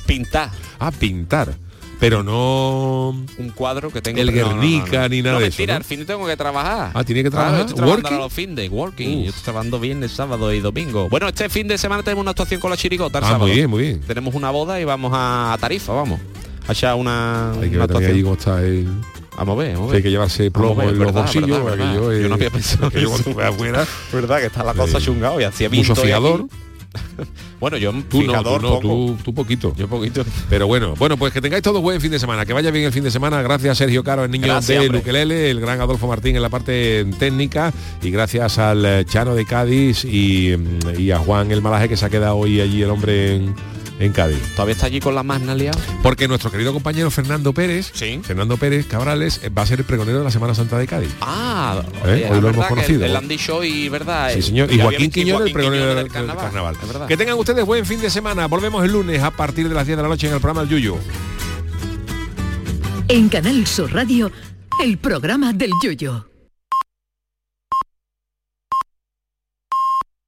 Pintar. 0.06 0.50
Ah, 0.78 0.90
pintar. 0.90 1.54
Pero 2.00 2.22
no 2.22 3.08
Un 3.38 3.50
cuadro 3.54 3.90
que 3.90 4.00
tengo... 4.00 4.20
el 4.20 4.26
no, 4.26 4.32
no, 4.32 4.38
no, 4.54 4.60
Guernica 4.60 5.02
no. 5.02 5.08
ni 5.08 5.22
nada 5.22 5.34
no, 5.36 5.40
de 5.40 5.48
eso. 5.48 5.62
al 5.72 5.82
fin 5.84 6.06
tengo 6.06 6.26
que 6.26 6.36
trabajar. 6.36 6.92
Ah, 6.94 7.02
tiene 7.04 7.24
que 7.24 7.30
Claro, 7.30 7.44
trabajar. 7.46 7.60
estoy 7.66 7.76
trabajando 7.76 8.08
¿Working? 8.08 8.18
a 8.20 8.22
los 8.24 8.32
fin 8.32 8.54
de 8.54 8.68
working. 8.68 9.18
Uf. 9.18 9.24
Yo 9.24 9.28
estoy 9.30 9.42
trabajando 9.44 9.80
viernes, 9.80 10.12
sábado 10.12 10.52
y 10.52 10.60
domingo. 10.60 11.08
Bueno, 11.08 11.26
este 11.28 11.48
fin 11.48 11.66
de 11.66 11.76
semana 11.76 12.02
tenemos 12.02 12.22
una 12.22 12.30
actuación 12.30 12.60
con 12.60 12.70
la 12.70 12.76
chirigota 12.76 13.18
el 13.18 13.24
Ah, 13.24 13.26
sábado. 13.28 13.46
muy 13.46 13.56
bien, 13.56 13.70
muy 13.70 13.82
bien. 13.82 14.00
Tenemos 14.00 14.34
una 14.34 14.50
boda 14.50 14.80
y 14.80 14.84
vamos 14.84 15.10
a, 15.14 15.56
Tarifa, 15.60 15.92
vamos. 15.92 16.20
A 16.68 16.72
echar 16.72 16.94
una, 16.94 17.52
Hay 17.52 17.68
que 17.70 17.76
una 17.76 17.86
ver 17.86 17.88
también 17.88 18.12
ahí 18.12 18.20
actuación. 18.20 18.22
cómo 18.24 18.34
está 18.34 18.62
el... 18.62 18.88
Vamos 19.38 19.54
a 19.54 19.58
ver, 19.58 19.72
vamos 19.74 19.88
a 19.88 19.90
ver. 19.92 19.96
hay 19.96 20.02
que 20.02 20.10
llevarse 20.10 20.50
plomo 20.50 20.74
ver, 20.76 20.88
en 20.88 20.98
los 20.98 21.06
verdad, 21.06 21.22
bolsillos. 21.22 21.64
verdad, 21.64 21.94
yo, 21.94 22.12
eh, 22.12 22.22
Yo 22.22 22.28
no 22.28 22.34
había 22.34 22.50
pensado 22.52 22.90
que 22.90 23.00
yo 23.02 23.08
cuando 23.08 23.32
fui 23.32 23.42
afuera, 23.42 23.86
Verdad 24.12 24.38
que 24.40 24.46
está 24.46 24.64
la 24.64 24.74
cosa 24.74 24.98
Eh, 24.98 25.00
chungado 25.00 25.40
y 25.40 25.44
hacía 25.44 25.68
mucho 25.68 25.82
viento 25.82 26.02
y 26.02 26.06
fiador. 26.06 26.40
aquí- 26.46 26.50
bueno, 27.60 27.76
yo 27.76 27.92
Tú 28.08 28.22
no, 28.22 28.28
fijador 28.28 28.60
tú 28.60 28.68
no, 28.68 28.78
tú, 28.80 29.18
tú 29.24 29.34
poquito. 29.34 29.74
Yo 29.76 29.88
poquito. 29.88 30.24
Pero 30.48 30.66
bueno, 30.66 30.94
bueno, 30.96 31.16
pues 31.16 31.32
que 31.32 31.40
tengáis 31.40 31.62
todo 31.62 31.80
buen 31.80 32.00
fin 32.00 32.10
de 32.10 32.18
semana, 32.18 32.46
que 32.46 32.52
vaya 32.52 32.70
bien 32.70 32.84
el 32.84 32.92
fin 32.92 33.04
de 33.04 33.10
semana. 33.10 33.42
Gracias 33.42 33.78
Sergio 33.78 34.04
Caro, 34.04 34.24
el 34.24 34.30
niño 34.30 34.46
Gracias, 34.46 34.82
de. 34.82 34.88
Luquelele, 34.88 35.50
el 35.50 35.60
gran 35.60 35.80
Adolfo 35.80 36.06
Martín 36.06 36.36
en 36.36 36.42
la 36.42 36.48
parte 36.48 37.04
técnica 37.18 37.72
y 38.02 38.10
gracias 38.10 38.58
al 38.58 39.04
Chano 39.06 39.34
de 39.34 39.44
Cádiz 39.44 40.04
y, 40.04 40.54
y 40.96 41.10
a 41.10 41.18
Juan 41.18 41.50
el 41.50 41.62
Malaje 41.62 41.88
que 41.88 41.96
se 41.96 42.06
ha 42.06 42.10
quedado 42.10 42.36
hoy 42.36 42.60
allí 42.60 42.82
el 42.82 42.90
hombre 42.90 43.36
en, 43.36 43.54
en 43.98 44.12
Cádiz. 44.12 44.38
¿Todavía 44.54 44.74
está 44.74 44.86
allí 44.86 45.00
con 45.00 45.14
la 45.14 45.22
magna 45.22 45.54
liada? 45.54 45.78
Porque 46.02 46.28
nuestro 46.28 46.50
querido 46.50 46.72
compañero 46.72 47.10
Fernando 47.10 47.52
Pérez, 47.52 47.90
Sí. 47.92 48.20
Fernando 48.22 48.56
Pérez 48.56 48.86
Cabrales, 48.86 49.40
eh, 49.42 49.48
va 49.50 49.62
a 49.62 49.66
ser 49.66 49.80
el 49.80 49.84
pregonero 49.84 50.18
de 50.18 50.24
la 50.24 50.30
Semana 50.30 50.54
Santa 50.54 50.78
de 50.78 50.86
Cádiz. 50.86 51.10
Ah, 51.20 51.82
¿Eh? 52.04 52.10
oye, 52.12 52.30
Hoy 52.30 52.40
lo 52.40 52.48
hemos 52.50 52.66
conocido. 52.66 53.04
El, 53.04 53.10
el 53.10 53.16
Andy 53.16 53.36
Show 53.36 53.62
y 53.64 53.88
verdad. 53.88 54.30
Sí, 54.32 54.38
eh, 54.38 54.42
señor. 54.42 54.72
Y 54.72 54.80
Joaquín 54.80 55.10
Quiñones, 55.10 55.48
el 55.48 55.52
pregonero 55.52 55.94
del, 55.94 56.08
carnaval. 56.08 56.44
carnaval. 56.44 56.76
Es 56.80 56.88
verdad. 56.88 57.06
Que 57.08 57.16
tengan 57.16 57.36
ustedes 57.38 57.64
buen 57.64 57.84
fin 57.86 58.00
de 58.00 58.10
semana. 58.10 58.46
Volvemos 58.46 58.84
el 58.84 58.92
lunes 58.92 59.22
a 59.22 59.30
partir 59.30 59.68
de 59.68 59.74
las 59.74 59.86
10 59.86 59.96
de 59.96 60.02
la 60.02 60.08
noche 60.08 60.28
en 60.28 60.34
el 60.34 60.40
programa 60.40 60.62
El 60.62 60.68
Yuyo. 60.68 60.96
En 63.08 63.28
Canal 63.28 63.66
Sur 63.66 63.92
Radio, 63.92 64.30
el 64.84 64.98
programa 64.98 65.52
del 65.52 65.72
Yoyo. 65.82 66.27